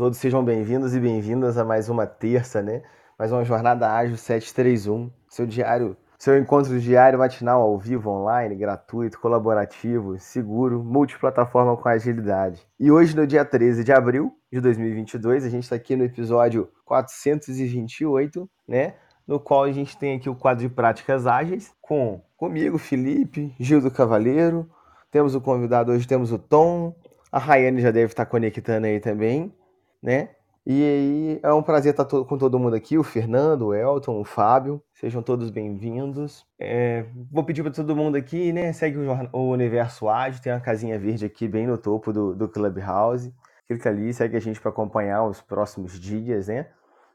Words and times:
Todos 0.00 0.16
sejam 0.16 0.42
bem-vindos 0.42 0.94
e 0.94 0.98
bem-vindas 0.98 1.58
a 1.58 1.62
mais 1.62 1.90
uma 1.90 2.06
terça, 2.06 2.62
né? 2.62 2.80
Mais 3.18 3.30
uma 3.32 3.44
jornada 3.44 3.92
ágil 3.92 4.16
731, 4.16 5.10
seu 5.28 5.46
diário, 5.46 5.94
seu 6.18 6.38
encontro 6.38 6.80
diário 6.80 7.18
matinal 7.18 7.60
ao 7.60 7.78
vivo, 7.78 8.08
online, 8.08 8.56
gratuito, 8.56 9.20
colaborativo, 9.20 10.18
seguro, 10.18 10.82
multiplataforma 10.82 11.76
com 11.76 11.86
agilidade. 11.86 12.66
E 12.80 12.90
hoje, 12.90 13.14
no 13.14 13.26
dia 13.26 13.44
13 13.44 13.84
de 13.84 13.92
abril 13.92 14.32
de 14.50 14.58
2022, 14.62 15.44
a 15.44 15.50
gente 15.50 15.64
está 15.64 15.76
aqui 15.76 15.94
no 15.94 16.04
episódio 16.04 16.70
428, 16.86 18.48
né? 18.66 18.94
No 19.28 19.38
qual 19.38 19.64
a 19.64 19.72
gente 19.72 19.98
tem 19.98 20.16
aqui 20.16 20.30
o 20.30 20.34
quadro 20.34 20.66
de 20.66 20.74
práticas 20.74 21.26
ágeis 21.26 21.74
com 21.78 22.22
comigo, 22.38 22.78
Felipe, 22.78 23.54
Gil 23.60 23.82
do 23.82 23.90
Cavaleiro. 23.90 24.66
Temos 25.10 25.34
o 25.34 25.42
convidado 25.42 25.92
hoje, 25.92 26.08
temos 26.08 26.32
o 26.32 26.38
Tom, 26.38 26.94
a 27.30 27.38
Rayane 27.38 27.82
já 27.82 27.90
deve 27.90 28.06
estar 28.06 28.24
conectando 28.24 28.86
aí 28.86 28.98
também, 28.98 29.54
né? 30.02 30.30
E 30.66 30.82
aí 30.84 31.40
é 31.42 31.52
um 31.52 31.62
prazer 31.62 31.92
estar 31.92 32.04
com 32.04 32.38
todo 32.38 32.58
mundo 32.58 32.76
aqui, 32.76 32.98
o 32.98 33.02
Fernando, 33.02 33.68
o 33.68 33.74
Elton, 33.74 34.20
o 34.20 34.24
Fábio. 34.24 34.82
Sejam 34.94 35.22
todos 35.22 35.50
bem-vindos. 35.50 36.46
É, 36.60 37.06
vou 37.30 37.42
pedir 37.42 37.62
para 37.62 37.72
todo 37.72 37.96
mundo 37.96 38.16
aqui, 38.16 38.52
né? 38.52 38.72
Segue 38.72 38.98
o, 38.98 39.10
o, 39.32 39.50
Universo 39.50 40.08
Ágil, 40.08 40.42
tem 40.42 40.52
uma 40.52 40.60
casinha 40.60 40.98
verde 40.98 41.24
aqui 41.24 41.48
bem 41.48 41.66
no 41.66 41.78
topo 41.78 42.12
do, 42.12 42.34
do 42.34 42.48
Clubhouse. 42.48 43.34
Clica 43.66 43.88
ali, 43.88 44.12
segue 44.12 44.36
a 44.36 44.40
gente 44.40 44.60
para 44.60 44.70
acompanhar 44.70 45.24
os 45.24 45.40
próximos 45.40 45.98
dias, 45.98 46.48
né? 46.48 46.68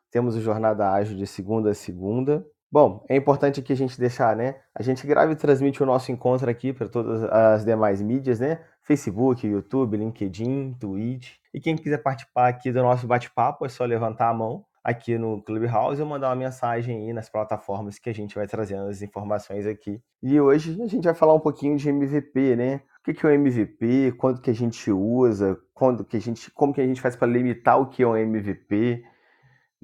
Temos 0.09 0.35
o 0.35 0.41
Jornada 0.41 0.91
Ágil 0.91 1.15
de 1.15 1.27
segunda 1.27 1.69
a 1.69 1.75
segunda. 1.75 2.45
Bom, 2.71 3.05
é 3.07 3.15
importante 3.15 3.61
que 3.61 3.71
a 3.71 3.75
gente 3.75 3.97
deixar, 3.99 4.35
né? 4.35 4.55
A 4.73 4.81
gente 4.81 5.05
grava 5.05 5.31
e 5.31 5.35
transmite 5.35 5.81
o 5.83 5.85
nosso 5.85 6.11
encontro 6.11 6.49
aqui 6.49 6.73
para 6.73 6.89
todas 6.89 7.23
as 7.23 7.63
demais 7.63 8.01
mídias, 8.01 8.39
né? 8.39 8.59
Facebook, 8.85 9.45
YouTube, 9.45 9.97
LinkedIn, 9.97 10.75
Twitch. 10.79 11.33
E 11.53 11.59
quem 11.59 11.75
quiser 11.75 11.97
participar 11.97 12.47
aqui 12.47 12.71
do 12.71 12.81
nosso 12.81 13.05
bate-papo 13.07 13.65
é 13.65 13.69
só 13.69 13.83
levantar 13.83 14.29
a 14.29 14.33
mão 14.33 14.63
aqui 14.83 15.17
no 15.17 15.41
Clubhouse 15.41 15.99
ou 15.99 16.07
mandar 16.07 16.29
uma 16.29 16.35
mensagem 16.35 17.07
aí 17.07 17.13
nas 17.13 17.27
plataformas 17.27 17.97
que 17.97 18.09
a 18.09 18.13
gente 18.13 18.35
vai 18.35 18.47
trazendo 18.47 18.87
as 18.87 19.01
informações 19.01 19.65
aqui. 19.65 19.99
E 20.21 20.39
hoje 20.39 20.79
a 20.81 20.87
gente 20.87 21.03
vai 21.03 21.15
falar 21.15 21.33
um 21.33 21.39
pouquinho 21.39 21.75
de 21.75 21.89
MVP, 21.89 22.55
né? 22.55 22.81
O 23.07 23.13
que 23.13 23.25
é 23.25 23.29
o 23.29 23.31
MVP, 23.31 24.13
quando 24.17 24.39
que 24.39 24.49
a 24.51 24.55
gente 24.55 24.91
usa, 24.91 25.57
quando 25.73 26.05
que 26.05 26.17
a 26.17 26.21
gente, 26.21 26.51
como 26.51 26.73
que 26.73 26.81
a 26.81 26.85
gente 26.85 27.01
faz 27.01 27.15
para 27.15 27.27
limitar 27.27 27.79
o 27.79 27.87
que 27.87 28.03
é 28.03 28.07
um 28.07 28.15
MVP, 28.15 29.03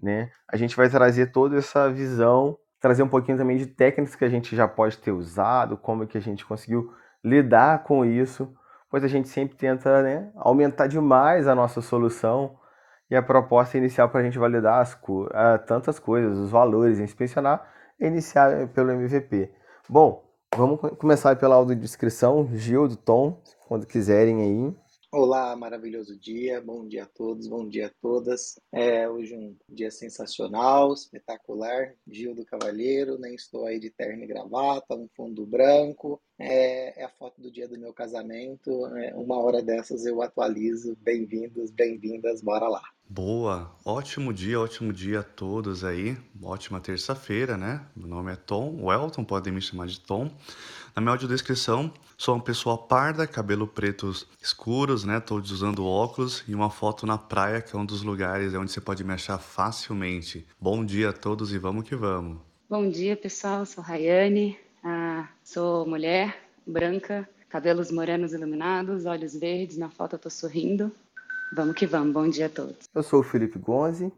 né? 0.01 0.31
A 0.47 0.55
gente 0.55 0.75
vai 0.75 0.89
trazer 0.89 1.31
toda 1.31 1.57
essa 1.57 1.91
visão 1.91 2.57
trazer 2.81 3.03
um 3.03 3.07
pouquinho 3.07 3.37
também 3.37 3.57
de 3.57 3.67
técnicas 3.67 4.15
que 4.15 4.25
a 4.25 4.29
gente 4.29 4.55
já 4.55 4.67
pode 4.67 4.97
ter 4.97 5.11
usado, 5.11 5.77
como 5.77 6.07
que 6.07 6.17
a 6.17 6.21
gente 6.21 6.43
conseguiu 6.43 6.91
lidar 7.23 7.83
com 7.83 8.03
isso, 8.03 8.51
pois 8.91 9.05
a 9.05 9.07
gente 9.07 9.29
sempre 9.29 9.55
tenta 9.55 10.03
né, 10.03 10.29
aumentar 10.35 10.85
demais 10.85 11.47
a 11.47 11.55
nossa 11.55 11.81
solução 11.81 12.59
e 13.09 13.15
a 13.15 13.23
proposta 13.23 13.77
inicial 13.77 14.09
para 14.09 14.19
a 14.19 14.23
gente 14.23 14.37
validar 14.37 14.81
as, 14.81 14.93
uh, 14.93 15.29
tantas 15.65 15.97
coisas, 15.97 16.37
os 16.37 16.51
valores, 16.51 16.99
inspecionar, 16.99 17.65
é 17.99 18.07
iniciar 18.07 18.67
pelo 18.67 18.91
MVP. 18.91 19.49
Bom, 19.89 20.23
vamos 20.55 20.79
começar 20.97 21.35
pela 21.37 21.55
audiodescrição, 21.55 22.49
Gil, 22.53 22.87
do 22.87 22.97
Tom, 22.97 23.41
quando 23.67 23.87
quiserem 23.87 24.41
aí. 24.41 24.75
Olá, 25.13 25.53
maravilhoso 25.57 26.17
dia, 26.17 26.61
bom 26.61 26.87
dia 26.87 27.03
a 27.03 27.05
todos, 27.05 27.45
bom 27.45 27.67
dia 27.67 27.87
a 27.87 27.91
todas. 28.01 28.57
É 28.71 29.09
hoje 29.09 29.35
um 29.35 29.57
dia 29.67 29.91
sensacional, 29.91 30.93
espetacular. 30.93 31.93
Gil 32.07 32.33
do 32.33 32.45
Cavalheiro, 32.45 33.19
nem 33.19 33.35
estou 33.35 33.65
aí 33.65 33.77
de 33.77 33.89
terno 33.89 34.23
e 34.23 34.27
gravata, 34.27 34.95
um 34.95 35.09
fundo 35.13 35.45
branco. 35.45 36.21
É, 36.39 37.01
é 37.01 37.03
a 37.03 37.09
foto 37.09 37.41
do 37.41 37.51
dia 37.51 37.67
do 37.67 37.77
meu 37.77 37.91
casamento. 37.91 38.87
É, 38.95 39.13
uma 39.13 39.37
hora 39.37 39.61
dessas 39.61 40.05
eu 40.05 40.21
atualizo. 40.21 40.95
Bem-vindos, 41.01 41.71
bem-vindas, 41.71 42.41
bora 42.41 42.69
lá. 42.69 42.83
Boa, 43.09 43.75
ótimo 43.83 44.33
dia, 44.33 44.57
ótimo 44.57 44.93
dia 44.93 45.19
a 45.19 45.23
todos 45.23 45.83
aí. 45.83 46.15
Ótima 46.41 46.79
terça-feira, 46.79 47.57
né? 47.57 47.85
Meu 47.93 48.07
nome 48.07 48.31
é 48.31 48.37
Tom, 48.37 48.81
o 48.81 48.89
Elton, 48.89 49.25
podem 49.25 49.51
me 49.51 49.61
chamar 49.61 49.87
de 49.87 49.99
Tom. 49.99 50.31
Na 50.93 51.01
minha 51.01 51.13
audiodescrição, 51.13 51.91
sou 52.17 52.35
uma 52.35 52.43
pessoa 52.43 52.77
parda, 52.77 53.25
cabelo 53.25 53.65
pretos 53.65 54.27
escuros, 54.41 55.05
né? 55.05 55.21
Todos 55.21 55.49
usando 55.49 55.85
óculos 55.85 56.43
e 56.49 56.53
uma 56.53 56.69
foto 56.69 57.05
na 57.05 57.17
praia, 57.17 57.61
que 57.61 57.73
é 57.73 57.79
um 57.79 57.85
dos 57.85 58.03
lugares 58.03 58.53
onde 58.53 58.71
você 58.71 58.81
pode 58.81 59.01
me 59.01 59.13
achar 59.13 59.37
facilmente. 59.37 60.45
Bom 60.59 60.83
dia 60.83 61.09
a 61.09 61.13
todos 61.13 61.53
e 61.53 61.57
vamos 61.57 61.87
que 61.87 61.95
vamos. 61.95 62.39
Bom 62.69 62.89
dia, 62.89 63.15
pessoal. 63.15 63.65
Sou 63.65 63.81
Rayane, 63.81 64.59
ah, 64.83 65.29
sou 65.43 65.87
mulher, 65.87 66.37
branca, 66.67 67.27
cabelos 67.47 67.89
morenos 67.89 68.33
iluminados, 68.33 69.05
olhos 69.05 69.33
verdes. 69.33 69.77
Na 69.77 69.89
foto 69.89 70.15
eu 70.15 70.19
tô 70.19 70.29
sorrindo. 70.29 70.91
Vamos 71.55 71.75
que 71.75 71.85
vamos. 71.87 72.13
Bom 72.13 72.29
dia 72.29 72.47
a 72.47 72.49
todos. 72.49 72.89
Eu 72.93 73.03
sou 73.03 73.21
o 73.21 73.23
Felipe 73.23 73.57
Gonzi. 73.57 74.11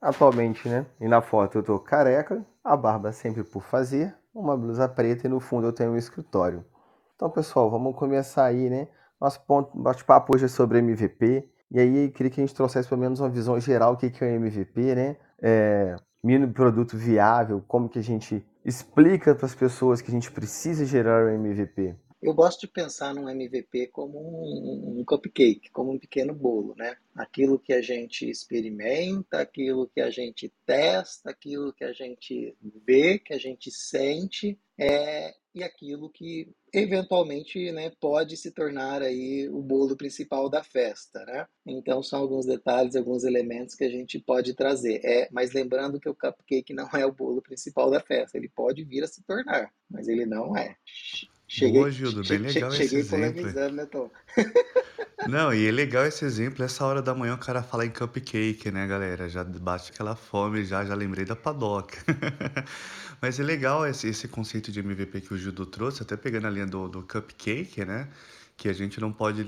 Atualmente, 0.00 0.68
né? 0.68 0.86
E 1.00 1.06
na 1.06 1.20
foto 1.20 1.58
eu 1.58 1.62
tô 1.62 1.78
careca, 1.78 2.44
a 2.62 2.76
barba 2.76 3.12
sempre 3.12 3.44
por 3.44 3.62
fazer, 3.62 4.12
uma 4.34 4.56
blusa 4.56 4.88
preta 4.88 5.26
e 5.26 5.30
no 5.30 5.40
fundo 5.40 5.66
eu 5.66 5.72
tenho 5.72 5.92
um 5.92 5.96
escritório. 5.96 6.64
Então, 7.14 7.30
pessoal, 7.30 7.70
vamos 7.70 7.94
começar 7.94 8.44
aí, 8.44 8.68
né? 8.68 8.88
Nosso 9.20 9.40
bate-papo 9.74 10.34
hoje 10.34 10.46
é 10.46 10.48
sobre 10.48 10.78
MVP. 10.78 11.48
E 11.70 11.78
aí, 11.78 12.10
queria 12.10 12.30
que 12.30 12.40
a 12.40 12.44
gente 12.44 12.54
trouxesse 12.54 12.88
pelo 12.88 13.00
menos 13.00 13.20
uma 13.20 13.28
visão 13.28 13.58
geral 13.60 13.94
do 13.94 14.10
que 14.10 14.24
é 14.24 14.26
o 14.26 14.30
MVP, 14.30 14.94
né? 14.94 15.16
É, 15.40 15.96
mínimo 16.22 16.52
produto 16.52 16.96
viável, 16.96 17.62
como 17.66 17.88
que 17.88 17.98
a 17.98 18.02
gente 18.02 18.44
explica 18.64 19.34
para 19.34 19.46
as 19.46 19.54
pessoas 19.54 20.00
que 20.00 20.10
a 20.10 20.14
gente 20.14 20.30
precisa 20.30 20.84
gerar 20.84 21.24
o 21.24 21.28
MVP. 21.28 21.94
Eu 22.22 22.32
gosto 22.32 22.60
de 22.60 22.68
pensar 22.68 23.12
num 23.12 23.28
MVP 23.28 23.88
como 23.88 24.16
um, 24.16 25.00
um, 25.00 25.04
cupcake, 25.04 25.70
como 25.70 25.90
um 25.90 25.98
pequeno 25.98 26.32
bolo, 26.32 26.72
né? 26.76 26.96
Aquilo 27.16 27.58
que 27.58 27.72
a 27.72 27.82
gente 27.82 28.30
experimenta, 28.30 29.40
aquilo 29.40 29.88
que 29.88 30.00
a 30.00 30.08
gente 30.08 30.52
testa, 30.64 31.30
aquilo 31.30 31.72
que 31.72 31.82
a 31.82 31.92
gente 31.92 32.56
vê, 32.86 33.18
que 33.18 33.34
a 33.34 33.38
gente 33.38 33.72
sente, 33.72 34.56
é, 34.78 35.34
e 35.52 35.64
aquilo 35.64 36.08
que 36.08 36.48
eventualmente 36.72 37.70
né, 37.72 37.90
pode 38.00 38.36
se 38.36 38.52
tornar 38.52 39.02
aí 39.02 39.48
o 39.48 39.60
bolo 39.60 39.96
principal 39.96 40.48
da 40.48 40.62
festa, 40.62 41.24
né? 41.26 41.46
Então 41.66 42.04
são 42.04 42.20
alguns 42.20 42.46
detalhes, 42.46 42.94
alguns 42.94 43.24
elementos 43.24 43.74
que 43.74 43.84
a 43.84 43.90
gente 43.90 44.20
pode 44.20 44.54
trazer. 44.54 45.00
É, 45.04 45.28
mas 45.32 45.52
lembrando 45.52 45.98
que 45.98 46.08
o 46.08 46.14
cupcake 46.14 46.72
não 46.72 46.88
é 46.90 47.04
o 47.04 47.12
bolo 47.12 47.42
principal 47.42 47.90
da 47.90 48.00
festa, 48.00 48.38
ele 48.38 48.48
pode 48.48 48.84
vir 48.84 49.02
a 49.02 49.08
se 49.08 49.24
tornar, 49.24 49.72
mas 49.90 50.06
ele 50.06 50.24
não 50.24 50.56
é. 50.56 50.76
Cheguei, 51.52 51.80
Boa, 51.80 51.90
Gildo, 51.90 52.22
bem 52.26 52.38
legal 52.38 52.70
cheguei 52.70 53.00
esse 53.00 53.14
exemplo. 53.14 53.72
né, 53.72 53.84
Tom? 53.84 54.10
Não, 55.28 55.52
e 55.52 55.66
é 55.66 55.70
legal 55.70 56.06
esse 56.06 56.24
exemplo, 56.24 56.64
essa 56.64 56.82
hora 56.82 57.02
da 57.02 57.14
manhã 57.14 57.34
o 57.34 57.38
cara 57.38 57.62
fala 57.62 57.84
em 57.84 57.90
cupcake, 57.90 58.70
né, 58.70 58.86
galera? 58.86 59.28
Já 59.28 59.44
bate 59.44 59.92
aquela 59.92 60.16
fome, 60.16 60.64
já, 60.64 60.82
já 60.82 60.94
lembrei 60.94 61.26
da 61.26 61.36
padoca. 61.36 61.98
Mas 63.20 63.38
é 63.38 63.42
legal 63.42 63.86
esse, 63.86 64.08
esse 64.08 64.26
conceito 64.28 64.72
de 64.72 64.80
MVP 64.80 65.20
que 65.20 65.34
o 65.34 65.36
Gildo 65.36 65.66
trouxe, 65.66 66.02
até 66.02 66.16
pegando 66.16 66.46
a 66.46 66.50
linha 66.50 66.66
do, 66.66 66.88
do 66.88 67.02
cupcake, 67.02 67.84
né? 67.84 68.08
Que 68.56 68.70
a 68.70 68.72
gente 68.72 68.98
não 68.98 69.12
pode 69.12 69.44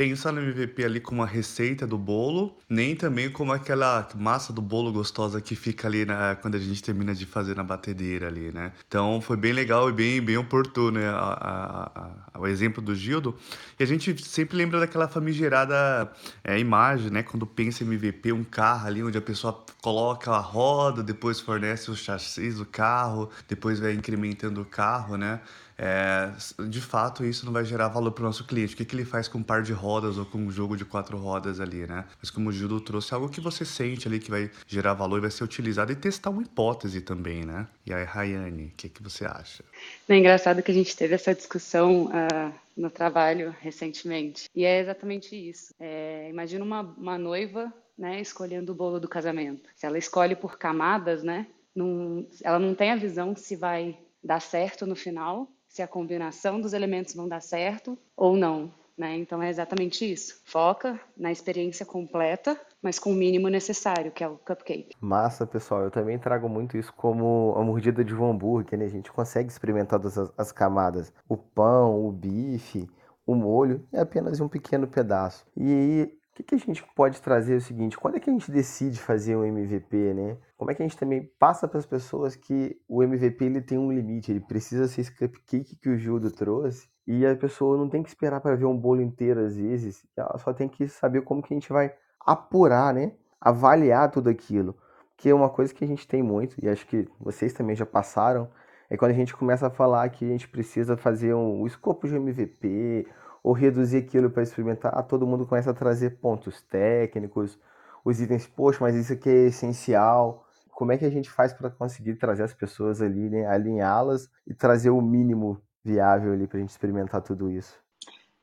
pensar 0.00 0.32
no 0.32 0.40
MVP 0.40 0.82
ali 0.82 0.98
como 0.98 1.22
a 1.22 1.26
receita 1.26 1.86
do 1.86 1.98
bolo, 1.98 2.56
nem 2.66 2.96
também 2.96 3.30
como 3.30 3.52
aquela 3.52 4.08
massa 4.14 4.50
do 4.50 4.62
bolo 4.62 4.90
gostosa 4.90 5.42
que 5.42 5.54
fica 5.54 5.86
ali 5.86 6.06
na, 6.06 6.34
quando 6.36 6.54
a 6.54 6.58
gente 6.58 6.82
termina 6.82 7.14
de 7.14 7.26
fazer 7.26 7.54
na 7.54 7.62
batedeira 7.62 8.28
ali, 8.28 8.50
né? 8.50 8.72
Então 8.88 9.20
foi 9.20 9.36
bem 9.36 9.52
legal 9.52 9.90
e 9.90 9.92
bem, 9.92 10.18
bem 10.22 10.38
oportuno 10.38 10.98
né? 10.98 11.06
a, 11.06 11.12
a, 11.12 12.10
a, 12.32 12.40
o 12.40 12.46
exemplo 12.46 12.82
do 12.82 12.94
Gildo. 12.94 13.36
E 13.78 13.82
a 13.82 13.86
gente 13.86 14.24
sempre 14.24 14.56
lembra 14.56 14.80
daquela 14.80 15.06
famigerada 15.06 16.10
é, 16.42 16.58
imagem, 16.58 17.10
né? 17.10 17.22
Quando 17.22 17.44
pensa 17.44 17.84
em 17.84 17.86
MVP, 17.86 18.32
um 18.32 18.42
carro 18.42 18.86
ali 18.86 19.04
onde 19.04 19.18
a 19.18 19.22
pessoa 19.22 19.66
coloca 19.82 20.30
a 20.30 20.40
roda, 20.40 21.02
depois 21.02 21.40
fornece 21.40 21.90
o 21.90 21.94
chassi 21.94 22.50
do 22.52 22.64
carro, 22.64 23.28
depois 23.46 23.78
vai 23.78 23.92
incrementando 23.92 24.62
o 24.62 24.64
carro, 24.64 25.18
né? 25.18 25.42
É, 25.82 26.30
de 26.68 26.80
fato 26.80 27.24
isso 27.24 27.46
não 27.46 27.54
vai 27.54 27.64
gerar 27.64 27.88
valor 27.88 28.12
para 28.12 28.20
o 28.20 28.26
nosso 28.26 28.46
cliente. 28.46 28.74
O 28.74 28.76
que, 28.76 28.84
que 28.84 28.94
ele 28.94 29.04
faz 29.06 29.26
com 29.28 29.38
um 29.38 29.42
par 29.42 29.62
de 29.62 29.72
rodas 29.72 30.18
ou 30.18 30.26
com 30.26 30.36
um 30.36 30.50
jogo 30.50 30.76
de 30.76 30.84
quatro 30.84 31.16
rodas 31.16 31.58
ali, 31.58 31.86
né? 31.86 32.04
Mas 32.20 32.30
como 32.30 32.50
o 32.50 32.52
Gildo 32.52 32.78
trouxe, 32.82 33.14
algo 33.14 33.30
que 33.30 33.40
você 33.40 33.64
sente 33.64 34.06
ali 34.06 34.20
que 34.20 34.30
vai 34.30 34.50
gerar 34.66 34.92
valor 34.92 35.16
e 35.16 35.20
vai 35.22 35.30
ser 35.30 35.42
utilizado 35.42 35.90
e 35.90 35.96
testar 35.96 36.28
uma 36.28 36.42
hipótese 36.42 37.00
também, 37.00 37.46
né? 37.46 37.66
E 37.86 37.94
aí, 37.94 38.04
Rayane, 38.04 38.66
o 38.66 38.72
que, 38.76 38.90
que 38.90 39.02
você 39.02 39.24
acha? 39.24 39.64
É 40.06 40.16
engraçado 40.18 40.62
que 40.62 40.70
a 40.70 40.74
gente 40.74 40.94
teve 40.94 41.14
essa 41.14 41.34
discussão 41.34 42.08
uh, 42.08 42.52
no 42.76 42.90
trabalho 42.90 43.54
recentemente. 43.58 44.50
E 44.54 44.66
é 44.66 44.80
exatamente 44.80 45.34
isso. 45.34 45.74
É, 45.80 46.28
imagina 46.28 46.62
uma, 46.62 46.82
uma 46.82 47.16
noiva 47.16 47.72
né, 47.96 48.20
escolhendo 48.20 48.72
o 48.72 48.74
bolo 48.74 49.00
do 49.00 49.08
casamento. 49.08 49.70
Se 49.74 49.86
ela 49.86 49.96
escolhe 49.96 50.36
por 50.36 50.58
camadas, 50.58 51.22
né? 51.22 51.46
Não, 51.74 52.26
ela 52.42 52.58
não 52.58 52.74
tem 52.74 52.90
a 52.90 52.96
visão 52.96 53.34
se 53.34 53.56
vai 53.56 53.96
dar 54.22 54.40
certo 54.40 54.86
no 54.86 54.94
final 54.94 55.48
se 55.70 55.80
a 55.80 55.88
combinação 55.88 56.60
dos 56.60 56.72
elementos 56.72 57.14
vão 57.14 57.28
dar 57.28 57.40
certo 57.40 57.96
ou 58.16 58.36
não. 58.36 58.72
Né? 58.98 59.16
Então 59.16 59.40
é 59.40 59.48
exatamente 59.48 60.04
isso. 60.04 60.42
Foca 60.44 61.00
na 61.16 61.32
experiência 61.32 61.86
completa, 61.86 62.60
mas 62.82 62.98
com 62.98 63.12
o 63.12 63.14
mínimo 63.14 63.48
necessário, 63.48 64.10
que 64.10 64.22
é 64.22 64.28
o 64.28 64.36
cupcake. 64.36 64.94
Massa, 65.00 65.46
pessoal. 65.46 65.82
Eu 65.82 65.90
também 65.90 66.18
trago 66.18 66.48
muito 66.48 66.76
isso 66.76 66.92
como 66.92 67.54
a 67.56 67.62
mordida 67.62 68.04
de 68.04 68.14
um 68.14 68.28
hambúrguer, 68.28 68.78
né? 68.78 68.84
A 68.84 68.90
gente 68.90 69.10
consegue 69.10 69.48
experimentar 69.48 69.98
todas 70.00 70.18
as, 70.18 70.32
as 70.36 70.52
camadas. 70.52 71.14
O 71.26 71.36
pão, 71.36 72.04
o 72.04 72.12
bife, 72.12 72.90
o 73.24 73.34
molho 73.34 73.86
é 73.92 74.00
apenas 74.00 74.40
um 74.40 74.48
pequeno 74.48 74.86
pedaço. 74.88 75.46
E 75.56 76.19
que, 76.42 76.42
que 76.42 76.54
a 76.54 76.58
gente 76.58 76.84
pode 76.94 77.20
trazer 77.20 77.54
o 77.56 77.60
seguinte, 77.60 77.98
quando 77.98 78.16
é 78.16 78.20
que 78.20 78.30
a 78.30 78.32
gente 78.32 78.50
decide 78.50 78.98
fazer 78.98 79.36
um 79.36 79.44
MVP, 79.44 80.14
né? 80.14 80.36
Como 80.56 80.70
é 80.70 80.74
que 80.74 80.82
a 80.82 80.86
gente 80.86 80.96
também 80.96 81.30
passa 81.38 81.66
para 81.66 81.78
as 81.78 81.86
pessoas 81.86 82.36
que 82.36 82.80
o 82.88 83.02
MVP 83.02 83.44
ele 83.44 83.60
tem 83.60 83.78
um 83.78 83.92
limite, 83.92 84.30
ele 84.30 84.40
precisa 84.40 84.86
ser 84.86 85.02
esse 85.02 85.12
cupcake 85.12 85.76
que 85.76 85.88
o 85.88 85.96
Gildo 85.96 86.30
trouxe, 86.30 86.88
e 87.06 87.26
a 87.26 87.34
pessoa 87.34 87.76
não 87.76 87.88
tem 87.88 88.02
que 88.02 88.08
esperar 88.08 88.40
para 88.40 88.54
ver 88.54 88.66
um 88.66 88.76
bolo 88.76 89.00
inteiro 89.00 89.40
às 89.40 89.56
vezes, 89.56 90.04
ela 90.16 90.38
só 90.38 90.52
tem 90.52 90.68
que 90.68 90.86
saber 90.88 91.22
como 91.22 91.42
que 91.42 91.52
a 91.52 91.56
gente 91.56 91.72
vai 91.72 91.92
apurar, 92.20 92.94
né? 92.94 93.12
Avaliar 93.40 94.10
tudo 94.10 94.28
aquilo. 94.28 94.76
Que 95.16 95.28
é 95.30 95.34
uma 95.34 95.50
coisa 95.50 95.74
que 95.74 95.84
a 95.84 95.88
gente 95.88 96.06
tem 96.06 96.22
muito, 96.22 96.56
e 96.62 96.68
acho 96.68 96.86
que 96.86 97.08
vocês 97.18 97.52
também 97.52 97.76
já 97.76 97.84
passaram, 97.84 98.48
é 98.88 98.96
quando 98.96 99.12
a 99.12 99.14
gente 99.14 99.36
começa 99.36 99.68
a 99.68 99.70
falar 99.70 100.08
que 100.08 100.24
a 100.24 100.28
gente 100.28 100.48
precisa 100.48 100.96
fazer 100.96 101.32
um, 101.34 101.62
um 101.62 101.66
escopo 101.66 102.08
de 102.08 102.16
MVP, 102.16 103.06
ou 103.42 103.52
reduzir 103.52 103.98
aquilo 103.98 104.30
para 104.30 104.42
experimentar, 104.42 105.02
todo 105.04 105.26
mundo 105.26 105.46
começa 105.46 105.70
a 105.70 105.74
trazer 105.74 106.18
pontos 106.20 106.62
técnicos, 106.62 107.58
os 108.04 108.20
itens, 108.20 108.46
poxa, 108.46 108.78
mas 108.80 108.94
isso 108.96 109.12
aqui 109.12 109.28
é 109.28 109.46
essencial. 109.46 110.46
Como 110.70 110.92
é 110.92 110.98
que 110.98 111.04
a 111.04 111.10
gente 111.10 111.30
faz 111.30 111.52
para 111.52 111.70
conseguir 111.70 112.16
trazer 112.16 112.42
as 112.44 112.54
pessoas 112.54 113.02
ali, 113.02 113.28
né, 113.28 113.46
alinhá-las 113.46 114.30
e 114.46 114.54
trazer 114.54 114.90
o 114.90 115.00
mínimo 115.02 115.60
viável 115.84 116.32
ali 116.32 116.46
para 116.46 116.58
a 116.58 116.60
gente 116.60 116.70
experimentar 116.70 117.22
tudo 117.22 117.50
isso? 117.50 117.89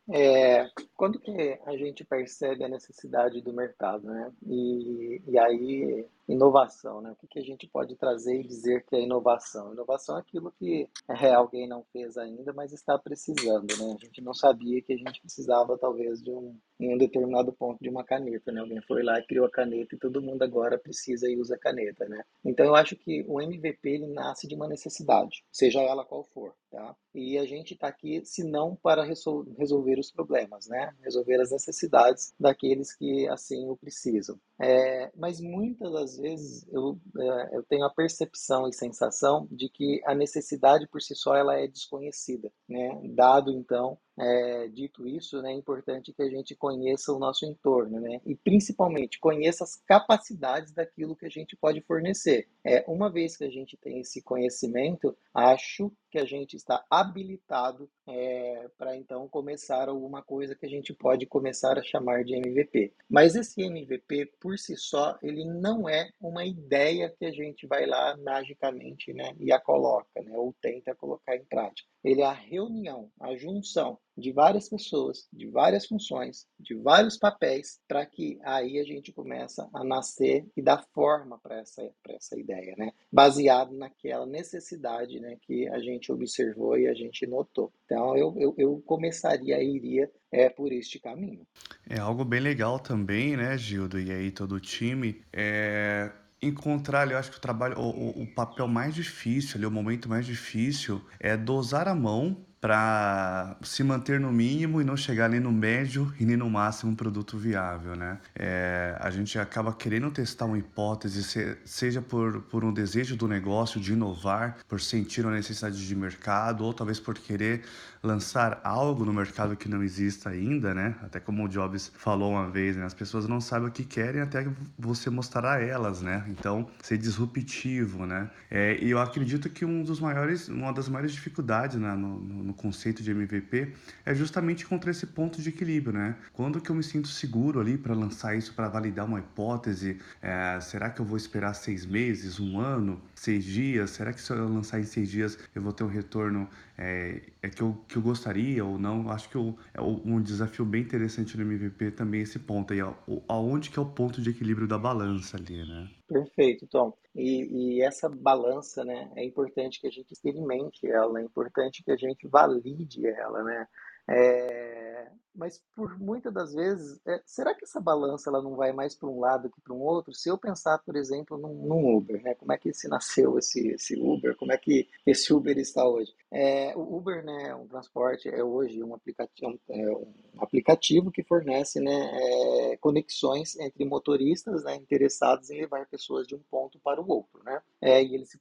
É, 0.10 0.70
quando 0.96 1.20
que 1.20 1.60
a 1.66 1.76
gente 1.76 2.06
percebe 2.06 2.64
a 2.64 2.70
necessidade 2.70 3.42
do 3.42 3.52
mercado, 3.52 4.08
né? 4.08 4.32
E, 4.46 5.22
e 5.28 5.38
aí 5.38 6.08
inovação, 6.28 7.02
né? 7.02 7.12
O 7.12 7.16
que, 7.16 7.28
que 7.28 7.40
a 7.40 7.44
gente 7.44 7.68
pode 7.68 7.96
trazer 7.98 8.40
e 8.40 8.48
dizer 8.48 8.86
que 8.86 8.96
é 8.96 9.02
inovação? 9.02 9.74
Inovação 9.74 10.18
é 10.18 10.22
aquilo 10.22 10.52
que 10.52 10.90
é, 11.10 11.34
alguém 11.34 11.68
não 11.68 11.84
fez 11.92 12.18
ainda, 12.18 12.54
mas 12.54 12.72
está 12.72 12.98
precisando, 12.98 13.68
né? 13.78 13.98
A 14.00 14.06
gente 14.06 14.22
não 14.22 14.34
sabia 14.34 14.82
que 14.82 14.94
a 14.94 14.98
gente 14.98 15.20
precisava, 15.20 15.78
talvez, 15.78 16.22
de 16.22 16.32
um, 16.32 16.58
em 16.80 16.94
um 16.94 16.98
determinado 16.98 17.52
ponto 17.52 17.82
de 17.82 17.90
uma 17.90 18.04
caneta, 18.04 18.52
né? 18.52 18.62
Alguém 18.62 18.82
foi 18.82 19.04
lá 19.04 19.20
e 19.20 19.26
criou 19.26 19.46
a 19.46 19.52
caneta 19.52 19.96
e 19.96 20.00
todo 20.00 20.22
mundo 20.22 20.44
agora 20.44 20.78
precisa 20.78 21.30
e 21.30 21.38
usa 21.38 21.56
a 21.56 21.60
caneta, 21.60 22.08
né? 22.08 22.24
Então, 22.46 22.66
eu 22.66 22.76
acho 22.76 22.96
que 22.96 23.26
o 23.28 23.42
MVP, 23.42 23.90
ele 23.90 24.08
nasce 24.08 24.48
de 24.48 24.56
uma 24.56 24.68
necessidade, 24.68 25.44
seja 25.52 25.82
ela 25.82 26.06
qual 26.06 26.24
for, 26.24 26.54
tá? 26.70 26.96
E 27.14 27.38
a 27.38 27.46
gente 27.46 27.74
está 27.74 27.88
aqui, 27.88 28.24
se 28.24 28.44
não 28.44 28.76
para 28.76 29.04
resolver 29.04 30.00
os 30.00 30.12
problemas, 30.12 30.68
né? 30.68 30.94
Resolver 31.02 31.42
as 31.42 31.52
necessidades 31.52 32.34
daqueles 32.40 32.96
que, 32.96 33.28
assim, 33.28 33.68
o 33.68 33.76
precisam. 33.76 34.40
É, 34.60 35.12
mas 35.16 35.40
muitas 35.40 35.92
das 35.92 36.18
vezes 36.18 36.68
eu, 36.72 37.00
é, 37.18 37.58
eu 37.58 37.64
tenho 37.64 37.86
a 37.86 37.94
percepção 37.94 38.68
e 38.68 38.74
sensação 38.74 39.48
de 39.52 39.70
que 39.70 40.02
a 40.06 40.14
necessidade 40.16 40.88
por 40.88 41.02
si 41.02 41.16
só 41.16 41.36
ela 41.36 41.60
é 41.60 41.68
desconhecida, 41.68 42.52
né? 42.68 43.00
Dado 43.04 43.52
então 43.52 43.98
é, 44.20 44.68
dito 44.68 45.08
isso, 45.08 45.42
né, 45.42 45.52
é 45.52 45.56
importante 45.56 46.12
que 46.12 46.22
a 46.22 46.30
gente 46.30 46.56
conheça 46.56 47.14
o 47.14 47.20
nosso 47.20 47.46
entorno, 47.46 48.00
né, 48.00 48.20
e 48.26 48.36
principalmente 48.36 49.20
conheça 49.20 49.64
as 49.64 49.76
capacidades 49.76 50.74
daquilo 50.74 51.16
que 51.16 51.26
a 51.26 51.30
gente 51.30 51.56
pode 51.56 51.82
fornecer. 51.82 52.48
É, 52.64 52.84
uma 52.88 53.12
vez 53.12 53.38
que 53.38 53.44
a 53.44 53.50
gente 53.50 53.78
tem 53.78 54.00
esse 54.00 54.22
conhecimento, 54.22 55.16
acho 55.34 55.92
que 56.10 56.18
a 56.18 56.26
gente 56.26 56.56
está 56.56 56.84
habilitado 56.90 57.90
é, 58.08 58.70
para 58.78 58.96
então 58.96 59.28
começar 59.28 59.90
alguma 59.90 60.22
coisa 60.24 60.56
que 60.56 60.66
a 60.66 60.70
gente 60.70 60.94
pode 60.94 61.26
começar 61.26 61.78
a 61.78 61.84
chamar 61.84 62.24
de 62.24 62.36
MVP. 62.36 62.94
Mas 63.10 63.36
esse 63.36 63.62
MVP 63.62 64.34
por 64.40 64.58
si 64.58 64.76
só, 64.78 65.18
ele 65.22 65.46
não 65.46 65.88
é 65.88 66.10
uma 66.20 66.46
ideia 66.46 67.14
que 67.18 67.26
a 67.26 67.32
gente 67.32 67.68
vai 67.68 67.86
lá 67.86 68.18
magicamente 68.18 69.14
né, 69.14 69.36
e 69.40 69.52
a 69.52 69.60
coloca, 69.60 70.22
né, 70.24 70.36
ou 70.36 70.56
tenta 70.62 70.96
colocar 70.96 71.36
em 71.36 71.46
prática. 71.46 71.88
Ele 72.04 72.22
é 72.22 72.26
a 72.26 72.34
reunião, 72.34 73.12
a 73.20 73.36
junção 73.36 74.00
de 74.18 74.32
várias 74.32 74.68
pessoas, 74.68 75.28
de 75.32 75.48
várias 75.48 75.86
funções, 75.86 76.48
de 76.60 76.74
vários 76.74 77.18
papéis, 77.18 77.80
para 77.88 78.06
que 78.06 78.40
aí 78.44 78.80
a 78.80 78.84
gente 78.84 79.14
começa 79.14 79.70
a 79.74 79.84
nascer 79.84 80.46
e 80.56 80.62
dar 80.62 80.84
forma 80.94 81.38
para 81.38 81.60
essa, 81.60 81.88
essa 82.10 82.40
ideia, 82.40 82.74
né? 82.78 82.92
Baseado 83.12 83.74
naquela 83.78 84.26
necessidade 84.26 85.20
né, 85.20 85.38
que 85.42 85.68
a 85.70 85.80
gente 85.80 86.12
observou 86.12 86.78
e 86.78 86.88
a 86.88 86.94
gente 86.94 87.28
notou. 87.28 87.72
Então 87.86 88.18
eu, 88.18 88.34
eu, 88.38 88.56
eu 88.58 88.84
começaria, 88.86 89.62
iria 89.62 90.12
é, 90.32 90.50
por 90.50 90.72
este 90.72 91.00
caminho. 91.00 91.46
É 91.88 92.00
algo 92.00 92.26
bem 92.26 92.40
legal 92.40 92.80
também, 92.80 93.38
né, 93.38 93.58
Gildo, 93.58 94.00
e 94.00 94.12
aí 94.12 94.32
todo 94.32 94.56
o 94.56 94.60
time, 94.60 95.22
é 95.32 96.12
encontrar 96.42 97.10
eu 97.10 97.18
acho 97.18 97.32
que 97.32 97.38
o 97.38 97.42
trabalho, 97.42 97.80
o, 97.80 98.22
o 98.22 98.28
papel 98.28 98.68
mais 98.68 98.94
difícil 98.94 99.58
ali, 99.58 99.66
o 99.66 99.72
momento 99.72 100.08
mais 100.08 100.26
difícil 100.26 101.04
é 101.20 101.36
dosar 101.36 101.88
a 101.88 101.96
mão 101.96 102.46
para 102.60 103.56
se 103.62 103.84
manter 103.84 104.20
no 104.20 104.32
mínimo 104.32 104.82
e 104.82 104.84
não 104.84 104.98
chegar 104.98 105.30
nem 105.30 105.40
no 105.40 105.52
médio 105.52 106.12
e 106.20 106.26
nem 106.26 106.36
no 106.36 106.50
máximo 106.50 106.92
um 106.92 106.96
produto 106.96 107.38
viável, 107.38 107.96
né? 107.96 108.18
É, 108.36 108.98
a 109.00 109.12
gente 109.12 109.38
acaba 109.38 109.72
querendo 109.72 110.10
testar 110.10 110.46
uma 110.46 110.58
hipótese, 110.58 111.56
seja 111.66 112.02
por, 112.02 112.42
por 112.44 112.66
um 112.66 112.74
desejo 112.74 113.16
do 113.16 113.28
negócio 113.28 113.80
de 113.80 113.94
inovar, 113.94 114.58
por 114.68 114.82
sentir 114.82 115.26
uma 115.26 115.36
necessidade 115.36 115.86
de 115.86 115.96
mercado, 115.96 116.64
ou 116.66 116.74
talvez 116.74 117.00
por 117.00 117.16
querer 117.18 117.64
lançar 118.08 118.60
algo 118.64 119.04
no 119.06 119.14
mercado 119.14 119.56
que 119.56 119.68
não 119.68 119.84
exista 119.84 120.30
ainda, 120.30 120.74
né? 120.74 120.96
Até 121.04 121.20
como 121.20 121.44
o 121.46 121.50
Jobs 121.50 121.92
falou 121.96 122.32
uma 122.32 122.50
vez, 122.50 122.76
né? 122.78 122.86
As 122.86 122.94
pessoas 122.94 123.28
não 123.28 123.42
sabem 123.42 123.68
o 123.68 123.72
que 123.72 123.84
querem 123.84 124.22
até 124.22 124.48
você 124.80 125.10
mostrar 125.10 125.58
a 125.58 125.62
elas, 125.62 126.02
né? 126.02 126.26
Então, 126.30 126.68
ser 126.82 126.98
disruptivo, 126.98 128.06
né? 128.06 128.30
É, 128.50 128.78
e 128.82 128.90
eu 128.90 129.00
acredito 129.00 129.50
que 129.50 129.66
um 129.66 129.84
dos 129.84 130.00
maiores, 130.00 130.48
uma 130.48 130.72
das 130.72 130.88
maiores 130.88 131.12
dificuldades 131.12 131.78
né, 131.78 131.94
no, 131.94 132.20
no, 132.20 132.54
conceito 132.54 133.04
de 133.04 133.12
MVP 133.12 133.74
é 134.06 134.16
justamente 134.16 134.64
encontrar 134.64 134.92
esse 134.92 135.06
ponto 135.06 135.42
de 135.42 135.50
equilíbrio, 135.50 135.94
né? 135.94 136.16
Quando 136.32 136.62
que 136.62 136.70
eu 136.70 136.76
me 136.76 136.84
sinto 136.84 137.08
seguro 137.10 137.60
ali 137.60 137.78
para 137.78 137.94
lançar 137.94 138.36
isso, 138.36 138.54
para 138.54 138.70
validar 138.70 139.06
uma 139.06 139.20
hipótese? 139.20 140.00
É, 140.22 140.60
será 140.62 140.90
que 140.90 141.02
eu 141.02 141.06
vou 141.06 141.18
esperar 141.18 141.54
seis 141.54 141.86
meses, 141.86 142.40
um 142.40 142.60
ano, 142.60 143.02
seis 143.14 143.44
dias? 143.44 143.92
Será 143.92 144.14
que 144.14 144.22
se 144.22 144.32
eu 144.32 144.48
lançar 144.48 144.80
em 144.80 144.84
seis 144.86 145.10
dias 145.10 145.38
eu 145.54 145.62
vou 145.62 145.74
ter 145.74 145.84
um 145.84 145.88
retorno 145.88 146.48
é, 146.78 147.22
é 147.42 147.50
que, 147.50 147.62
eu, 147.62 147.76
que 147.88 147.98
eu 147.98 148.02
gostaria 148.02 148.64
ou 148.64 148.78
não? 148.78 149.10
Acho 149.10 149.28
que 149.30 149.36
eu, 149.36 149.58
é 149.74 149.82
um 149.82 150.22
desafio 150.22 150.64
bem 150.64 150.84
interessante 150.84 151.36
no 151.36 151.44
MVP 151.44 151.92
também 151.92 152.22
esse 152.22 152.38
ponto 152.38 152.72
aí, 152.72 152.80
aonde 153.28 153.72
que 153.72 153.80
é 153.80 153.82
o 153.82 153.86
ponto 153.86 154.22
de 154.22 154.30
equilíbrio 154.30 154.68
da 154.68 154.78
balança 154.78 155.38
ali, 155.38 155.68
né? 155.68 155.90
Perfeito, 156.08 156.68
Tom. 156.68 156.94
E, 157.16 157.78
e, 157.78 157.82
essa 157.82 158.08
balança, 158.08 158.86
né, 158.86 159.12
é 159.16 159.26
importante 159.26 159.82
que 159.82 159.88
a 159.88 159.92
gente 159.92 160.12
experimente 160.12 160.86
ela, 160.86 161.20
é 161.20 161.24
importante 161.24 161.84
que 161.84 161.92
a 161.92 161.98
gente 161.98 162.28
valide 162.28 163.08
ela, 163.08 163.44
né? 163.44 163.68
É, 164.10 165.12
mas 165.38 165.62
por 165.76 165.98
muitas 166.00 166.34
das 166.34 166.54
vezes, 166.56 167.00
é, 167.06 167.22
será 167.24 167.54
que 167.54 167.64
essa 167.64 167.80
balança 167.80 168.28
ela 168.28 168.42
não 168.42 168.56
vai 168.56 168.74
mais 168.74 168.96
para 168.96 169.08
um 169.08 169.20
lado 169.20 169.52
que 169.52 169.62
para 169.62 169.74
um 169.74 169.82
outro? 169.82 170.12
Se 170.12 170.30
eu 170.30 170.38
pensar, 170.38 170.80
por 170.80 170.96
exemplo, 170.96 171.38
num, 171.38 171.54
num, 171.54 171.96
Uber, 171.96 172.22
né? 172.24 172.34
Como 172.34 172.52
é 172.52 172.58
que 172.58 172.74
se 172.74 172.88
nasceu 172.88 173.38
esse, 173.38 173.68
esse 173.68 173.96
Uber? 173.96 174.36
Como 174.36 174.52
é 174.52 174.58
que 174.58 174.90
esse 175.06 175.32
Uber 175.32 175.56
está 175.60 175.88
hoje? 175.88 176.12
É, 176.32 176.76
o 176.76 176.98
Uber, 176.98 177.24
né, 177.24 177.50
é 177.50 177.56
um 177.56 177.68
transporte 177.68 178.28
é 178.28 178.44
hoje 178.44 178.84
um 178.84 178.96
aplicativo, 178.96 179.60
é 179.70 179.92
um 179.92 180.14
aplicativo 180.40 181.12
que 181.12 181.24
fornece, 181.24 181.80
né, 181.80 182.12
é, 182.14 182.78
conexões 182.78 183.56
entre 183.58 183.86
motoristas, 183.86 184.64
né, 184.64 184.76
interessados 184.76 185.50
em 185.52 185.62
levar 185.62 185.88
pessoas 185.88 186.28
de 186.28 186.36
um 186.36 186.42
ponto 186.50 186.80
para 186.80 187.00
o 187.00 187.08
outro, 187.08 187.44
né? 187.44 187.62
É, 187.80 188.04
e 188.04 188.16
ele 188.16 188.26
se 188.26 188.40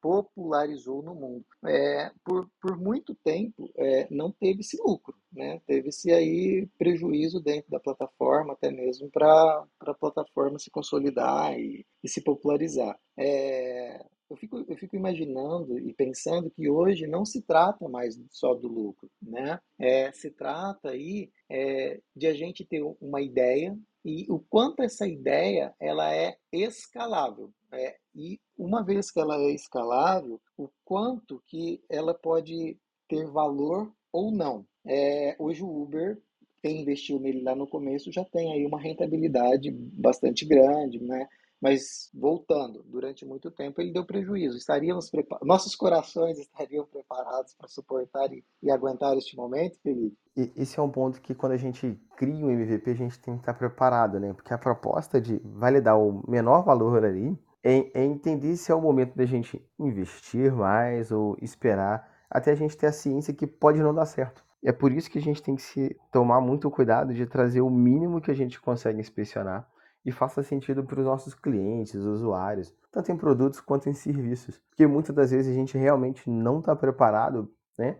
popularizou 0.00 1.00
no 1.00 1.14
mundo. 1.14 1.44
É, 1.64 2.10
por, 2.24 2.50
por 2.60 2.76
muito 2.76 3.14
tempo, 3.14 3.70
não 4.10 4.32
teve-se 4.32 4.80
lucro, 4.94 5.14
né? 5.32 5.60
Teve-se 5.66 6.12
aí 6.12 6.66
prejuízo 6.78 7.40
dentro 7.40 7.70
da 7.70 7.80
plataforma, 7.80 8.52
até 8.52 8.70
mesmo 8.70 9.10
para 9.10 9.66
a 9.80 9.94
plataforma 9.94 10.58
se 10.58 10.70
consolidar 10.70 11.58
e, 11.58 11.84
e 12.02 12.08
se 12.08 12.22
popularizar. 12.22 12.98
É, 13.16 14.04
eu 14.30 14.36
fico, 14.36 14.64
eu 14.68 14.76
fico 14.76 14.96
imaginando 14.96 15.78
e 15.78 15.92
pensando 15.92 16.50
que 16.50 16.68
hoje 16.68 17.06
não 17.06 17.24
se 17.24 17.42
trata 17.42 17.88
mais 17.88 18.18
só 18.30 18.54
do 18.54 18.68
lucro, 18.68 19.10
né? 19.20 19.60
É, 19.78 20.12
se 20.12 20.30
trata 20.30 20.90
aí 20.90 21.30
é, 21.50 22.00
de 22.14 22.26
a 22.26 22.34
gente 22.34 22.64
ter 22.64 22.82
uma 23.00 23.20
ideia 23.20 23.76
e 24.04 24.26
o 24.30 24.38
quanto 24.38 24.82
essa 24.82 25.06
ideia 25.06 25.74
ela 25.80 26.14
é 26.14 26.36
escalável. 26.52 27.52
É, 27.72 27.96
e 28.14 28.40
uma 28.56 28.84
vez 28.84 29.10
que 29.10 29.18
ela 29.18 29.36
é 29.36 29.50
escalável, 29.50 30.40
o 30.56 30.68
quanto 30.84 31.42
que 31.46 31.82
ela 31.88 32.14
pode 32.14 32.78
ter 33.08 33.26
valor 33.26 33.92
ou 34.12 34.30
não. 34.30 34.66
É, 34.86 35.34
hoje 35.38 35.62
o 35.62 35.82
Uber, 35.82 36.18
quem 36.62 36.82
investiu 36.82 37.18
nele 37.18 37.42
lá 37.42 37.54
no 37.54 37.66
começo, 37.66 38.12
já 38.12 38.24
tem 38.24 38.52
aí 38.52 38.66
uma 38.66 38.80
rentabilidade 38.80 39.70
bastante 39.70 40.44
grande, 40.44 41.02
né? 41.02 41.28
Mas 41.60 42.10
voltando, 42.12 42.82
durante 42.82 43.24
muito 43.24 43.50
tempo 43.50 43.80
ele 43.80 43.92
deu 43.92 44.04
prejuízo. 44.04 44.56
Estaríamos 44.56 45.10
nossos 45.42 45.74
corações 45.74 46.36
estariam 46.40 46.84
preparados 46.84 47.54
para 47.54 47.68
suportar 47.68 48.30
e, 48.32 48.44
e, 48.62 48.70
aguentar 48.70 49.16
este 49.16 49.34
momento, 49.34 49.78
Felipe? 49.80 50.16
E 50.36 50.52
esse 50.56 50.78
é 50.78 50.82
um 50.82 50.90
ponto 50.90 51.22
que 51.22 51.34
quando 51.34 51.52
a 51.52 51.56
gente 51.56 51.98
cria 52.16 52.44
um 52.44 52.50
MVP 52.50 52.90
a 52.90 52.94
gente 52.94 53.18
tem 53.18 53.34
que 53.34 53.40
estar 53.40 53.54
preparado, 53.54 54.20
né? 54.20 54.34
Porque 54.34 54.52
a 54.52 54.58
proposta 54.58 55.20
de 55.20 55.40
validar 55.44 55.98
o 55.98 56.22
menor 56.28 56.64
valor 56.64 57.02
ali 57.02 57.38
é, 57.62 58.02
é 58.02 58.04
entender 58.04 58.56
se 58.56 58.70
é 58.70 58.74
o 58.74 58.80
momento 58.82 59.14
da 59.16 59.24
gente 59.24 59.64
investir 59.78 60.52
mais 60.52 61.10
ou 61.10 61.34
esperar 61.40 62.12
até 62.30 62.50
a 62.50 62.54
gente 62.54 62.76
ter 62.76 62.88
a 62.88 62.92
ciência 62.92 63.32
que 63.32 63.46
pode 63.46 63.80
não 63.80 63.94
dar 63.94 64.06
certo. 64.06 64.44
E 64.64 64.68
é 64.68 64.72
por 64.72 64.90
isso 64.90 65.10
que 65.10 65.18
a 65.18 65.22
gente 65.22 65.42
tem 65.42 65.54
que 65.54 65.62
se 65.62 65.94
tomar 66.10 66.40
muito 66.40 66.70
cuidado 66.70 67.12
de 67.12 67.26
trazer 67.26 67.60
o 67.60 67.68
mínimo 67.68 68.18
que 68.18 68.30
a 68.30 68.34
gente 68.34 68.58
consegue 68.58 68.98
inspecionar 68.98 69.68
e 70.04 70.10
faça 70.10 70.42
sentido 70.42 70.82
para 70.82 71.00
os 71.00 71.04
nossos 71.04 71.34
clientes, 71.34 71.94
usuários, 71.94 72.74
tanto 72.90 73.12
em 73.12 73.16
produtos 73.16 73.60
quanto 73.60 73.90
em 73.90 73.92
serviços. 73.92 74.58
Porque 74.70 74.86
muitas 74.86 75.14
das 75.14 75.30
vezes 75.30 75.52
a 75.52 75.54
gente 75.54 75.76
realmente 75.76 76.30
não 76.30 76.60
está 76.60 76.74
preparado 76.74 77.52
né, 77.76 77.98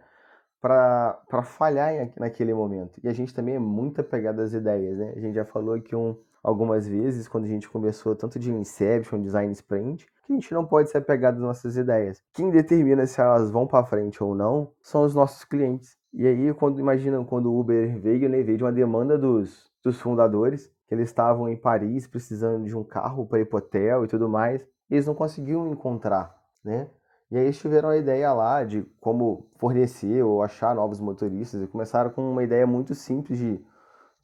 para 0.58 1.42
falhar 1.42 1.92
naquele 2.18 2.54
momento. 2.54 2.98
E 3.02 3.08
a 3.08 3.12
gente 3.12 3.34
também 3.34 3.56
é 3.56 3.58
muito 3.58 4.00
apegado 4.00 4.40
às 4.40 4.54
ideias. 4.54 4.96
Né? 4.96 5.12
A 5.16 5.20
gente 5.20 5.34
já 5.34 5.44
falou 5.44 5.74
aqui 5.74 5.94
um, 5.94 6.16
algumas 6.44 6.86
vezes, 6.86 7.26
quando 7.26 7.44
a 7.44 7.48
gente 7.48 7.70
conversou 7.70 8.14
tanto 8.14 8.38
de 8.38 8.52
Inception, 8.52 9.22
Design 9.22 9.50
Sprint, 9.52 10.06
que 10.26 10.32
a 10.32 10.34
gente 10.34 10.52
não 10.52 10.66
pode 10.66 10.90
se 10.90 10.98
apegar 10.98 11.32
às 11.32 11.40
nossas 11.40 11.78
ideias. 11.78 12.22
Quem 12.34 12.50
determina 12.50 13.06
se 13.06 13.18
elas 13.18 13.50
vão 13.50 13.66
para 13.66 13.86
frente 13.86 14.22
ou 14.22 14.34
não 14.34 14.70
são 14.82 15.04
os 15.04 15.14
nossos 15.14 15.42
clientes. 15.44 15.96
E 16.12 16.26
aí, 16.26 16.52
quando 16.52 16.78
imaginam 16.78 17.24
quando 17.24 17.50
o 17.50 17.58
Uber 17.58 17.98
veio, 17.98 18.28
né, 18.28 18.42
veio 18.42 18.58
de 18.58 18.62
uma 18.62 18.72
demanda 18.72 19.16
dos, 19.16 19.70
dos 19.82 19.98
fundadores, 19.98 20.70
que 20.86 20.94
eles 20.94 21.08
estavam 21.08 21.48
em 21.48 21.56
Paris 21.56 22.06
precisando 22.06 22.66
de 22.66 22.76
um 22.76 22.84
carro 22.84 23.26
para 23.26 23.40
ir 23.40 23.46
para 23.46 23.58
hotel 23.58 24.04
e 24.04 24.08
tudo 24.08 24.28
mais, 24.28 24.60
eles 24.90 25.06
não 25.06 25.14
conseguiam 25.14 25.66
encontrar, 25.72 26.36
né? 26.62 26.90
E 27.30 27.38
aí 27.38 27.44
eles 27.44 27.58
tiveram 27.58 27.88
a 27.88 27.96
ideia 27.96 28.32
lá 28.32 28.62
de 28.64 28.82
como 29.00 29.48
fornecer 29.56 30.22
ou 30.22 30.42
achar 30.42 30.74
novos 30.74 31.00
motoristas 31.00 31.62
e 31.62 31.66
começaram 31.66 32.10
com 32.10 32.30
uma 32.30 32.44
ideia 32.44 32.66
muito 32.66 32.94
simples 32.94 33.38
de 33.38 33.64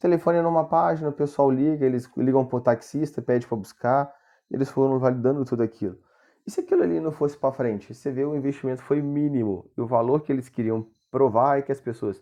telefone 0.01 0.41
numa 0.41 0.65
página, 0.65 1.11
o 1.11 1.13
pessoal 1.13 1.51
liga, 1.51 1.85
eles 1.85 2.11
ligam 2.17 2.45
para 2.45 2.57
o 2.57 2.61
taxista, 2.61 3.21
pede 3.21 3.47
para 3.47 3.57
buscar, 3.57 4.13
eles 4.51 4.71
foram 4.71 4.99
validando 4.99 5.45
tudo 5.45 5.63
aquilo. 5.63 5.99
E 6.47 6.51
se 6.51 6.61
aquilo 6.61 6.83
ali 6.83 6.99
não 6.99 7.13
fosse 7.13 7.37
para 7.37 7.53
frente? 7.53 7.95
Você 7.95 8.11
vê 8.11 8.25
o 8.25 8.35
investimento 8.35 8.83
foi 8.83 9.03
mínimo 9.03 9.71
e 9.77 9.81
o 9.81 9.87
valor 9.87 10.23
que 10.23 10.33
eles 10.33 10.49
queriam 10.49 10.87
provar 11.11 11.59
é 11.59 11.63
que 11.63 11.71
as 11.71 11.81
pessoas 11.81 12.21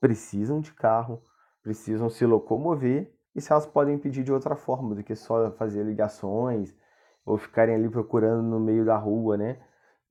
precisam 0.00 0.60
de 0.60 0.72
carro, 0.74 1.22
precisam 1.62 2.10
se 2.10 2.26
locomover 2.26 3.14
e 3.34 3.40
se 3.40 3.52
elas 3.52 3.66
podem 3.66 3.96
pedir 3.96 4.24
de 4.24 4.32
outra 4.32 4.56
forma 4.56 4.94
do 4.94 5.02
que 5.04 5.14
só 5.14 5.52
fazer 5.52 5.84
ligações 5.84 6.74
ou 7.24 7.38
ficarem 7.38 7.76
ali 7.76 7.88
procurando 7.88 8.42
no 8.42 8.58
meio 8.58 8.84
da 8.84 8.96
rua, 8.96 9.36
né? 9.36 9.58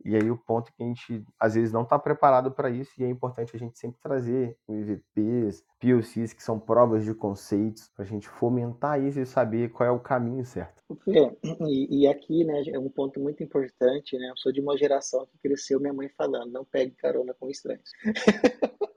E 0.04 0.16
aí 0.16 0.30
o 0.30 0.38
ponto 0.38 0.70
é 0.70 0.72
que 0.76 0.84
a 0.84 0.86
gente 0.86 1.26
às 1.40 1.56
vezes 1.56 1.72
não 1.72 1.84
está 1.84 1.98
preparado 1.98 2.52
para 2.52 2.70
isso 2.70 2.92
e 2.98 3.04
é 3.04 3.10
importante 3.10 3.56
a 3.56 3.60
gente 3.60 3.78
sempre 3.78 4.00
trazer 4.02 4.58
MVPs, 4.68 5.64
POCs, 5.80 6.34
que 6.34 6.44
são 6.44 6.60
provas 6.60 7.04
de 7.04 7.14
conceitos, 7.14 7.90
para 7.96 8.06
a 8.06 8.08
gente 8.08 8.28
fomentar 8.28 9.02
isso 9.02 9.20
e 9.20 9.26
saber 9.26 9.70
qual 9.70 9.88
é 9.88 9.92
o 9.92 10.00
caminho 10.00 10.46
certo. 10.46 10.84
É, 11.08 11.36
e, 11.68 12.02
e, 12.02 12.08
aqui, 12.08 12.44
né, 12.44 12.64
é 12.68 12.80
um 12.80 12.90
ponto 12.90 13.20
muito 13.20 13.44
importante, 13.44 14.18
né? 14.18 14.30
Eu 14.30 14.38
sou 14.38 14.52
de 14.52 14.60
uma 14.60 14.78
geração 14.78 15.26
que 15.26 15.38
cresceu 15.38 15.80
minha 15.80 15.94
mãe 15.94 16.10
falando, 16.10 16.52
não 16.52 16.66
pegue 16.66 16.92
carona 16.92 17.34
com 17.34 17.50
estranhos. 17.50 17.90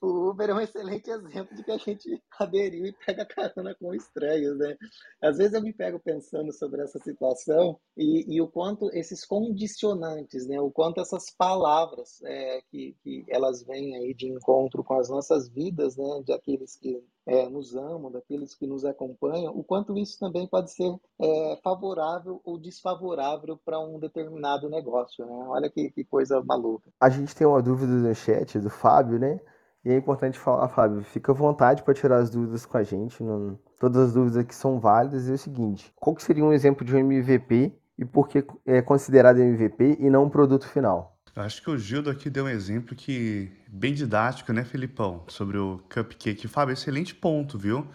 o 0.00 0.30
Uber 0.30 0.50
é 0.50 0.54
um 0.54 0.60
excelente 0.60 1.10
exemplo 1.10 1.56
de 1.56 1.62
que 1.62 1.70
a 1.70 1.78
gente 1.78 2.22
aderiu 2.38 2.86
e 2.86 2.92
pega 2.92 3.24
carona 3.26 3.74
com 3.74 3.94
estranhos, 3.94 4.58
né? 4.58 4.76
Às 5.22 5.38
vezes 5.38 5.54
eu 5.54 5.62
me 5.62 5.72
pego 5.72 5.98
pensando 5.98 6.52
sobre 6.52 6.82
essa 6.82 6.98
situação 6.98 7.78
e, 7.96 8.36
e 8.36 8.40
o 8.40 8.48
quanto 8.48 8.90
esses 8.92 9.24
condicionantes, 9.24 10.46
né? 10.46 10.60
O 10.60 10.70
quanto 10.70 11.00
essas 11.00 11.30
palavras 11.36 12.22
é, 12.24 12.62
que, 12.70 12.96
que 13.02 13.24
elas 13.28 13.62
vêm 13.62 13.96
aí 13.96 14.14
de 14.14 14.28
encontro 14.28 14.82
com 14.84 14.94
as 14.94 15.08
nossas 15.08 15.48
vidas, 15.48 15.96
né? 15.96 16.22
De 16.24 16.32
aqueles 16.32 16.76
que 16.76 17.02
é, 17.26 17.48
nos 17.48 17.74
amam, 17.74 18.10
daqueles 18.10 18.54
que 18.54 18.66
nos 18.66 18.84
acompanham, 18.84 19.56
o 19.56 19.62
quanto 19.62 19.96
isso 19.96 20.18
também 20.18 20.46
pode 20.46 20.70
ser 20.72 20.92
é, 21.20 21.58
favorável 21.62 22.40
ou 22.44 22.58
desfavorável 22.58 23.58
para 23.64 23.78
um 23.80 23.98
determinado 23.98 24.68
negócio. 24.68 25.24
Né? 25.24 25.44
Olha 25.48 25.70
que, 25.70 25.90
que, 25.90 26.04
coisa 26.04 26.42
maluca. 26.42 26.90
A 27.00 27.08
gente 27.08 27.34
tem 27.34 27.46
uma 27.46 27.62
dúvida 27.62 27.92
no 27.92 28.14
chat 28.14 28.58
do 28.58 28.70
Fábio, 28.70 29.18
né? 29.18 29.40
E 29.84 29.90
é 29.90 29.96
importante 29.96 30.38
falar, 30.38 30.68
Fábio, 30.68 31.02
fica 31.02 31.32
à 31.32 31.34
vontade 31.34 31.82
para 31.82 31.94
tirar 31.94 32.18
as 32.18 32.28
dúvidas 32.28 32.66
com 32.66 32.76
a 32.76 32.82
gente. 32.82 33.22
Não... 33.22 33.58
Todas 33.78 34.08
as 34.08 34.12
dúvidas 34.12 34.36
aqui 34.36 34.54
são 34.54 34.78
válidas. 34.78 35.26
E 35.26 35.30
é 35.30 35.34
o 35.34 35.38
seguinte: 35.38 35.92
qual 35.96 36.14
que 36.14 36.22
seria 36.22 36.44
um 36.44 36.52
exemplo 36.52 36.84
de 36.84 36.94
um 36.94 36.98
MVP 36.98 37.72
e 37.98 38.04
por 38.04 38.28
que 38.28 38.44
é 38.66 38.82
considerado 38.82 39.38
MVP 39.38 39.96
e 39.98 40.10
não 40.10 40.24
um 40.24 40.28
produto 40.28 40.66
final? 40.68 41.16
Acho 41.34 41.62
que 41.62 41.70
o 41.70 41.78
Gildo 41.78 42.10
aqui 42.10 42.28
deu 42.28 42.44
um 42.44 42.48
exemplo 42.48 42.94
que 42.94 43.50
bem 43.72 43.94
didático, 43.94 44.52
né, 44.52 44.64
Felipão, 44.64 45.24
sobre 45.28 45.56
o 45.58 45.80
cupcake. 45.92 46.48
Fábio, 46.48 46.72
excelente 46.72 47.14
ponto, 47.14 47.58
viu? 47.58 47.86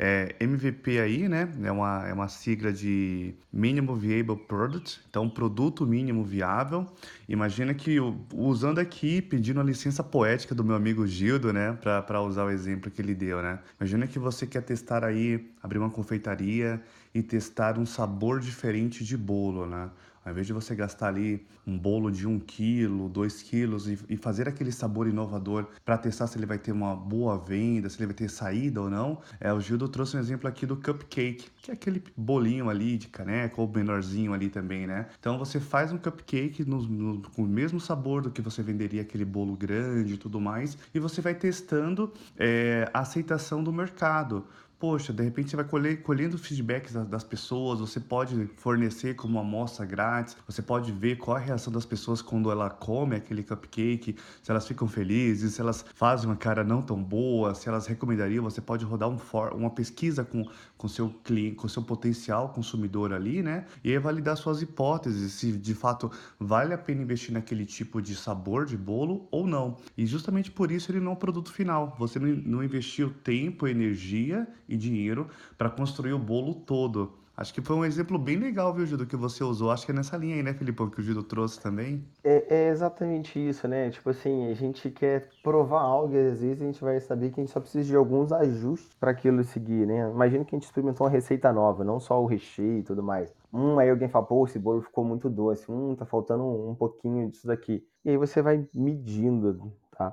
É, 0.00 0.36
MVP 0.38 1.00
aí, 1.00 1.28
né, 1.28 1.52
é 1.60 1.72
uma, 1.72 2.06
é 2.06 2.12
uma 2.12 2.28
sigla 2.28 2.72
de 2.72 3.34
Minimum 3.52 3.96
Viable 3.96 4.36
Product, 4.36 5.00
então 5.10 5.28
produto 5.28 5.84
mínimo 5.84 6.22
viável. 6.22 6.86
Imagina 7.28 7.74
que 7.74 7.96
usando 8.32 8.78
aqui, 8.78 9.20
pedindo 9.20 9.60
a 9.60 9.64
licença 9.64 10.04
poética 10.04 10.54
do 10.54 10.62
meu 10.62 10.76
amigo 10.76 11.04
Gildo, 11.04 11.52
né, 11.52 11.76
para 11.82 12.22
usar 12.22 12.44
o 12.44 12.50
exemplo 12.50 12.92
que 12.92 13.02
ele 13.02 13.12
deu, 13.12 13.42
né. 13.42 13.58
Imagina 13.80 14.06
que 14.06 14.20
você 14.20 14.46
quer 14.46 14.62
testar 14.62 15.04
aí, 15.04 15.50
abrir 15.60 15.78
uma 15.78 15.90
confeitaria 15.90 16.80
e 17.12 17.20
testar 17.20 17.76
um 17.76 17.84
sabor 17.84 18.38
diferente 18.38 19.04
de 19.04 19.16
bolo, 19.16 19.66
né. 19.66 19.90
Ao 20.28 20.32
invés 20.32 20.46
de 20.46 20.52
você 20.52 20.74
gastar 20.74 21.08
ali 21.08 21.46
um 21.66 21.78
bolo 21.78 22.10
de 22.10 22.26
1 22.26 22.40
quilo, 22.40 23.08
2 23.08 23.42
quilos 23.42 23.88
e, 23.88 23.98
e 24.10 24.16
fazer 24.16 24.46
aquele 24.46 24.70
sabor 24.70 25.08
inovador 25.08 25.66
para 25.86 25.96
testar 25.96 26.26
se 26.26 26.36
ele 26.36 26.44
vai 26.44 26.58
ter 26.58 26.70
uma 26.70 26.94
boa 26.94 27.38
venda, 27.38 27.88
se 27.88 27.96
ele 27.96 28.08
vai 28.08 28.14
ter 28.14 28.28
saída 28.28 28.82
ou 28.82 28.90
não, 28.90 29.22
é, 29.40 29.50
o 29.50 29.58
Gildo 29.58 29.88
trouxe 29.88 30.18
um 30.18 30.20
exemplo 30.20 30.46
aqui 30.46 30.66
do 30.66 30.76
cupcake, 30.76 31.48
que 31.62 31.70
é 31.70 31.74
aquele 31.74 32.04
bolinho 32.14 32.68
ali 32.68 32.98
de 32.98 33.08
caneca 33.08 33.58
ou 33.58 33.66
menorzinho 33.66 34.34
ali 34.34 34.50
também, 34.50 34.86
né? 34.86 35.06
Então 35.18 35.38
você 35.38 35.58
faz 35.58 35.92
um 35.92 35.96
cupcake 35.96 36.62
no, 36.62 36.82
no, 36.82 37.22
com 37.30 37.42
o 37.42 37.48
mesmo 37.48 37.80
sabor 37.80 38.20
do 38.20 38.30
que 38.30 38.42
você 38.42 38.62
venderia 38.62 39.00
aquele 39.00 39.24
bolo 39.24 39.56
grande 39.56 40.14
e 40.14 40.18
tudo 40.18 40.38
mais, 40.38 40.76
e 40.92 41.00
você 41.00 41.22
vai 41.22 41.34
testando 41.34 42.12
é, 42.36 42.90
a 42.92 43.00
aceitação 43.00 43.64
do 43.64 43.72
mercado 43.72 44.44
poxa, 44.78 45.12
de 45.12 45.24
repente 45.24 45.50
você 45.50 45.56
vai 45.56 45.64
colher, 45.64 46.02
colhendo 46.02 46.38
feedbacks 46.38 46.92
das, 46.92 47.06
das, 47.08 47.24
pessoas, 47.24 47.80
você 47.80 47.98
pode 47.98 48.46
fornecer 48.56 49.14
como 49.14 49.34
uma 49.34 49.40
amostra 49.40 49.84
grátis, 49.84 50.36
você 50.46 50.62
pode 50.62 50.92
ver 50.92 51.16
qual 51.16 51.36
a 51.36 51.40
reação 51.40 51.72
das 51.72 51.84
pessoas 51.84 52.22
quando 52.22 52.50
ela 52.50 52.70
come 52.70 53.16
aquele 53.16 53.42
cupcake, 53.42 54.16
se 54.42 54.50
elas 54.50 54.66
ficam 54.68 54.86
felizes, 54.86 55.54
se 55.54 55.60
elas 55.60 55.84
fazem 55.94 56.28
uma 56.28 56.36
cara 56.36 56.62
não 56.62 56.80
tão 56.80 57.02
boa, 57.02 57.54
se 57.54 57.68
elas 57.68 57.86
recomendariam, 57.86 58.44
você 58.44 58.60
pode 58.60 58.84
rodar 58.84 59.08
um 59.08 59.18
for, 59.18 59.52
uma 59.52 59.70
pesquisa 59.70 60.24
com 60.24 60.48
com 60.78 60.88
seu 60.88 61.10
cliente, 61.24 61.56
com 61.56 61.68
seu 61.68 61.82
potencial 61.82 62.50
consumidor 62.50 63.12
ali, 63.12 63.42
né? 63.42 63.66
E 63.82 63.90
aí 63.90 63.98
validar 63.98 64.36
suas 64.36 64.62
hipóteses, 64.62 65.32
se 65.32 65.52
de 65.52 65.74
fato 65.74 66.10
vale 66.38 66.72
a 66.72 66.78
pena 66.78 67.02
investir 67.02 67.34
naquele 67.34 67.66
tipo 67.66 68.00
de 68.00 68.14
sabor 68.14 68.64
de 68.64 68.76
bolo 68.76 69.26
ou 69.30 69.46
não. 69.46 69.76
E 69.96 70.06
justamente 70.06 70.50
por 70.50 70.70
isso 70.70 70.90
ele 70.92 71.00
não 71.00 71.10
é 71.10 71.14
um 71.14 71.18
produto 71.18 71.52
final. 71.52 71.96
Você 71.98 72.18
não 72.18 72.62
investiu 72.62 73.12
tempo, 73.22 73.66
energia 73.66 74.46
e 74.68 74.76
dinheiro 74.76 75.28
para 75.58 75.68
construir 75.68 76.12
o 76.12 76.18
bolo 76.18 76.54
todo. 76.54 77.18
Acho 77.38 77.54
que 77.54 77.60
foi 77.60 77.76
um 77.76 77.84
exemplo 77.84 78.18
bem 78.18 78.36
legal, 78.36 78.74
viu, 78.74 78.84
Gildo, 78.84 79.06
que 79.06 79.14
você 79.14 79.44
usou. 79.44 79.70
Acho 79.70 79.86
que 79.86 79.92
é 79.92 79.94
nessa 79.94 80.16
linha 80.16 80.34
aí, 80.34 80.42
né, 80.42 80.52
Filipão, 80.52 80.90
que 80.90 80.98
o 80.98 81.02
Gildo 81.04 81.22
trouxe 81.22 81.60
também. 81.60 82.04
É, 82.24 82.44
é, 82.52 82.68
exatamente 82.68 83.38
isso, 83.38 83.68
né? 83.68 83.90
Tipo 83.90 84.10
assim, 84.10 84.50
a 84.50 84.54
gente 84.54 84.90
quer 84.90 85.28
provar 85.40 85.82
algo 85.82 86.12
e 86.16 86.18
às 86.18 86.40
vezes 86.40 86.60
a 86.60 86.64
gente 86.64 86.82
vai 86.82 86.98
saber 86.98 87.30
que 87.30 87.40
a 87.40 87.44
gente 87.44 87.52
só 87.52 87.60
precisa 87.60 87.84
de 87.84 87.94
alguns 87.94 88.32
ajustes 88.32 88.92
para 88.98 89.12
aquilo 89.12 89.44
seguir, 89.44 89.86
né? 89.86 90.10
Imagina 90.10 90.44
que 90.44 90.52
a 90.52 90.58
gente 90.58 90.66
experimentou 90.66 91.06
uma 91.06 91.12
receita 91.12 91.52
nova, 91.52 91.84
não 91.84 92.00
só 92.00 92.20
o 92.20 92.26
recheio 92.26 92.78
e 92.78 92.82
tudo 92.82 93.04
mais. 93.04 93.32
Hum, 93.54 93.78
aí 93.78 93.88
alguém 93.88 94.08
fala, 94.08 94.26
pô, 94.26 94.44
esse 94.44 94.58
bolo 94.58 94.82
ficou 94.82 95.04
muito 95.04 95.30
doce. 95.30 95.70
Hum, 95.70 95.94
tá 95.94 96.04
faltando 96.04 96.42
um 96.42 96.74
pouquinho 96.74 97.30
disso 97.30 97.46
daqui. 97.46 97.86
E 98.04 98.10
aí 98.10 98.16
você 98.16 98.42
vai 98.42 98.66
medindo, 98.74 99.72
tá? 99.96 100.12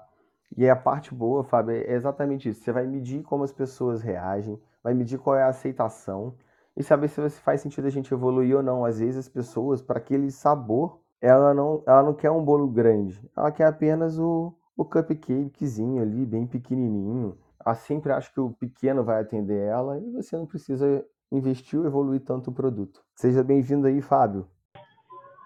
E 0.56 0.70
a 0.70 0.76
parte 0.76 1.12
boa, 1.12 1.44
Fábio, 1.44 1.74
é 1.74 1.92
exatamente 1.96 2.50
isso. 2.50 2.62
Você 2.62 2.72
vai 2.72 2.86
medir 2.86 3.24
como 3.24 3.44
as 3.44 3.52
pessoas 3.52 4.04
reagem, 4.04 4.60
vai 4.84 4.94
medir 4.94 5.18
qual 5.18 5.36
é 5.36 5.42
a 5.42 5.48
aceitação 5.48 6.36
e 6.76 6.84
saber 6.84 7.08
se 7.08 7.30
faz 7.42 7.62
sentido 7.62 7.86
a 7.88 7.90
gente 7.90 8.14
evoluir 8.14 8.56
ou 8.56 8.64
não. 8.64 8.86
Às 8.86 9.00
vezes 9.00 9.18
as 9.18 9.30
pessoas, 9.30 9.82
para 9.82 9.98
aquele 9.98 10.30
sabor, 10.32 11.00
ela 11.22 11.54
não, 11.54 11.82
ela 11.88 12.04
não 12.04 12.14
quer 12.14 12.32
um 12.32 12.44
bolo 12.44 12.68
grande, 12.68 13.20
ela 13.36 13.52
quer 13.52 13.66
apenas 13.66 14.20
o, 14.20 14.54
o 14.76 14.84
cupcakezinho 14.84 16.02
ali, 16.02 16.26
bem 16.26 16.46
pequenininho. 16.46 17.38
Ela 17.66 17.76
sempre 17.76 18.12
acha 18.12 18.32
que 18.32 18.40
o 18.40 18.52
pequeno 18.52 19.04
vai 19.04 19.22
atender 19.22 19.60
ela 19.60 20.00
e 20.00 20.12
você 20.12 20.38
não 20.38 20.46
precisa 20.46 21.04
investir 21.32 21.80
ou 21.80 21.86
evoluir 21.86 22.22
tanto 22.22 22.52
o 22.52 22.54
produto. 22.54 23.02
Seja 23.16 23.44
bem-vindo 23.44 23.88
aí, 23.88 24.02
Fábio. 24.02 24.48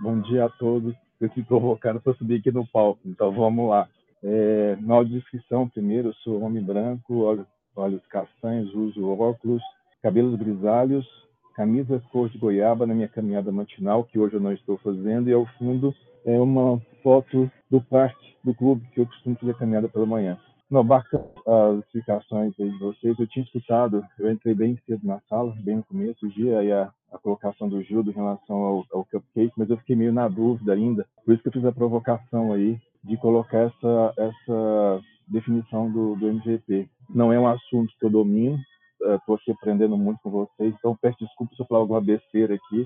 Bom 0.01 0.19
dia 0.21 0.45
a 0.45 0.49
todos. 0.49 0.93
Eu 1.19 1.29
se 1.31 1.43
provocaram 1.43 1.99
para 1.99 2.13
subir 2.13 2.39
aqui 2.39 2.51
no 2.51 2.65
palco, 2.67 3.01
então 3.05 3.31
vamos 3.31 3.69
lá. 3.69 3.87
É, 4.23 4.77
na 4.81 4.95
audiodescrição, 4.95 5.67
primeiro, 5.69 6.09
eu 6.09 6.13
sou 6.15 6.41
homem 6.41 6.63
branco, 6.63 7.45
olhos 7.75 8.05
castanhos, 8.07 8.73
uso 8.73 9.09
óculos, 9.09 9.61
cabelos 10.01 10.37
grisalhos, 10.37 11.07
camisa 11.55 12.01
cor 12.11 12.29
de 12.29 12.37
goiaba 12.37 12.85
na 12.85 12.93
minha 12.93 13.07
caminhada 13.07 13.51
matinal, 13.51 14.03
que 14.03 14.19
hoje 14.19 14.35
eu 14.35 14.39
não 14.39 14.53
estou 14.53 14.77
fazendo, 14.77 15.29
e 15.29 15.33
ao 15.33 15.45
fundo 15.57 15.93
é 16.25 16.39
uma 16.39 16.81
foto 17.03 17.49
do 17.69 17.81
parque 17.81 18.35
do 18.43 18.53
clube 18.53 18.85
que 18.93 19.01
eu 19.01 19.05
costumo 19.05 19.35
fazer 19.35 19.57
caminhada 19.57 19.89
pela 19.89 20.05
manhã. 20.05 20.37
No 20.69 20.83
barco, 20.83 21.17
as 21.47 21.79
explicações 21.79 22.53
aí 22.59 22.69
de 22.69 22.77
vocês, 22.77 23.19
eu 23.19 23.27
tinha 23.27 23.43
escutado, 23.43 24.05
eu 24.19 24.31
entrei 24.31 24.53
bem 24.53 24.77
cedo 24.85 25.05
na 25.05 25.19
sala, 25.27 25.53
bem 25.61 25.77
no 25.77 25.83
começo 25.83 26.25
do 26.25 26.31
dia, 26.31 26.59
aí 26.59 26.71
a, 26.71 26.91
a 27.11 27.17
colocação 27.17 27.67
do 27.67 27.81
Gildo 27.81 28.11
em 28.11 28.13
relação 28.13 28.55
ao, 28.55 28.85
ao 28.93 29.05
cupcake, 29.05 29.53
mas 29.57 29.69
eu 29.69 29.77
fiquei 29.77 29.95
meio 29.95 30.13
na 30.13 30.27
dúvida 30.27 30.73
ainda, 30.73 31.05
por 31.25 31.33
isso 31.33 31.41
que 31.41 31.49
eu 31.49 31.53
fiz 31.53 31.65
a 31.65 31.71
provocação 31.71 32.53
aí, 32.53 32.79
de 33.03 33.17
colocar 33.17 33.59
essa, 33.59 34.13
essa 34.17 35.01
definição 35.27 35.91
do, 35.91 36.15
do 36.15 36.27
MVP. 36.27 36.87
Não 37.09 37.33
é 37.33 37.39
um 37.39 37.47
assunto 37.47 37.91
que 37.99 38.05
eu 38.05 38.09
domino, 38.09 38.59
estou 39.01 39.35
aqui 39.35 39.51
aprendendo 39.51 39.97
muito 39.97 40.19
com 40.21 40.29
vocês, 40.29 40.73
então 40.77 40.97
peço 41.01 41.17
desculpa 41.19 41.55
se 41.55 41.61
eu 41.61 41.65
falar 41.67 41.81
alguma 41.81 42.01
besteira 42.01 42.55
aqui, 42.55 42.85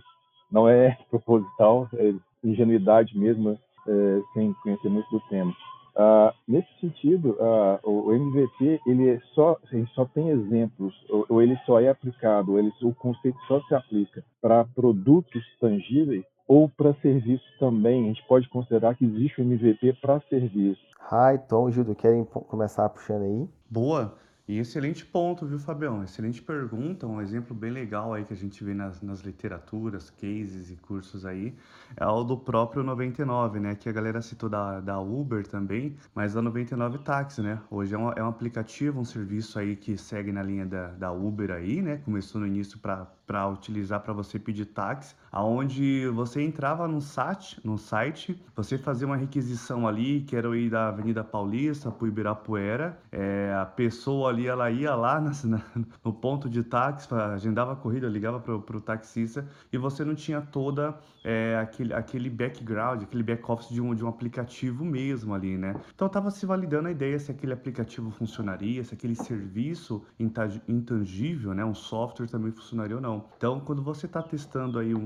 não 0.52 0.68
é 0.68 0.98
proposital, 1.10 1.88
é 1.96 2.14
ingenuidade 2.44 3.18
mesmo, 3.18 3.58
é, 3.88 4.22
sem 4.34 4.54
conhecer 4.64 4.90
muito 4.90 5.10
do 5.10 5.20
tema. 5.30 5.54
Uh, 5.96 6.34
nesse 6.48 6.68
sentido, 6.82 7.38
uh, 7.40 7.80
o, 7.88 8.12
MVP 8.12 8.82
ele 8.88 9.10
é 9.10 9.20
só, 9.36 9.58
ele 9.72 9.86
só 9.94 10.06
tem 10.06 10.30
exemplos, 10.30 10.92
ou, 11.08 11.26
ou, 11.30 11.42
ele 11.42 11.56
só 11.68 11.80
é 11.80 11.88
aplicado, 11.88 12.54
ou 12.54 12.60
ele, 12.60 12.72
o 12.82 12.96
conceito 12.96 13.38
só 13.48 13.62
se 13.62 13.76
aplica 13.76 14.24
para 14.42 14.66
produtos 14.66 15.44
tangíveis 15.60 16.26
ou 16.48 16.68
para 16.68 16.96
serviços 16.96 17.48
também. 17.60 18.06
A 18.06 18.08
gente 18.08 18.26
pode 18.28 18.50
considerar 18.50 18.96
que 18.96 19.06
existe 19.06 19.40
o 19.40 19.44
MVP 19.44 19.94
para 20.02 20.20
serviço. 20.22 20.82
Hi, 21.12 21.38
Tom, 21.48 21.70
Gildo, 21.70 21.94
querem 21.94 22.24
começar 22.26 22.90
puxando 22.90 23.24
aí? 23.24 23.48
Boa. 23.70 24.18
E 24.46 24.60
excelente 24.60 25.06
ponto, 25.06 25.46
viu, 25.46 25.58
Fabião? 25.58 26.04
Excelente 26.04 26.42
pergunta, 26.42 27.08
um 27.08 27.22
exemplo 27.22 27.56
bem 27.56 27.72
legal 27.72 28.14
aí 28.14 28.26
que 28.26 28.34
a 28.34 28.36
gente 28.36 28.62
vê 28.62 28.74
nas, 28.74 29.02
nas 29.02 29.22
literaturas, 29.22 30.10
cases 30.10 30.70
e 30.70 30.76
cursos 30.76 31.26
aí, 31.26 31.56
é 31.96 32.06
o 32.06 32.26
do 32.26 32.38
próprio 32.38 32.84
99, 32.84 33.62
né? 33.62 33.74
Que 33.74 33.88
a 33.88 33.94
galera 33.94 34.22
citou 34.22 34.50
da, 34.50 34.82
da 34.82 35.00
Uber 35.00 35.48
também, 35.48 35.96
mas 36.14 36.34
da 36.34 36.42
99 36.42 36.98
Táxi, 36.98 37.42
né? 37.42 37.58
Hoje 37.72 37.96
é 37.96 37.98
um, 37.98 38.12
é 38.12 38.22
um 38.22 38.28
aplicativo, 38.28 39.00
um 39.00 39.06
serviço 39.06 39.58
aí 39.58 39.78
que 39.78 39.98
segue 39.98 40.34
na 40.34 40.44
linha 40.44 40.66
da, 40.66 40.88
da 40.88 41.12
Uber 41.14 41.50
aí, 41.50 41.82
né? 41.82 42.02
Começou 42.04 42.42
no 42.42 42.48
início 42.48 42.78
para 42.80 43.48
utilizar 43.48 44.02
para 44.02 44.12
você 44.12 44.38
pedir 44.38 44.66
táxi, 44.66 45.16
aonde 45.32 46.06
você 46.10 46.42
entrava 46.42 46.86
no 46.86 47.00
site, 47.00 47.62
no 47.64 47.78
site, 47.78 48.38
você 48.54 48.78
fazia 48.78 49.08
uma 49.08 49.16
requisição 49.16 49.88
ali, 49.88 50.22
que 50.22 50.36
era 50.36 50.54
ir 50.58 50.70
da 50.70 50.90
Avenida 50.90 51.24
Paulista 51.24 51.90
para 51.90 52.08
Ibirapuera, 52.10 53.00
é, 53.10 53.54
a 53.58 53.66
pessoa 53.66 54.33
ali, 54.34 54.48
ela 54.48 54.70
ia 54.72 54.96
lá 54.96 55.20
na, 55.46 55.62
no 56.04 56.14
ponto 56.14 56.50
de 56.50 56.64
táxi, 56.64 57.08
agendava 57.14 57.74
a 57.74 57.76
corrida, 57.76 58.08
ligava 58.08 58.40
para 58.40 58.78
o 58.78 58.82
taxista 58.82 59.48
e 59.72 59.78
você 59.78 60.04
não 60.04 60.16
tinha 60.16 60.42
toda 60.42 60.98
é, 61.24 61.58
aquele, 61.58 61.94
aquele 61.94 62.30
background, 62.30 63.04
aquele 63.04 63.24
back-office 63.24 63.70
de 63.70 63.82
um, 63.82 63.96
de 63.96 64.04
um 64.04 64.08
aplicativo 64.08 64.84
mesmo 64.84 65.34
ali, 65.34 65.58
né? 65.58 65.76
Então 65.94 66.08
estava 66.08 66.30
se 66.32 66.46
validando 66.46 66.88
a 66.88 66.92
ideia 66.92 67.18
se 67.18 67.32
aquele 67.32 67.54
aplicativo 67.54 68.12
funcionaria, 68.12 68.84
se 68.84 68.94
aquele 68.94 69.16
serviço 69.16 70.04
intangível, 70.68 71.54
né, 71.54 71.64
um 71.64 71.74
software 71.74 72.28
também 72.28 72.52
funcionaria 72.52 72.96
ou 72.96 73.02
não. 73.02 73.26
Então, 73.38 73.60
quando 73.60 73.82
você 73.82 74.06
está 74.06 74.22
testando 74.22 74.80
aí, 74.80 74.94
um, 74.94 75.00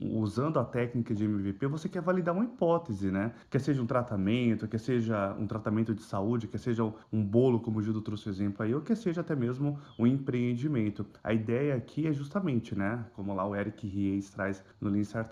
um, 0.00 0.18
usando 0.18 0.58
a 0.58 0.64
técnica 0.64 1.14
de 1.14 1.24
MVP, 1.24 1.66
você 1.66 1.88
quer 1.88 2.02
validar 2.02 2.34
uma 2.34 2.44
hipótese, 2.44 3.10
né? 3.10 3.32
Quer 3.48 3.60
seja 3.60 3.82
um 3.82 3.86
tratamento, 3.86 4.68
quer 4.68 4.78
seja 4.78 5.34
um 5.38 5.46
tratamento 5.46 5.94
de 5.94 6.02
saúde, 6.02 6.46
quer 6.48 6.58
seja 6.58 6.84
um 7.12 7.24
bolo, 7.24 7.60
como 7.60 7.78
o 7.78 7.82
Gildo 7.82 8.00
trouxe 8.00 8.28
o 8.28 8.30
exemplo 8.30 8.62
aí, 8.62 8.74
ou 8.74 8.80
quer 8.80 8.96
seja 8.96 9.20
até 9.20 9.34
mesmo 9.34 9.78
um 9.98 10.06
empreendimento. 10.06 11.06
A 11.22 11.32
ideia 11.32 11.74
aqui 11.74 12.06
é 12.06 12.12
justamente, 12.12 12.74
né? 12.74 13.04
Como 13.14 13.34
lá 13.34 13.46
o 13.46 13.54
Eric 13.54 13.86
Ries 13.86 14.30
traz 14.30 14.62
no 14.80 14.90
Lean 14.90 15.02
Startup, 15.02 15.29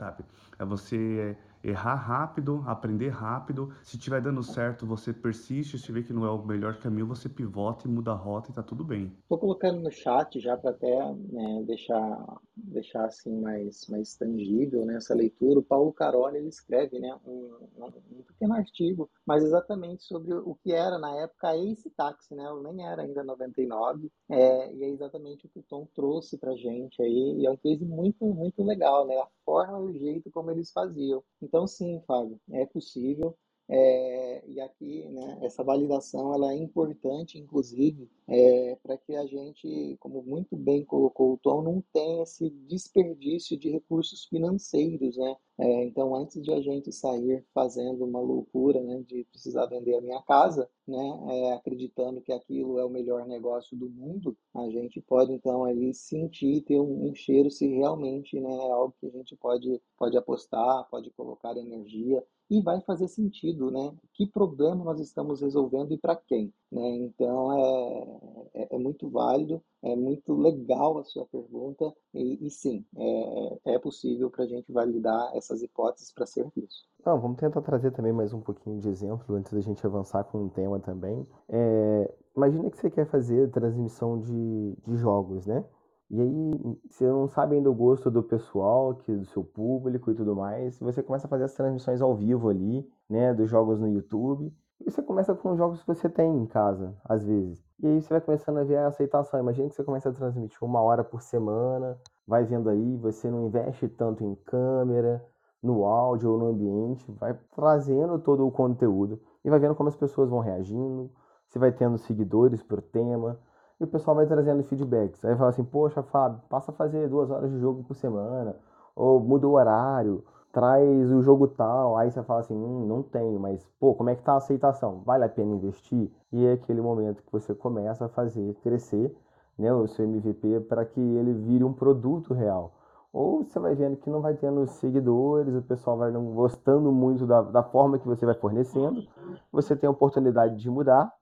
é 0.59 0.64
você 0.64 1.37
errar 1.62 1.97
rápido, 1.97 2.62
aprender 2.67 3.09
rápido. 3.09 3.73
Se 3.83 3.97
estiver 3.97 4.21
dando 4.21 4.43
certo, 4.43 4.87
você 4.87 5.12
persiste. 5.12 5.78
Se 5.78 5.90
vê 5.93 6.02
que 6.02 6.12
não 6.12 6.25
é 6.25 6.31
o 6.31 6.45
melhor 6.45 6.78
caminho, 6.78 7.07
você 7.07 7.28
pivota 7.28 7.87
e 7.87 7.90
muda 7.90 8.12
a 8.12 8.14
rota 8.14 8.50
e 8.50 8.55
tá 8.55 8.62
tudo 8.62 8.85
bem. 8.85 9.12
Estou 9.23 9.38
colocando 9.38 9.81
no 9.81 9.90
chat 9.90 10.38
já 10.40 10.57
para 10.57 10.71
até 10.71 11.14
né, 11.14 11.62
deixar, 11.67 12.40
deixar 12.57 13.07
assim 13.07 13.40
mais, 13.40 13.87
mais 13.88 14.14
tangível 14.17 14.85
né, 14.85 14.97
essa 14.97 15.14
leitura. 15.14 15.61
O 15.61 15.64
Paulo 15.64 15.93
Caroli 15.93 16.38
ele 16.38 16.49
escreve 16.49 16.99
né, 16.99 17.14
um, 17.26 17.50
um 17.76 18.23
pequeno 18.23 18.55
artigo, 18.55 19.11
mas 19.26 19.43
exatamente 19.43 20.05
sobre 20.05 20.35
o 20.35 20.55
que 20.62 20.73
era 20.73 20.99
na 20.99 21.14
época 21.23 21.57
esse 21.57 21.90
táxi, 21.90 22.35
né? 22.35 22.45
Nem 22.62 22.87
era 22.87 23.02
ainda 23.02 23.25
99, 23.25 24.11
é, 24.28 24.73
e 24.75 24.85
é 24.85 24.88
exatamente 24.88 25.47
o 25.47 25.49
que 25.49 25.59
o 25.59 25.62
Tom 25.62 25.87
trouxe 25.95 26.38
para 26.38 26.55
gente 26.57 27.00
aí, 27.02 27.37
e 27.38 27.47
é 27.47 27.50
um 27.50 27.57
case 27.57 27.85
muito, 27.85 28.25
muito 28.26 28.62
legal, 28.62 29.07
né? 29.07 29.17
A 29.17 29.28
forma 29.49 29.79
e 29.81 29.96
o 29.96 29.99
jeito 29.99 30.31
como 30.31 30.51
eles 30.51 30.70
faziam. 30.70 31.25
Então, 31.40 31.66
sim, 31.66 32.03
Fábio, 32.07 32.38
é 32.53 32.66
possível. 32.66 33.35
É, 33.70 34.44
e 34.48 34.61
aqui, 34.61 35.07
né, 35.11 35.38
essa 35.42 35.62
validação 35.62 36.33
ela 36.33 36.52
é 36.52 36.57
importante, 36.57 37.38
inclusive, 37.38 38.09
é, 38.26 38.76
para 38.83 38.96
que 38.96 39.14
a 39.14 39.26
gente, 39.26 39.96
como 40.00 40.22
muito 40.22 40.57
bem 40.57 40.85
colocou 40.85 41.35
o 41.35 41.37
Tom, 41.37 41.62
não 41.62 41.83
tenha 41.92 42.22
esse 42.22 42.48
desperdício 42.66 43.59
de 43.59 43.70
recursos 43.70 44.24
financeiros, 44.24 45.18
né? 45.18 45.37
É, 45.59 45.85
então, 45.85 46.14
antes 46.14 46.40
de 46.42 46.52
a 46.52 46.61
gente 46.61 46.92
sair 46.92 47.44
fazendo 47.52 48.04
uma 48.04 48.20
loucura, 48.20 48.81
né, 48.81 49.02
de 49.07 49.24
precisar 49.24 49.66
vender 49.66 49.96
a 49.96 50.00
minha 50.00 50.22
casa, 50.22 50.70
né, 50.87 51.20
é, 51.31 51.52
acreditando 51.52 52.22
que 52.22 52.33
aquilo 52.33 52.78
é 52.78 52.85
o 52.85 52.90
melhor 52.90 53.26
negócio 53.26 53.76
do 53.76 53.90
mundo, 53.90 54.37
a 54.54 54.70
gente 54.70 55.00
pode 55.00 55.33
então 55.33 55.64
ali 55.64 55.92
sentir, 55.92 56.62
ter 56.62 56.81
um, 56.81 57.09
um 57.11 57.14
cheiro 57.14 57.50
se 57.50 57.66
realmente, 57.66 58.40
né, 58.40 58.50
é 58.50 58.70
algo 58.70 58.94
que 59.00 59.07
a 59.07 59.11
gente 59.11 59.37
pode 59.37 59.81
pode 59.98 60.16
apostar, 60.16 60.88
pode 60.88 61.11
colocar 61.11 61.57
energia 61.57 62.24
e 62.51 62.61
vai 62.63 62.81
fazer 62.81 63.09
sentido, 63.09 63.71
né? 63.71 63.95
Que 64.15 64.27
problema 64.27 64.85
nós 64.85 65.01
estamos 65.01 65.41
resolvendo 65.41 65.93
e 65.93 65.99
para 65.99 66.17
quem, 66.17 66.53
né? 66.73 66.89
Então 66.97 67.53
é, 67.53 68.63
é, 68.63 68.77
é, 68.77 68.79
muito 68.79 69.09
válido, 69.11 69.63
é 69.83 69.95
muito 69.95 70.35
legal 70.35 70.99
a 70.99 71.05
sua 71.05 71.27
pergunta 71.27 71.93
e, 72.15 72.47
e 72.47 72.51
sim, 72.51 72.85
é, 72.97 73.75
é 73.75 73.79
possível 73.79 74.31
para 74.31 74.45
a 74.45 74.49
gente 74.49 74.73
validar 74.73 75.31
essas 75.35 75.63
hipóteses 75.63 76.13
para 76.13 76.27
serviço. 76.27 76.87
Não, 77.05 77.21
vamos 77.21 77.39
tentar 77.39 77.63
trazer 77.63 77.93
também 77.93 78.13
mais 78.13 78.33
um 78.33 78.41
pouquinho 78.41 78.81
de 78.81 78.89
exemplo 78.89 79.35
antes 79.37 79.53
da 79.53 79.61
gente 79.61 79.87
avançar 79.87 80.25
com 80.25 80.45
um 80.45 80.49
tema 80.49 80.81
também. 80.81 81.27
É, 81.49 82.15
imagina 82.37 82.71
que 82.71 82.79
você 82.79 82.91
quer 82.91 83.07
fazer 83.07 83.51
transmissão 83.51 84.19
de, 84.19 84.75
de 84.87 84.97
jogos, 84.97 85.47
né? 85.47 85.65
E 86.11 86.21
aí, 86.21 86.79
você 86.88 87.07
não 87.07 87.29
sabe 87.29 87.57
ainda 87.57 87.71
o 87.71 87.75
gosto 87.75 88.11
do 88.11 88.23
pessoal, 88.23 88.94
que 88.94 89.14
do 89.14 89.27
seu 89.27 89.44
público 89.44 90.11
e 90.11 90.14
tudo 90.14 90.35
mais. 90.35 90.79
Você 90.79 91.03
começa 91.03 91.27
a 91.27 91.31
fazer 91.31 91.44
as 91.44 91.55
transmissões 91.55 92.01
ao 92.01 92.14
vivo 92.14 92.49
ali, 92.49 92.88
né, 93.09 93.35
dos 93.35 93.51
jogos 93.51 93.79
no 93.79 93.88
YouTube. 93.88 94.53
E 94.81 94.90
você 94.90 95.03
começa 95.03 95.35
com 95.35 95.53
os 95.53 95.59
jogos 95.59 95.81
que 95.81 95.87
você 95.87 96.09
tem 96.09 96.35
em 96.37 96.47
casa, 96.47 96.97
às 97.05 97.25
vezes. 97.25 97.62
E 97.81 97.87
aí 97.87 98.01
você 98.01 98.09
vai 98.09 98.21
começando 98.21 98.59
a 98.59 98.64
ver 98.64 98.77
a 98.77 98.87
aceitação. 98.87 99.38
Imagina 99.38 99.68
que 99.68 99.75
você 99.75 99.85
começa 99.85 100.09
a 100.09 100.12
transmitir 100.12 100.59
uma 100.62 100.81
hora 100.81 101.05
por 101.05 101.21
semana, 101.21 101.99
vai 102.27 102.44
vendo 102.44 102.71
aí, 102.71 102.97
você 102.97 103.31
não 103.31 103.47
investe 103.47 103.88
tanto 103.88 104.25
em 104.25 104.35
câmera, 104.35 105.23
no 105.62 105.85
áudio 105.85 106.31
ou 106.31 106.38
no 106.38 106.47
ambiente, 106.47 107.11
vai 107.12 107.38
trazendo 107.55 108.18
todo 108.18 108.47
o 108.47 108.51
conteúdo 108.53 109.21
e 109.44 109.51
vai 109.51 109.59
vendo 109.59 109.75
como 109.75 109.88
as 109.88 109.97
pessoas 109.97 110.31
vão 110.31 110.40
reagindo, 110.40 111.11
você 111.47 111.59
vai 111.59 111.73
tendo 111.73 111.99
seguidores 111.99 112.62
por 112.62 112.81
tema, 112.81 113.38
e 113.81 113.85
o 113.85 113.87
pessoal 113.87 114.17
vai 114.17 114.27
trazendo 114.27 114.62
feedbacks. 114.64 115.25
Aí 115.25 115.37
fala 115.37 115.51
assim, 115.51 115.64
poxa, 115.64 116.03
Fábio, 116.03 116.41
passa 116.49 116.71
a 116.71 116.75
fazer 116.75 117.09
duas 117.09 117.31
horas 117.31 117.51
de 117.51 117.59
jogo 117.59 117.85
por 117.85 117.95
semana, 117.95 118.57
ou 118.95 119.21
muda 119.21 119.47
o 119.47 119.53
horário, 119.53 120.25
traz 120.53 121.12
o 121.12 121.23
jogo 121.23 121.49
tal. 121.49 121.97
Aí 121.97 122.11
você 122.11 122.23
fala 122.23 122.41
assim, 122.41 122.57
hum, 122.57 122.87
não 122.87 123.03
tenho, 123.03 123.38
mas 123.38 123.64
pô, 123.79 123.95
como 123.95 124.11
é 124.11 124.17
que 124.17 124.23
tá 124.23 124.33
a 124.35 124.37
aceitação? 124.38 125.03
Vale 125.05 125.25
a 125.25 125.29
pena 125.29 125.55
investir? 125.55 126.11
E 126.33 126.47
é 126.47 126.53
aquele 126.53 126.81
momento 126.81 127.23
que 127.23 127.33
você 127.33 127.55
começa 127.55 128.07
a 128.07 128.09
fazer 128.09 128.55
crescer 128.62 129.14
né, 129.59 129.73
o 129.73 129.87
seu 129.88 130.05
MVP 130.05 130.61
para 130.69 130.85
que 130.85 131.01
ele 131.01 131.33
vire 131.33 131.64
um 131.64 131.73
produto 131.73 132.33
real. 132.33 132.75
Ou 133.12 133.43
você 133.43 133.59
vai 133.59 133.75
vendo 133.75 133.97
que 133.97 134.11
não 134.11 134.21
vai 134.21 134.35
tendo 134.35 134.67
seguidores, 134.67 135.55
o 135.55 135.62
pessoal 135.62 135.97
vai 135.97 136.11
não 136.11 136.27
gostando 136.35 136.93
muito 136.93 137.27
da, 137.27 137.41
da 137.41 137.62
forma 137.62 137.99
que 137.99 138.07
você 138.07 138.27
vai 138.27 138.35
fornecendo, 138.35 139.03
você 139.51 139.75
tem 139.75 139.88
a 139.88 139.91
oportunidade 139.91 140.57
de 140.57 140.71
mudar 140.71 141.12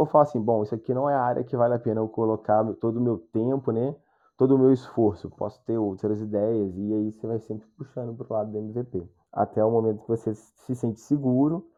ou 0.00 0.06
falar 0.06 0.24
assim, 0.24 0.40
bom, 0.40 0.62
isso 0.62 0.74
aqui 0.74 0.94
não 0.94 1.10
é 1.10 1.14
a 1.14 1.20
área 1.20 1.44
que 1.44 1.54
vale 1.54 1.74
a 1.74 1.78
pena 1.78 2.00
eu 2.00 2.08
colocar 2.08 2.64
todo 2.76 2.96
o 2.96 3.02
meu 3.02 3.18
tempo, 3.18 3.70
né? 3.70 3.94
Todo 4.34 4.54
o 4.54 4.58
meu 4.58 4.72
esforço. 4.72 5.28
Posso 5.28 5.62
ter 5.66 5.76
outras 5.76 6.22
ideias 6.22 6.74
e 6.74 6.94
aí 6.94 7.12
você 7.12 7.26
vai 7.26 7.38
sempre 7.38 7.68
puxando 7.76 8.14
para 8.14 8.26
o 8.26 8.32
lado 8.32 8.50
do 8.50 8.56
MVP. 8.56 9.06
Até 9.30 9.62
o 9.62 9.70
momento 9.70 10.00
que 10.00 10.08
você 10.08 10.34
se 10.34 10.74
sente 10.74 11.00
seguro 11.00 11.68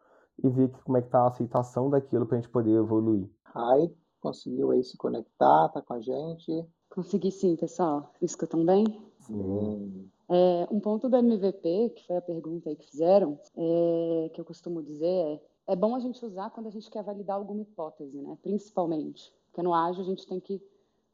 e 0.41 0.49
ver 0.49 0.71
como 0.85 0.97
é 0.97 1.01
que 1.01 1.09
tá 1.09 1.19
a 1.19 1.27
aceitação 1.27 1.89
daquilo 1.89 2.25
para 2.25 2.37
a 2.37 2.39
gente 2.39 2.49
poder 2.49 2.71
evoluir. 2.71 3.29
Ai, 3.53 3.91
conseguiu 4.21 4.71
aí 4.71 4.81
se 4.85 4.95
conectar, 4.95 5.67
tá 5.67 5.81
com 5.81 5.93
a 5.95 5.99
gente? 5.99 6.65
Consegui 6.89 7.29
sim, 7.29 7.57
pessoal. 7.57 8.13
Me 8.21 8.25
escutam 8.25 8.63
bem? 8.63 8.85
Sim. 9.19 10.09
É, 10.29 10.65
um 10.71 10.79
ponto 10.79 11.09
do 11.09 11.17
MVP, 11.17 11.89
que 11.89 12.07
foi 12.07 12.15
a 12.15 12.21
pergunta 12.21 12.69
aí 12.69 12.77
que 12.77 12.89
fizeram, 12.89 13.37
é, 13.57 14.31
que 14.33 14.39
eu 14.39 14.45
costumo 14.45 14.81
dizer 14.81 15.07
é 15.07 15.41
é 15.67 15.75
bom 15.75 15.95
a 15.95 15.99
gente 15.99 16.23
usar 16.25 16.49
quando 16.49 16.67
a 16.67 16.71
gente 16.71 16.89
quer 16.89 17.03
validar 17.03 17.37
alguma 17.37 17.61
hipótese, 17.61 18.21
né? 18.21 18.37
Principalmente. 18.41 19.33
Porque 19.47 19.63
no 19.63 19.73
ágil 19.73 20.01
a 20.01 20.05
gente 20.05 20.25
tem 20.27 20.39
que 20.39 20.61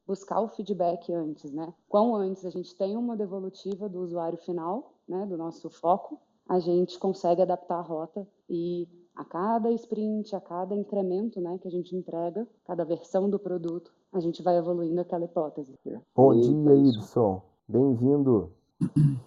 buscar 0.08 0.42
o 0.42 0.48
feedback 0.48 1.14
antes, 1.14 1.52
né? 1.52 1.74
Quão 1.88 2.16
antes 2.16 2.46
a 2.46 2.50
gente 2.50 2.76
tem 2.76 2.98
uma 2.98 3.16
devolutiva 3.16 3.88
do 3.88 4.00
usuário 4.00 4.40
final, 4.40 4.96
né, 5.08 5.26
do 5.26 5.38
nosso 5.38 5.70
foco, 5.70 6.20
a 6.48 6.60
gente 6.60 6.98
consegue 6.98 7.42
adaptar 7.42 7.78
a 7.78 7.82
rota 7.82 8.28
e 8.50 8.88
a 9.16 9.24
cada 9.24 9.70
sprint, 9.72 10.36
a 10.36 10.42
cada 10.42 10.74
incremento, 10.74 11.40
né, 11.40 11.60
que 11.60 11.68
a 11.68 11.72
gente 11.72 11.96
entrega, 11.96 12.48
cada 12.64 12.84
versão 12.86 13.30
do 13.30 13.38
produto, 13.38 13.92
a 14.12 14.20
gente 14.20 14.42
vai 14.42 14.58
evoluindo 14.58 15.00
aquela 15.00 15.26
hipótese. 15.26 15.78
Bom 16.16 16.40
dia, 16.40 16.76
Ibson. 16.76 17.42
Bem-vindo. 17.68 18.52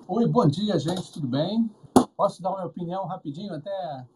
Oi, 0.08 0.26
bom 0.26 0.48
dia, 0.48 0.78
gente. 0.78 1.12
Tudo 1.12 1.28
bem? 1.28 1.70
Posso 2.16 2.42
dar 2.42 2.50
uma 2.50 2.64
opinião 2.64 3.04
rapidinho 3.06 3.54
até 3.54 4.06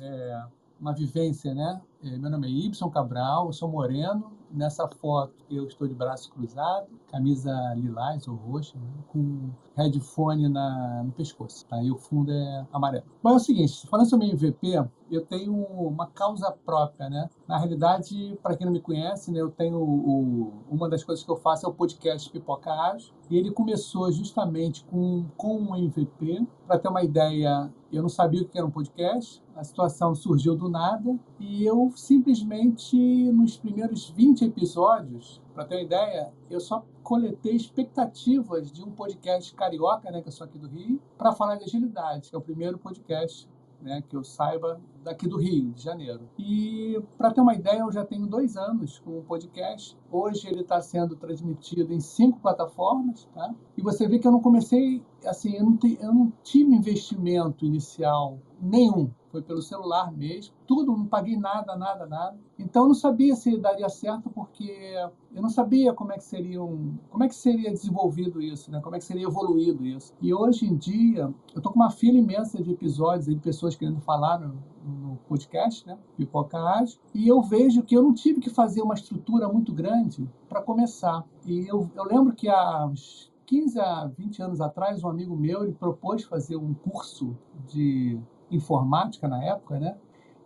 é, 0.00 0.42
uma 0.80 0.92
vivência, 0.92 1.54
né? 1.54 1.80
É, 2.02 2.18
meu 2.18 2.28
nome 2.28 2.48
é 2.48 2.66
Ibson 2.66 2.90
Cabral, 2.90 3.46
eu 3.46 3.52
sou 3.52 3.68
moreno. 3.68 4.32
Nessa 4.50 4.86
foto 4.86 5.32
eu 5.48 5.66
estou 5.66 5.88
de 5.88 5.94
braço 5.94 6.30
cruzado, 6.30 6.86
camisa 7.10 7.50
lilás 7.74 8.28
ou 8.28 8.34
roxa, 8.34 8.76
né? 8.76 8.86
com 9.08 9.50
headphone 9.74 10.48
na, 10.48 11.02
no 11.04 11.12
pescoço. 11.12 11.64
Tá? 11.66 11.78
o 11.78 11.96
fundo 11.96 12.30
é 12.30 12.66
amarelo. 12.70 13.04
Bom, 13.22 13.30
é 13.30 13.34
o 13.36 13.38
seguinte, 13.38 13.86
falando 13.86 14.10
sobre 14.10 14.28
MVP, 14.28 14.84
eu 15.10 15.24
tenho 15.24 15.54
uma 15.54 16.06
causa 16.06 16.50
própria, 16.50 17.08
né? 17.08 17.30
Na 17.46 17.56
realidade, 17.56 18.38
para 18.42 18.56
quem 18.56 18.66
não 18.66 18.72
me 18.72 18.80
conhece, 18.80 19.30
né, 19.30 19.40
eu 19.40 19.50
tenho 19.50 19.78
o, 19.78 20.52
uma 20.70 20.88
das 20.88 21.04
coisas 21.04 21.24
que 21.24 21.30
eu 21.30 21.36
faço 21.36 21.64
é 21.64 21.68
o 21.68 21.72
podcast 21.72 22.28
Pipoca 22.30 22.72
Ágil. 22.72 23.14
E 23.30 23.38
ele 23.38 23.52
começou 23.52 24.10
justamente 24.12 24.84
com, 24.84 25.24
com 25.36 25.56
um 25.56 25.76
MVP. 25.76 26.46
Para 26.66 26.78
ter 26.78 26.88
uma 26.88 27.02
ideia, 27.02 27.72
eu 27.92 28.02
não 28.02 28.08
sabia 28.08 28.42
o 28.42 28.48
que 28.48 28.58
era 28.58 28.66
um 28.66 28.70
podcast, 28.70 29.42
a 29.54 29.64
situação 29.64 30.14
surgiu 30.14 30.56
do 30.56 30.68
nada 30.68 31.18
e 31.38 31.64
eu 31.64 31.92
simplesmente, 31.94 32.96
nos 33.32 33.56
primeiros 33.56 34.10
20 34.10 34.44
episódios, 34.44 35.40
para 35.54 35.64
ter 35.64 35.76
uma 35.76 35.82
ideia, 35.82 36.32
eu 36.50 36.60
só 36.60 36.84
coletei 37.02 37.54
expectativas 37.54 38.72
de 38.72 38.82
um 38.82 38.90
podcast 38.90 39.54
carioca, 39.54 40.10
né, 40.10 40.22
que 40.22 40.28
eu 40.28 40.32
sou 40.32 40.46
aqui 40.46 40.58
do 40.58 40.68
Rio, 40.68 41.00
para 41.18 41.32
falar 41.32 41.56
de 41.56 41.64
agilidade, 41.64 42.30
que 42.30 42.36
é 42.36 42.38
o 42.38 42.42
primeiro 42.42 42.78
podcast 42.78 43.48
né, 43.82 44.02
que 44.08 44.16
eu 44.16 44.22
saiba 44.22 44.80
daqui 45.02 45.28
do 45.28 45.36
Rio 45.36 45.72
de 45.72 45.82
Janeiro. 45.82 46.20
E 46.38 47.02
para 47.18 47.32
ter 47.32 47.40
uma 47.40 47.54
ideia, 47.54 47.80
eu 47.80 47.90
já 47.90 48.04
tenho 48.04 48.26
dois 48.26 48.56
anos 48.56 49.00
com 49.00 49.18
o 49.18 49.22
podcast. 49.22 49.98
Hoje 50.10 50.46
ele 50.48 50.60
está 50.60 50.80
sendo 50.80 51.16
transmitido 51.16 51.92
em 51.92 52.00
cinco 52.00 52.38
plataformas, 52.38 53.28
tá? 53.34 53.52
E 53.76 53.82
você 53.82 54.06
vê 54.06 54.18
que 54.18 54.26
eu 54.26 54.32
não 54.32 54.40
comecei, 54.40 55.02
assim, 55.26 55.56
eu 55.56 55.64
não, 55.64 55.76
te, 55.76 55.98
eu 56.00 56.14
não 56.14 56.32
tive 56.44 56.72
investimento 56.72 57.66
inicial 57.66 58.38
nenhum 58.60 59.10
foi 59.32 59.40
pelo 59.42 59.62
celular 59.62 60.12
mesmo, 60.12 60.54
tudo, 60.66 60.92
não 60.92 61.06
paguei 61.06 61.38
nada, 61.38 61.74
nada, 61.74 62.06
nada. 62.06 62.36
Então 62.58 62.82
eu 62.82 62.88
não 62.88 62.94
sabia 62.94 63.34
se 63.34 63.56
daria 63.56 63.88
certo 63.88 64.28
porque 64.30 64.94
eu 65.34 65.42
não 65.42 65.48
sabia 65.48 65.94
como 65.94 66.12
é 66.12 66.16
que 66.16 66.24
seria 66.24 66.62
um, 66.62 66.96
como 67.10 67.24
é 67.24 67.28
que 67.28 67.34
seria 67.34 67.70
desenvolvido 67.70 68.42
isso, 68.42 68.70
né? 68.70 68.80
Como 68.80 68.94
é 68.94 68.98
que 68.98 69.04
seria 69.04 69.26
evoluído 69.26 69.86
isso. 69.86 70.12
E 70.20 70.32
hoje 70.34 70.66
em 70.66 70.76
dia, 70.76 71.32
eu 71.54 71.62
tô 71.62 71.70
com 71.70 71.76
uma 71.76 71.90
fila 71.90 72.18
imensa 72.18 72.62
de 72.62 72.70
episódios 72.70 73.24
de 73.24 73.36
pessoas 73.36 73.74
querendo 73.74 74.00
falar 74.00 74.38
no, 74.38 74.62
no 74.84 75.16
podcast, 75.26 75.86
né? 75.86 75.98
Pipoca 76.16 76.58
Ágil, 76.58 77.00
e 77.14 77.26
eu 77.26 77.40
vejo 77.40 77.82
que 77.82 77.96
eu 77.96 78.02
não 78.02 78.12
tive 78.12 78.38
que 78.38 78.50
fazer 78.50 78.82
uma 78.82 78.94
estrutura 78.94 79.48
muito 79.48 79.72
grande 79.72 80.28
para 80.46 80.60
começar. 80.60 81.24
E 81.46 81.66
eu, 81.66 81.90
eu 81.96 82.04
lembro 82.04 82.34
que 82.34 82.48
há 82.48 82.86
uns 82.86 83.32
15 83.46 83.80
a 83.80 84.06
20 84.06 84.42
anos 84.42 84.60
atrás, 84.60 85.02
um 85.02 85.08
amigo 85.08 85.36
meu 85.36 85.62
ele 85.62 85.72
propôs 85.72 86.22
fazer 86.24 86.56
um 86.56 86.72
curso 86.74 87.36
de 87.66 88.18
informática 88.52 89.26
na 89.26 89.42
época, 89.42 89.78
né? 89.78 89.96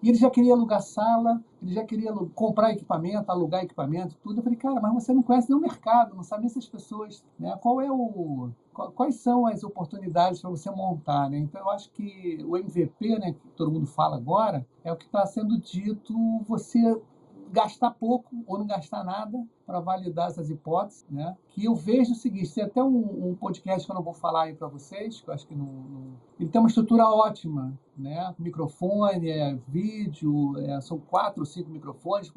E 0.03 0.11
ele 0.11 0.19
já 0.19 0.31
queria 0.31 0.53
alugar 0.53 0.83
sala, 0.83 1.43
ele 1.63 1.75
já 1.75 1.85
queria 1.85 2.13
comprar 2.35 2.71
equipamento, 2.71 3.31
alugar 3.31 3.65
equipamento, 3.65 4.17
tudo. 4.23 4.39
Eu 4.39 4.43
falei, 4.45 4.59
cara, 4.59 4.81
mas 4.81 4.93
você 4.93 5.13
não 5.13 5.23
conhece 5.23 5.49
nem 5.49 5.59
o 5.59 5.61
mercado, 5.61 6.15
não 6.15 6.23
sabe 6.23 6.47
essas 6.47 6.67
pessoas, 6.67 7.25
né? 7.39 7.57
Qual 7.61 7.81
é 7.81 7.91
o, 7.91 8.51
quais 8.95 9.17
são 9.17 9.47
as 9.47 9.65
oportunidades 9.65 10.41
para 10.41 10.51
você 10.51 10.71
montar, 10.71 11.31
né? 11.31 11.39
Então 11.39 11.61
eu 11.61 11.71
acho 11.71 11.91
que 11.91 12.39
o 12.47 12.57
MVP, 12.57 13.19
né, 13.19 13.33
que 13.33 13.49
todo 13.57 13.73
mundo 13.73 13.87
fala 13.87 14.17
agora, 14.17 14.67
é 14.85 14.93
o 14.93 14.97
que 14.97 15.07
está 15.07 15.25
sendo 15.27 15.59
dito. 15.59 16.15
Você 16.47 17.01
gastar 17.53 17.91
pouco 17.93 18.45
ou 18.47 18.59
não 18.59 18.67
gastar 18.67 19.05
nada 19.05 19.45
para 19.67 19.81
validar 19.81 20.29
essas 20.29 20.49
hipóteses, 20.49 21.05
né? 21.11 21.37
Que 21.49 21.65
eu 21.65 21.75
vejo 21.75 22.13
o 22.13 22.15
seguinte, 22.15 22.55
tem 22.55 22.65
até 22.65 22.83
um, 22.83 23.31
um 23.31 23.35
podcast 23.35 23.85
que 23.85 23.91
eu 23.91 23.97
não 23.97 24.03
vou 24.03 24.15
falar 24.15 24.45
aí 24.45 24.55
para 24.55 24.69
vocês, 24.69 25.21
que 25.21 25.29
eu 25.29 25.35
acho 25.35 25.47
que 25.47 25.55
não, 25.55 25.67
não, 25.67 26.13
ele 26.39 26.49
tem 26.49 26.61
uma 26.61 26.69
estrutura 26.69 27.05
ótima, 27.05 27.77
né? 27.97 28.35
Microfone, 28.39 29.29
é 29.29 29.59
vídeo, 29.67 30.57
é, 30.59 30.81
são 30.81 30.99
quatro 30.99 31.41
ou 31.41 31.47
cinco 31.47 31.71
microfones, 31.71 32.33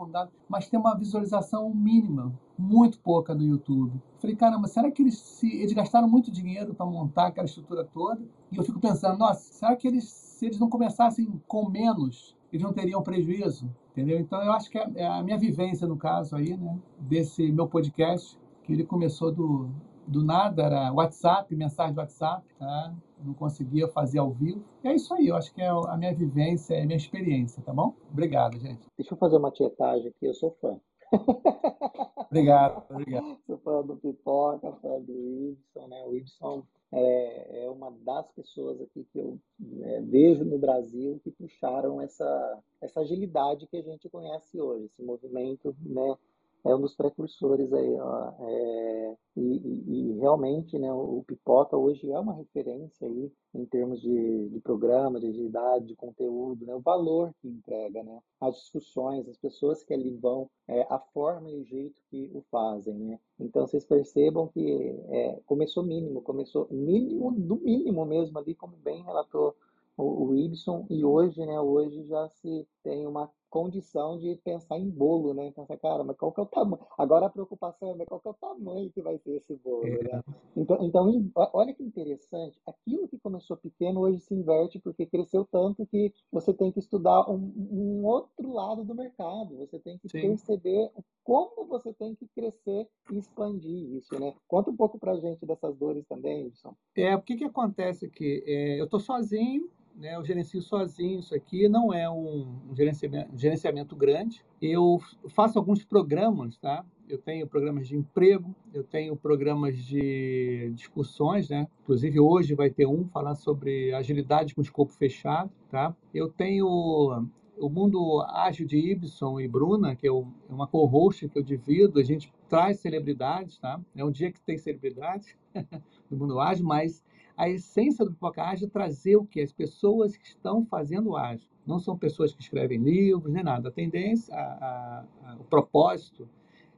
mas 0.48 0.68
tem 0.68 0.80
uma 0.80 0.96
visualização 0.96 1.74
mínima, 1.74 2.34
muito 2.58 3.00
pouca 3.00 3.36
no 3.36 3.44
YouTube. 3.44 4.02
falei, 4.20 4.36
caramba, 4.36 4.68
será 4.68 4.90
que 4.90 5.02
eles, 5.02 5.18
se, 5.18 5.48
eles 5.48 5.74
gastaram 5.74 6.10
muito 6.10 6.32
dinheiro 6.32 6.74
para 6.74 6.86
montar 6.86 7.28
aquela 7.28 7.46
estrutura 7.46 7.84
toda? 7.84 8.22
E 8.52 8.58
eu 8.58 8.64
fico 8.64 8.80
pensando, 8.80 9.18
nossa, 9.18 9.54
será 9.54 9.76
que 9.76 9.88
eles, 9.88 10.10
se 10.10 10.48
eles 10.48 10.60
não 10.60 10.70
começassem 10.70 11.42
com 11.48 11.70
menos, 11.70 12.36
eles 12.52 12.64
não 12.64 12.74
teriam 12.74 13.04
prejuízo? 13.04 13.70
Entendeu? 13.92 14.20
Então, 14.20 14.42
eu 14.44 14.52
acho 14.52 14.70
que 14.70 14.78
é, 14.78 14.88
é 14.96 15.06
a 15.06 15.22
minha 15.24 15.38
vivência, 15.38 15.88
no 15.88 15.98
caso 15.98 16.36
aí, 16.36 16.56
né, 16.56 16.78
desse 17.00 17.52
meu 17.52 17.68
podcast, 17.68 18.38
que 18.64 18.74
ele 18.74 18.86
começou 18.86 19.32
do, 19.32 19.70
do 20.08 20.24
nada, 20.24 20.64
era 20.64 20.92
WhatsApp, 20.92 21.54
mensagem 21.56 21.94
de 21.94 22.00
WhatsApp, 22.00 22.44
tá? 22.58 22.94
Não 23.24 23.34
conseguia 23.34 23.88
fazer 23.88 24.20
ao 24.20 24.32
vivo. 24.32 24.64
E 24.84 24.88
é 24.88 24.96
isso 24.96 25.14
aí, 25.14 25.28
eu 25.28 25.36
acho 25.36 25.54
que 25.54 25.62
é 25.62 25.68
a 25.68 25.98
minha 25.98 26.14
vivência, 26.14 26.76
é 26.76 26.84
a 26.84 26.86
minha 26.86 26.98
experiência, 26.98 27.62
tá 27.64 27.74
bom? 27.74 27.94
Obrigado, 28.12 28.58
gente. 28.60 28.88
Deixa 28.98 29.14
eu 29.14 29.18
fazer 29.18 29.38
uma 29.38 29.52
tietagem 29.52 30.10
aqui, 30.10 30.26
eu 30.26 30.34
sou 30.34 30.56
fã. 30.62 30.80
obrigado, 32.30 32.86
obrigado. 32.90 33.38
Sou 33.46 33.58
fã 33.60 33.82
do 33.82 33.96
Pipoca, 33.98 34.72
fã 34.82 35.00
do 35.02 35.52
Ibson, 35.52 35.88
né? 35.88 36.04
O 36.06 36.16
Ibson 36.16 36.64
é, 36.92 37.66
é 37.66 37.70
uma 37.70 37.92
das 38.04 38.32
pessoas 38.32 38.82
aqui 38.82 39.06
que 39.12 39.20
eu 39.20 39.40
é, 39.84 40.02
vejo 40.02 40.44
no 40.44 40.58
Brasil 40.58 41.20
que 41.24 41.32
puxaram 41.32 42.02
essa, 42.02 42.60
essa 42.82 43.02
agilidade 43.02 43.68
que 43.68 43.78
a 43.78 43.82
gente 43.82 44.10
conhece 44.10 44.60
hoje, 44.60 44.86
esse 44.86 45.04
movimento 45.04 45.76
né, 45.82 46.18
é 46.66 46.76
um 46.76 46.82
dos 46.82 46.96
precursores 46.96 47.72
aí, 47.72 48.00
ó, 48.00 48.34
é, 48.40 49.18
e, 49.38 49.42
e, 49.42 49.84
e, 49.88 50.20
realmente, 50.20 50.78
né, 50.78 50.92
o 50.92 51.24
Pipoca 51.26 51.78
hoje 51.78 52.12
é 52.12 52.20
uma 52.20 52.34
referência 52.34 53.08
aí 53.08 53.32
em 53.54 53.66
termos 53.66 54.02
de, 54.02 54.50
de 54.50 54.60
programa, 54.60 55.20
de 55.20 55.28
agilidade, 55.28 55.88
de 55.88 55.96
conteúdo, 55.96 56.66
né, 56.66 56.76
o 56.76 56.82
valor 56.82 57.34
que 57.42 57.48
entrega, 57.48 58.04
né, 58.04 58.20
as 58.42 58.56
discussões, 58.56 59.28
as 59.28 59.38
pessoas 59.38 59.84
que 59.84 59.94
ali 59.94 60.12
vão, 60.18 60.50
é, 60.68 60.86
a 60.90 61.00
forma 61.00 61.50
e 61.50 61.62
o 61.62 61.64
jeito 61.64 62.02
que 62.10 62.30
o 62.34 62.44
fazem, 62.52 62.96
né. 62.96 63.20
Então 63.40 63.66
vocês 63.66 63.86
percebam 63.86 64.48
que 64.48 65.00
é, 65.10 65.40
começou 65.46 65.84
mínimo, 65.84 66.22
começou 66.22 66.68
mínimo 66.70 67.32
do 67.32 67.56
mínimo 67.56 68.06
mesmo 68.06 68.38
ali, 68.38 68.54
como 68.54 68.76
bem 68.78 69.02
relatou 69.04 69.56
o, 69.96 70.28
o 70.28 70.36
Ibson, 70.36 70.86
e 70.90 71.04
hoje, 71.06 71.46
né, 71.46 71.60
hoje 71.60 72.04
já 72.04 72.28
se 72.30 72.68
tem 72.84 73.08
uma 73.08 73.30
condição 73.50 74.18
de 74.18 74.36
pensar 74.44 74.78
em 74.78 74.90
bolo, 74.90 75.34
né? 75.34 75.52
Pensar, 75.52 75.78
cara, 75.78 76.04
mas 76.04 76.18
qual 76.18 76.32
que 76.32 76.40
é 76.40 76.44
o 76.44 76.46
tamanho? 76.46 76.86
Agora 76.98 77.26
a 77.26 77.30
preocupação 77.30 77.96
é 78.00 78.06
qual 78.06 78.20
que 78.20 78.28
é 78.28 78.32
o 78.32 78.34
tamanho 78.36 78.92
que 78.92 79.02
vai 79.02 79.18
ser 79.20 79.38
esse 79.38 79.56
bolo, 79.56 79.88
né? 80.04 80.10
É. 80.12 80.24
Então, 80.56 80.78
então, 80.82 81.32
olha 81.54 81.74
que 81.74 81.84
interessante, 81.84 82.60
aquilo 82.66 83.08
que 83.08 83.20
começou 83.20 83.58
pequeno 83.58 84.02
hoje 84.02 84.20
se 84.20 84.34
inverte 84.34 84.80
porque 84.80 85.06
cresceu 85.06 85.48
tanto 85.52 85.86
que 85.86 86.14
você 86.32 86.54
tem 86.54 86.72
que 86.72 86.80
estudar 86.80 87.30
um, 87.30 87.52
um 87.72 88.06
outro 88.06 88.52
lado 88.54 88.84
do 88.84 88.96
mercado, 88.96 89.58
você 89.58 89.80
tem 89.80 89.98
que 89.98 90.10
Sim. 90.10 90.22
perceber 90.22 90.92
como 91.24 91.66
você 91.66 91.94
tem 91.94 92.16
que 92.16 92.28
crescer 92.36 92.88
e 93.12 93.18
expandir 93.18 93.96
isso, 93.96 94.20
né? 94.20 94.34
Conta 94.48 94.72
um 94.72 94.76
pouco 94.76 95.00
pra 95.00 95.20
gente 95.20 95.46
dessas 95.46 95.76
dores 95.78 96.06
também, 96.08 96.46
Wilson. 96.46 96.76
É, 96.96 97.16
o 97.16 97.22
que 97.22 97.38
que 97.38 97.44
acontece 97.44 98.06
aqui? 98.06 98.44
É, 98.46 98.82
eu 98.82 98.88
tô 98.88 99.00
sozinho, 99.00 99.70
né, 100.00 100.16
eu 100.16 100.24
gerencio 100.24 100.62
sozinho 100.62 101.20
isso 101.20 101.36
aqui, 101.36 101.68
não 101.68 101.94
é 101.94 102.10
um, 102.10 102.48
gerenciamento, 102.74 103.38
gerenciamento 103.38 103.96
grande. 103.96 104.44
Eu 104.62 105.00
faço 105.28 105.60
alguns 105.60 105.84
programas, 105.84 106.58
tá? 106.58 106.86
Eu 107.08 107.18
tenho 107.18 107.46
programas 107.46 107.88
de 107.88 107.98
emprego, 107.98 108.56
eu 108.74 108.84
tenho 108.84 109.16
programas 109.16 109.78
de 109.78 110.72
discussões, 110.74 111.50
né? 111.50 111.68
Inclusive 111.84 112.20
hoje 112.20 112.56
vai 112.56 112.70
ter 112.70 112.88
um 112.88 113.06
falar 113.10 113.36
sobre 113.36 113.94
agilidade 113.94 114.56
com 114.56 114.62
escopo 114.62 114.94
fechado, 114.94 115.52
tá? 115.70 115.94
Eu 116.14 116.30
tenho 116.30 117.30
o 117.60 117.70
mundo 117.70 118.22
ágil 118.30 118.66
de 118.66 118.78
Ibson 118.78 119.40
e 119.42 119.48
Bruna, 119.48 119.96
que 119.96 120.08
é, 120.08 120.10
é 120.10 120.14
uma 120.50 120.66
co-host 120.66 121.28
que 121.28 121.38
eu 121.38 121.44
divido, 121.44 122.00
a 122.00 122.04
gente 122.04 122.32
traz 122.48 122.80
celebridades, 122.80 123.58
tá? 123.58 123.80
É 123.96 124.04
um 124.04 124.12
dia 124.12 124.32
que 124.32 124.40
tem 124.40 124.58
celebridades 124.58 125.36
no 126.10 126.18
mundo 126.18 126.40
ágil, 126.40 126.66
mas 126.66 127.04
a 127.40 127.50
essência 127.50 128.04
do 128.04 128.14
Ágil 128.36 128.68
é 128.68 128.70
trazer 128.70 129.16
o 129.16 129.24
que? 129.24 129.40
As 129.40 129.54
pessoas 129.54 130.18
que 130.18 130.28
estão 130.28 130.66
fazendo 130.66 131.16
ágil. 131.16 131.48
Não 131.66 131.80
são 131.80 131.98
pessoas 131.98 132.34
que 132.34 132.42
escrevem 132.42 132.78
livros, 132.78 133.32
nem 133.32 133.42
nada. 133.42 133.70
A 133.70 133.72
tendência, 133.72 134.36
a, 134.36 134.42
a, 134.42 135.06
a, 135.24 135.36
o 135.36 135.46
propósito 135.46 136.28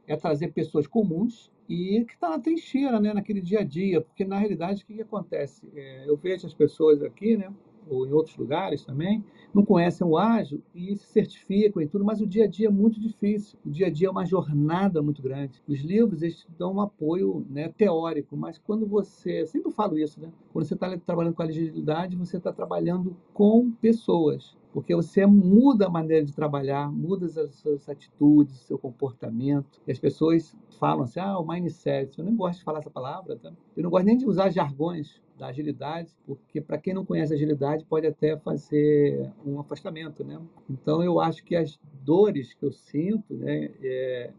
é 0.05 0.15
trazer 0.15 0.53
pessoas 0.53 0.85
comuns 0.85 1.51
e 1.67 2.05
que 2.05 2.13
estão 2.13 2.29
tá 2.29 2.37
na 2.37 2.43
trincheira, 2.43 2.99
né, 2.99 3.11
naquele 3.11 3.41
dia 3.41 3.61
a 3.61 3.63
dia, 3.63 4.01
porque 4.01 4.23
na 4.23 4.37
realidade 4.37 4.83
o 4.83 4.85
que, 4.85 4.93
que 4.93 5.01
acontece? 5.01 5.67
É, 5.73 6.07
eu 6.07 6.15
vejo 6.15 6.45
as 6.45 6.53
pessoas 6.53 7.01
aqui, 7.01 7.35
né, 7.35 7.51
ou 7.87 8.05
em 8.05 8.11
outros 8.11 8.35
lugares 8.37 8.83
também, 8.83 9.23
não 9.53 9.65
conhecem 9.65 10.05
o 10.05 10.17
ágil 10.17 10.61
e 10.73 10.95
se 10.95 11.05
certificam 11.07 11.81
e 11.81 11.87
tudo, 11.87 12.05
mas 12.05 12.21
o 12.21 12.27
dia 12.27 12.45
a 12.45 12.47
dia 12.47 12.67
é 12.67 12.71
muito 12.71 12.99
difícil. 12.99 13.59
O 13.65 13.69
dia 13.69 13.87
a 13.87 13.89
dia 13.89 14.07
é 14.07 14.11
uma 14.11 14.25
jornada 14.25 15.01
muito 15.01 15.21
grande. 15.21 15.61
Os 15.67 15.81
livros 15.81 16.21
eles 16.21 16.47
dão 16.57 16.75
um 16.75 16.81
apoio 16.81 17.45
né, 17.49 17.69
teórico, 17.69 18.37
mas 18.37 18.57
quando 18.57 18.85
você, 18.85 19.45
sempre 19.45 19.71
falo 19.71 19.97
isso, 19.97 20.19
né? 20.21 20.31
Quando 20.53 20.65
você 20.65 20.73
está 20.73 20.97
trabalhando 20.97 21.33
com 21.33 21.41
a 21.41 21.45
agilidade, 21.45 22.15
você 22.15 22.37
está 22.37 22.51
trabalhando 22.51 23.15
com 23.33 23.71
pessoas. 23.71 24.55
porque 24.73 24.95
você 24.95 25.25
muda 25.25 25.87
a 25.87 25.89
maneira 25.89 26.25
de 26.25 26.33
trabalhar, 26.33 26.89
muda 26.89 27.25
as 27.25 27.55
suas 27.55 27.89
atitudes, 27.89 28.55
seu 28.61 28.77
comportamento. 28.77 29.81
E 29.85 29.91
as 29.91 29.99
pessoas 29.99 30.55
falam 30.79 31.03
assim: 31.03 31.19
ah, 31.19 31.37
o 31.37 31.45
mindset. 31.45 32.17
Eu 32.17 32.23
nem 32.25 32.35
gosto 32.35 32.59
de 32.59 32.63
falar 32.63 32.79
essa 32.79 32.89
palavra, 32.89 33.35
tá? 33.35 33.51
eu 33.75 33.83
não 33.83 33.89
gosto 33.89 34.05
nem 34.05 34.17
de 34.17 34.25
usar 34.25 34.49
jargões 34.49 35.21
da 35.41 35.47
agilidade, 35.47 36.15
porque 36.23 36.61
para 36.61 36.77
quem 36.77 36.93
não 36.93 37.03
conhece 37.03 37.33
agilidade 37.33 37.83
pode 37.85 38.05
até 38.05 38.37
fazer 38.37 39.27
um 39.43 39.59
afastamento, 39.59 40.23
né? 40.23 40.39
Então 40.69 41.01
eu 41.03 41.19
acho 41.19 41.43
que 41.43 41.55
as 41.55 41.79
dores 42.03 42.53
que 42.53 42.63
eu 42.63 42.71
sinto, 42.71 43.33
né, 43.33 43.71
é, 43.81 44.29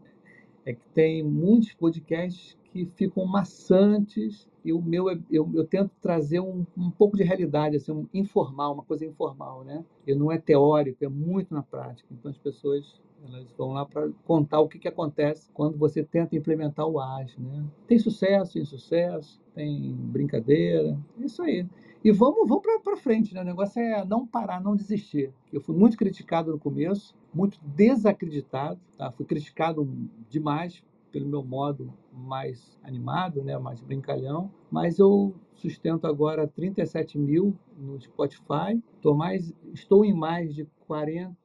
é 0.65 0.73
que 0.73 0.87
tem 0.93 1.21
muitos 1.21 1.73
podcasts 1.73 2.57
que 2.73 2.87
ficam 2.95 3.23
maçantes 3.25 4.49
e 4.65 4.73
o 4.73 4.81
meu 4.81 5.07
eu, 5.29 5.49
eu 5.53 5.63
tento 5.63 5.91
trazer 6.01 6.39
um, 6.39 6.65
um 6.75 6.89
pouco 6.89 7.15
de 7.15 7.23
realidade 7.23 7.75
assim 7.75 7.91
um 7.91 8.07
informal 8.11 8.73
uma 8.73 8.83
coisa 8.83 9.05
informal 9.05 9.63
né? 9.63 9.85
E 10.07 10.15
não 10.15 10.31
é 10.31 10.39
teórico 10.39 11.05
é 11.05 11.07
muito 11.07 11.53
na 11.53 11.61
prática. 11.61 12.09
Então 12.11 12.31
as 12.31 12.37
pessoas 12.37 12.99
elas 13.25 13.49
vão 13.57 13.71
lá 13.71 13.85
para 13.85 14.09
contar 14.25 14.59
o 14.59 14.67
que, 14.67 14.79
que 14.79 14.87
acontece 14.87 15.49
quando 15.53 15.77
você 15.77 16.03
tenta 16.03 16.35
implementar 16.35 16.87
o 16.87 16.99
ágil 16.99 17.39
né? 17.41 17.63
Tem 17.87 17.99
sucesso 17.99 18.57
insucesso 18.57 19.39
tem 19.53 19.93
brincadeira 19.93 20.99
é 21.21 21.25
isso 21.25 21.43
aí. 21.43 21.67
E 22.03 22.11
vamos 22.11 22.49
vamos 22.49 22.63
para 22.83 22.97
frente 22.97 23.35
né? 23.35 23.41
O 23.41 23.45
negócio 23.45 23.79
é 23.79 24.03
não 24.03 24.25
parar 24.25 24.59
não 24.59 24.75
desistir. 24.75 25.31
Eu 25.51 25.61
fui 25.61 25.75
muito 25.75 25.95
criticado 25.95 26.51
no 26.51 26.57
começo 26.57 27.15
muito 27.31 27.59
desacreditado 27.63 28.79
tá? 28.97 29.11
Fui 29.11 29.27
criticado 29.27 29.87
demais 30.27 30.83
pelo 31.13 31.27
meu 31.27 31.43
modo 31.43 31.93
mais 32.11 32.77
animado, 32.83 33.43
né, 33.43 33.55
mais 33.59 33.79
brincalhão, 33.79 34.51
mas 34.69 34.97
eu 34.97 35.33
sustento 35.53 36.07
agora 36.07 36.47
37 36.47 37.19
mil 37.19 37.55
no 37.77 38.01
Spotify, 38.01 38.81
estou, 38.95 39.13
mais, 39.13 39.53
estou 39.71 40.03
em 40.03 40.13
mais 40.13 40.55
de 40.55 40.67
40, 40.87 41.35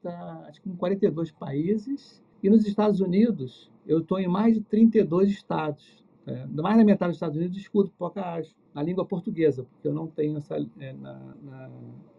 acho 0.48 0.62
que 0.62 0.70
em 0.70 0.74
42 0.74 1.30
países, 1.30 2.24
e 2.42 2.48
nos 2.48 2.66
Estados 2.66 3.00
Unidos 3.00 3.70
eu 3.86 3.98
estou 3.98 4.18
em 4.18 4.26
mais 4.26 4.54
de 4.54 4.62
32 4.62 5.28
estados. 5.28 6.02
É, 6.26 6.46
mais 6.46 6.76
da 6.76 6.84
metade 6.84 7.10
dos 7.10 7.16
Estados 7.16 7.36
Unidos 7.36 7.56
escuto 7.56 7.90
podcast 7.98 8.54
na 8.74 8.82
língua 8.82 9.04
portuguesa, 9.04 9.64
porque 9.64 9.88
eu 9.88 9.94
não 9.94 10.06
tenho 10.06 10.36
essa 10.36 10.56
é, 10.78 10.92
na, 10.92 11.34
na, 11.42 11.70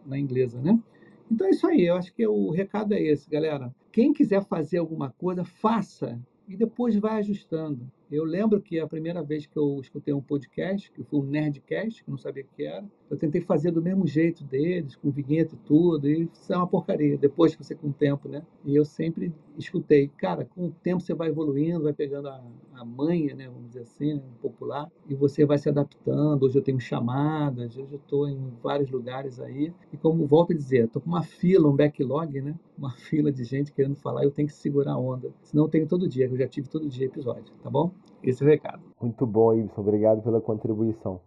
na 0.06 0.20
inglesa, 0.20 0.62
né? 0.62 0.80
Então 1.32 1.46
é 1.48 1.52
isso 1.52 1.68
aí, 1.68 1.86
eu 1.86 1.96
acho 1.96 2.14
que 2.14 2.26
o 2.28 2.50
recado 2.50 2.94
é 2.94 3.02
esse, 3.02 3.30
galera. 3.30 3.74
Quem 3.92 4.14
quiser 4.14 4.44
fazer 4.44 4.78
alguma 4.80 5.12
coisa, 5.12 5.44
faça 5.44 6.20
e 6.50 6.58
depois 6.58 6.96
vai 6.96 7.20
ajustando. 7.20 7.90
Eu 8.12 8.24
lembro 8.26 8.60
que 8.60 8.80
a 8.80 8.88
primeira 8.88 9.22
vez 9.24 9.46
que 9.46 9.56
eu 9.56 9.80
escutei 9.80 10.12
um 10.14 10.22
podcast, 10.22 10.92
que 10.92 11.04
foi 11.04 11.20
um 11.20 11.24
Nerdcast, 11.24 12.04
que 12.04 12.10
eu 12.10 12.12
não 12.12 12.18
sabia 12.18 12.44
o 12.44 12.56
que 12.56 12.64
era, 12.64 12.86
eu 13.10 13.18
tentei 13.18 13.42
fazer 13.42 13.72
do 13.72 13.82
mesmo 13.82 14.06
jeito 14.06 14.44
deles, 14.44 14.96
com 14.96 15.10
vinheta 15.10 15.56
e 15.56 15.58
tudo, 15.58 16.08
e 16.08 16.30
isso 16.32 16.54
é 16.54 16.58
uma 16.58 16.68
porcaria, 16.68 17.18
depois 17.18 17.56
que 17.56 17.64
você 17.64 17.74
com 17.74 17.88
o 17.88 17.94
tempo, 17.94 18.30
né? 18.30 18.44
E 18.64 18.76
eu 18.76 18.86
sempre 18.86 19.34
escutei, 19.58 20.10
cara, 20.18 20.46
com 20.46 20.68
o 20.68 20.72
tempo 20.72 21.02
você 21.02 21.14
vai 21.14 21.30
evoluindo, 21.30 21.84
vai 21.84 21.94
pegando 21.94 22.28
a, 22.30 22.42
a 22.74 22.86
manha, 22.86 23.36
né, 23.36 23.48
vamos 23.48 23.68
dizer 23.70 23.82
assim, 23.82 24.14
né, 24.14 24.22
popular, 24.42 24.90
e 25.08 25.16
você 25.16 25.46
vai 25.46 25.58
se 25.58 25.68
adaptando. 25.68 26.44
Hoje 26.44 26.58
eu 26.58 26.62
tenho 26.62 26.80
chamadas, 26.80 27.76
hoje 27.78 27.94
eu 27.94 28.00
estou 28.00 28.28
em 28.28 28.54
vários 28.62 28.90
lugares 28.90 29.40
aí, 29.40 29.74
e 29.92 29.98
como 29.98 30.26
volto 30.26 30.54
a 30.54 30.56
dizer, 30.56 30.86
estou 30.86 31.02
com 31.02 31.10
uma 31.10 31.24
fila, 31.24 31.68
um 31.68 31.76
backlog, 31.76 32.42
né? 32.42 32.56
Uma 32.80 32.92
fila 32.92 33.30
de 33.30 33.44
gente 33.44 33.74
querendo 33.74 33.98
falar, 33.98 34.24
eu 34.24 34.32
tenho 34.32 34.48
que 34.48 34.54
segurar 34.54 34.94
a 34.94 34.98
onda, 34.98 35.30
senão 35.42 35.66
eu 35.66 35.70
tenho 35.70 35.86
todo 35.86 36.08
dia, 36.08 36.30
que 36.30 36.34
eu 36.34 36.38
já 36.38 36.48
tive 36.48 36.70
todo 36.70 36.88
dia 36.88 37.08
episódio, 37.08 37.54
tá 37.62 37.70
bom? 37.70 37.92
Esse 38.24 38.42
é 38.42 38.46
o 38.46 38.50
recado. 38.50 38.82
Muito 39.02 39.26
bom, 39.26 39.54
Ibson. 39.54 39.82
Obrigado 39.82 40.22
pela 40.22 40.40
contribuição. 40.40 41.20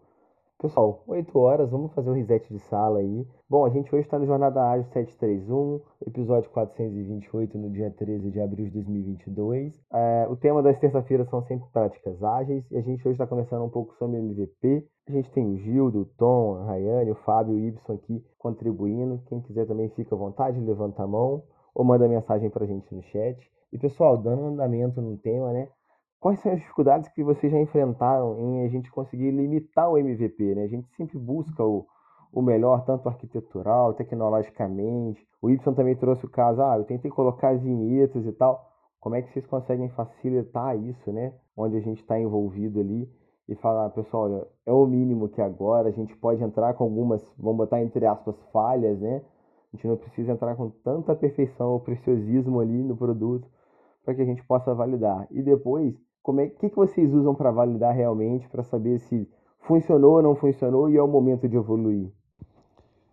Pessoal, 0.62 1.02
8 1.08 1.36
horas, 1.40 1.68
vamos 1.72 1.92
fazer 1.92 2.08
um 2.08 2.12
reset 2.12 2.48
de 2.48 2.60
sala 2.60 3.00
aí. 3.00 3.26
Bom, 3.50 3.66
a 3.66 3.68
gente 3.68 3.92
hoje 3.92 4.04
está 4.04 4.16
no 4.16 4.26
Jornada 4.26 4.62
Ágil 4.62 4.86
731, 4.92 5.80
episódio 6.06 6.48
428, 6.50 7.58
no 7.58 7.68
dia 7.68 7.90
13 7.90 8.30
de 8.30 8.40
abril 8.40 8.66
de 8.66 8.70
2022. 8.74 9.82
É, 9.92 10.28
o 10.30 10.36
tema 10.36 10.62
das 10.62 10.78
terça-feiras 10.78 11.28
são 11.30 11.42
sempre 11.42 11.68
práticas 11.72 12.22
ágeis 12.22 12.64
e 12.70 12.76
a 12.76 12.80
gente 12.80 13.00
hoje 13.00 13.16
está 13.16 13.26
começando 13.26 13.64
um 13.64 13.68
pouco 13.68 13.92
sobre 13.96 14.18
MVP. 14.18 14.86
A 15.08 15.10
gente 15.10 15.32
tem 15.32 15.44
o 15.44 15.56
Gildo, 15.56 16.02
o 16.02 16.04
Tom, 16.04 16.58
a 16.58 16.66
Rayane, 16.66 17.10
o 17.10 17.16
Fábio 17.16 17.54
o 17.54 17.58
Ibson 17.58 17.94
aqui 17.94 18.24
contribuindo. 18.38 19.20
Quem 19.26 19.40
quiser 19.40 19.66
também 19.66 19.88
fica 19.88 20.14
à 20.14 20.18
vontade, 20.18 20.60
levanta 20.60 21.02
a 21.02 21.08
mão 21.08 21.42
ou 21.74 21.84
manda 21.84 22.06
mensagem 22.06 22.48
para 22.48 22.62
a 22.62 22.68
gente 22.68 22.94
no 22.94 23.02
chat. 23.02 23.36
E 23.72 23.78
pessoal, 23.78 24.16
dando 24.16 24.44
andamento 24.44 25.02
no 25.02 25.16
tema, 25.16 25.52
né? 25.52 25.66
Quais 26.22 26.38
são 26.38 26.52
as 26.52 26.60
dificuldades 26.60 27.08
que 27.08 27.24
vocês 27.24 27.50
já 27.50 27.58
enfrentaram 27.58 28.38
em 28.38 28.64
a 28.64 28.68
gente 28.68 28.88
conseguir 28.92 29.32
limitar 29.32 29.90
o 29.90 29.98
MVP? 29.98 30.54
Né? 30.54 30.62
A 30.62 30.68
gente 30.68 30.88
sempre 30.94 31.18
busca 31.18 31.64
o, 31.64 31.84
o 32.32 32.40
melhor, 32.40 32.84
tanto 32.84 33.08
arquitetural, 33.08 33.92
tecnologicamente. 33.94 35.26
O 35.42 35.50
Y 35.50 35.74
também 35.74 35.96
trouxe 35.96 36.24
o 36.24 36.30
caso, 36.30 36.62
ah, 36.62 36.76
eu 36.78 36.84
tentei 36.84 37.10
colocar 37.10 37.48
as 37.48 37.60
vinhetas 37.60 38.24
e 38.24 38.30
tal. 38.30 38.70
Como 39.00 39.16
é 39.16 39.22
que 39.22 39.32
vocês 39.32 39.44
conseguem 39.46 39.88
facilitar 39.88 40.78
isso, 40.78 41.10
né? 41.10 41.34
Onde 41.56 41.76
a 41.76 41.80
gente 41.80 42.00
está 42.00 42.16
envolvido 42.20 42.78
ali 42.78 43.10
e 43.48 43.56
falar, 43.56 43.90
pessoal, 43.90 44.30
olha, 44.30 44.46
é 44.64 44.72
o 44.72 44.86
mínimo 44.86 45.28
que 45.28 45.42
agora 45.42 45.88
a 45.88 45.92
gente 45.92 46.16
pode 46.18 46.40
entrar 46.40 46.72
com 46.74 46.84
algumas, 46.84 47.20
vamos 47.36 47.56
botar 47.56 47.82
entre 47.82 48.06
aspas, 48.06 48.36
falhas, 48.52 49.00
né? 49.00 49.22
A 49.72 49.76
gente 49.76 49.88
não 49.88 49.96
precisa 49.96 50.30
entrar 50.30 50.54
com 50.54 50.70
tanta 50.70 51.16
perfeição 51.16 51.72
ou 51.72 51.80
preciosismo 51.80 52.60
ali 52.60 52.80
no 52.80 52.96
produto 52.96 53.50
para 54.04 54.14
que 54.14 54.22
a 54.22 54.24
gente 54.24 54.44
possa 54.44 54.72
validar. 54.72 55.26
E 55.28 55.42
depois 55.42 56.00
como 56.22 56.40
é 56.40 56.48
que, 56.48 56.70
que 56.70 56.76
vocês 56.76 57.12
usam 57.12 57.34
para 57.34 57.50
validar 57.50 57.94
realmente, 57.94 58.48
para 58.48 58.62
saber 58.62 58.98
se 59.00 59.28
funcionou 59.60 60.16
ou 60.16 60.22
não 60.22 60.34
funcionou 60.34 60.88
e 60.88 60.96
é 60.96 61.02
o 61.02 61.08
momento 61.08 61.48
de 61.48 61.56
evoluir? 61.56 62.10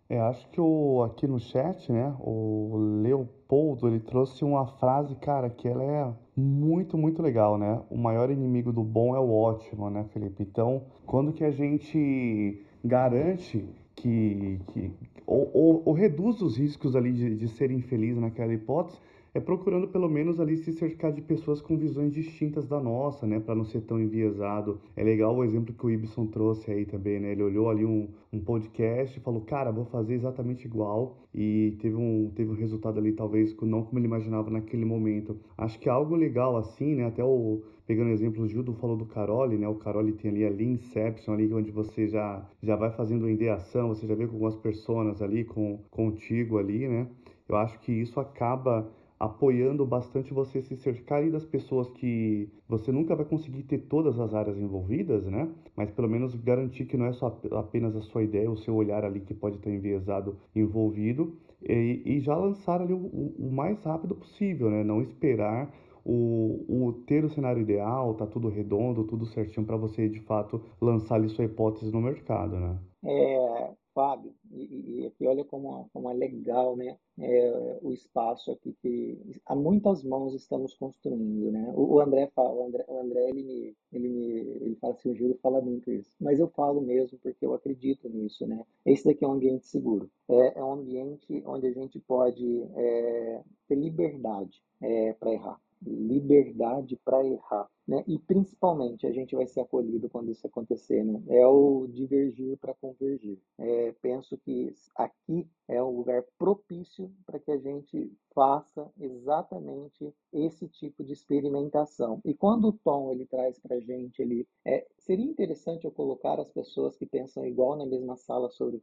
É, 0.08 0.18
acho 0.18 0.48
que 0.50 0.60
o, 0.60 1.04
aqui 1.04 1.26
no 1.26 1.38
chat, 1.38 1.92
né, 1.92 2.12
o 2.18 2.76
Leopoldo, 3.00 3.86
ele 3.86 4.00
trouxe 4.00 4.44
uma 4.44 4.66
frase, 4.66 5.14
cara, 5.14 5.48
que 5.48 5.68
ela 5.68 5.84
é 5.84 6.12
muito, 6.36 6.98
muito 6.98 7.22
legal, 7.22 7.56
né? 7.56 7.80
O 7.88 7.96
maior 7.96 8.28
inimigo 8.28 8.72
do 8.72 8.82
bom 8.82 9.14
é 9.14 9.20
o 9.20 9.30
ótimo, 9.32 9.88
né, 9.88 10.04
Felipe? 10.12 10.42
Então, 10.42 10.82
quando 11.06 11.32
que 11.32 11.44
a 11.44 11.50
gente 11.52 12.60
garante 12.84 13.64
que, 13.94 14.60
que 14.68 14.92
ou, 15.24 15.48
ou, 15.54 15.82
ou 15.84 15.92
reduz 15.92 16.42
os 16.42 16.56
riscos 16.56 16.96
ali 16.96 17.12
de, 17.12 17.36
de 17.36 17.46
ser 17.46 17.70
infeliz 17.70 18.18
naquela 18.18 18.52
hipótese, 18.52 18.98
é 19.34 19.40
procurando 19.40 19.88
pelo 19.88 20.08
menos 20.08 20.40
ali 20.40 20.56
se 20.56 20.72
cercar 20.72 21.12
de 21.12 21.22
pessoas 21.22 21.60
com 21.60 21.76
visões 21.76 22.12
distintas 22.12 22.66
da 22.66 22.80
nossa, 22.80 23.26
né, 23.26 23.38
para 23.40 23.54
não 23.54 23.64
ser 23.64 23.82
tão 23.82 24.00
enviesado. 24.00 24.80
É 24.96 25.02
legal 25.02 25.36
o 25.36 25.44
exemplo 25.44 25.74
que 25.74 25.86
o 25.86 25.90
Ibson 25.90 26.26
trouxe 26.26 26.70
aí 26.70 26.84
também, 26.84 27.20
né? 27.20 27.32
Ele 27.32 27.42
olhou 27.42 27.68
ali 27.70 27.84
um, 27.84 28.08
um 28.32 28.40
podcast 28.40 29.18
e 29.18 29.22
falou, 29.22 29.42
cara, 29.42 29.70
vou 29.70 29.84
fazer 29.84 30.14
exatamente 30.14 30.66
igual 30.66 31.18
e 31.34 31.76
teve 31.80 31.96
um 31.96 32.30
teve 32.34 32.50
um 32.50 32.54
resultado 32.54 32.98
ali 32.98 33.12
talvez 33.12 33.56
não 33.62 33.82
como 33.82 33.98
ele 33.98 34.06
imaginava 34.06 34.50
naquele 34.50 34.84
momento. 34.84 35.38
Acho 35.56 35.78
que 35.78 35.88
é 35.88 35.92
algo 35.92 36.14
legal 36.16 36.56
assim, 36.56 36.94
né? 36.96 37.04
Até 37.06 37.22
o 37.24 37.62
pegando 37.86 38.10
exemplo, 38.10 38.44
o 38.44 38.48
Gildo 38.48 38.72
falou 38.74 38.96
do 38.96 39.04
Carole, 39.04 39.58
né? 39.58 39.66
O 39.66 39.74
Carole 39.74 40.12
tem 40.12 40.30
ali 40.30 40.46
a 40.46 40.48
Leanception 40.48 41.34
ali, 41.34 41.52
onde 41.52 41.72
você 41.72 42.06
já, 42.06 42.48
já 42.62 42.76
vai 42.76 42.92
fazendo 42.92 43.28
ideação, 43.28 43.88
você 43.88 44.06
já 44.06 44.14
vê 44.14 44.28
com 44.28 44.34
algumas 44.34 44.54
pessoas 44.54 45.20
ali, 45.20 45.44
com, 45.44 45.80
contigo 45.90 46.58
ali, 46.58 46.86
né? 46.86 47.08
Eu 47.48 47.56
acho 47.56 47.80
que 47.80 47.90
isso 47.90 48.20
acaba 48.20 48.88
apoiando 49.20 49.84
bastante 49.84 50.32
você 50.32 50.62
se 50.62 50.74
cercar 50.78 51.30
das 51.30 51.44
pessoas 51.44 51.90
que 51.90 52.48
você 52.66 52.90
nunca 52.90 53.14
vai 53.14 53.26
conseguir 53.26 53.64
ter 53.64 53.80
todas 53.80 54.18
as 54.18 54.32
áreas 54.32 54.56
envolvidas, 54.56 55.26
né? 55.26 55.46
Mas 55.76 55.90
pelo 55.90 56.08
menos 56.08 56.34
garantir 56.36 56.86
que 56.86 56.96
não 56.96 57.04
é 57.04 57.12
só 57.12 57.38
apenas 57.52 57.94
a 57.94 58.00
sua 58.00 58.22
ideia, 58.22 58.50
o 58.50 58.56
seu 58.56 58.74
olhar 58.74 59.04
ali 59.04 59.20
que 59.20 59.34
pode 59.34 59.56
estar 59.56 59.70
enviesado 59.70 60.38
envolvido 60.56 61.36
e, 61.62 62.02
e 62.06 62.20
já 62.20 62.34
lançar 62.34 62.80
ali 62.80 62.94
o, 62.94 62.96
o, 62.96 63.52
mais 63.52 63.82
rápido 63.84 64.14
possível, 64.14 64.70
né? 64.70 64.82
Não 64.82 65.02
esperar 65.02 65.70
o, 66.02 66.64
o 66.86 66.92
ter 67.06 67.22
o 67.22 67.28
cenário 67.28 67.60
ideal, 67.60 68.14
tá 68.14 68.26
tudo 68.26 68.48
redondo, 68.48 69.04
tudo 69.04 69.26
certinho 69.26 69.66
para 69.66 69.76
você 69.76 70.08
de 70.08 70.20
fato 70.20 70.62
lançar 70.80 71.16
ali 71.16 71.28
sua 71.28 71.44
hipótese 71.44 71.92
no 71.92 72.00
mercado, 72.00 72.58
né? 72.58 72.78
É, 73.04 73.70
Fábio, 73.94 74.34
e, 74.52 75.02
e 75.02 75.06
aqui 75.06 75.26
olha 75.26 75.44
como, 75.44 75.88
como 75.92 76.10
é 76.10 76.14
legal, 76.14 76.76
né? 76.76 76.96
É, 77.18 77.78
o 77.82 77.92
espaço 77.92 78.50
aqui 78.52 78.74
que 78.80 79.40
há 79.46 79.54
muitas 79.54 80.02
mãos 80.02 80.34
estamos 80.34 80.74
construindo, 80.74 81.50
né? 81.50 81.72
O, 81.74 81.94
o 81.94 82.00
André 82.00 82.30
fala, 82.34 82.50
o 82.52 82.66
André, 82.66 82.84
o 82.88 82.98
André 83.00 83.28
ele 83.30 83.42
me, 83.42 83.76
ele 83.92 84.08
me, 84.08 84.24
ele 84.24 84.76
fala 84.76 84.94
assim, 84.94 85.10
o 85.10 85.14
Júlio 85.14 85.38
fala 85.42 85.60
muito 85.60 85.90
isso, 85.90 86.10
mas 86.20 86.38
eu 86.38 86.48
falo 86.48 86.80
mesmo 86.80 87.18
porque 87.18 87.44
eu 87.44 87.54
acredito 87.54 88.08
nisso, 88.08 88.46
né? 88.46 88.64
Esse 88.86 89.04
daqui 89.04 89.24
é 89.24 89.28
um 89.28 89.32
ambiente 89.32 89.66
seguro, 89.66 90.10
é, 90.28 90.58
é 90.58 90.64
um 90.64 90.72
ambiente 90.72 91.42
onde 91.46 91.66
a 91.66 91.72
gente 91.72 91.98
pode 92.00 92.62
é, 92.74 93.42
ter 93.68 93.74
liberdade 93.74 94.62
é, 94.80 95.12
para 95.14 95.32
errar 95.32 95.60
liberdade 95.82 96.96
para 97.04 97.24
errar. 97.26 97.68
Né? 97.90 98.04
E 98.06 98.20
principalmente 98.20 99.04
a 99.04 99.10
gente 99.10 99.34
vai 99.34 99.48
ser 99.48 99.62
acolhido 99.62 100.08
quando 100.08 100.30
isso 100.30 100.46
acontecer, 100.46 101.02
né? 101.04 101.20
É 101.26 101.44
o 101.44 101.88
divergir 101.88 102.56
para 102.58 102.72
convergir. 102.72 103.36
É, 103.58 103.92
penso 104.00 104.38
que 104.38 104.72
aqui 104.94 105.44
é 105.66 105.82
um 105.82 105.96
lugar 105.96 106.22
propício 106.38 107.10
para 107.26 107.40
que 107.40 107.50
a 107.50 107.58
gente 107.58 108.12
faça 108.32 108.88
exatamente 108.96 110.14
esse 110.32 110.68
tipo 110.68 111.02
de 111.02 111.12
experimentação. 111.12 112.20
E 112.24 112.32
quando 112.32 112.68
o 112.68 112.72
Tom 112.72 113.10
ele 113.10 113.26
traz 113.26 113.58
para 113.58 113.74
a 113.74 113.80
gente, 113.80 114.22
ele 114.22 114.46
é, 114.64 114.86
seria 114.96 115.26
interessante 115.26 115.84
eu 115.84 115.90
colocar 115.90 116.38
as 116.38 116.48
pessoas 116.48 116.96
que 116.96 117.06
pensam 117.06 117.44
igual 117.44 117.76
na 117.76 117.86
mesma 117.86 118.16
sala 118.16 118.48
sobre, 118.50 118.80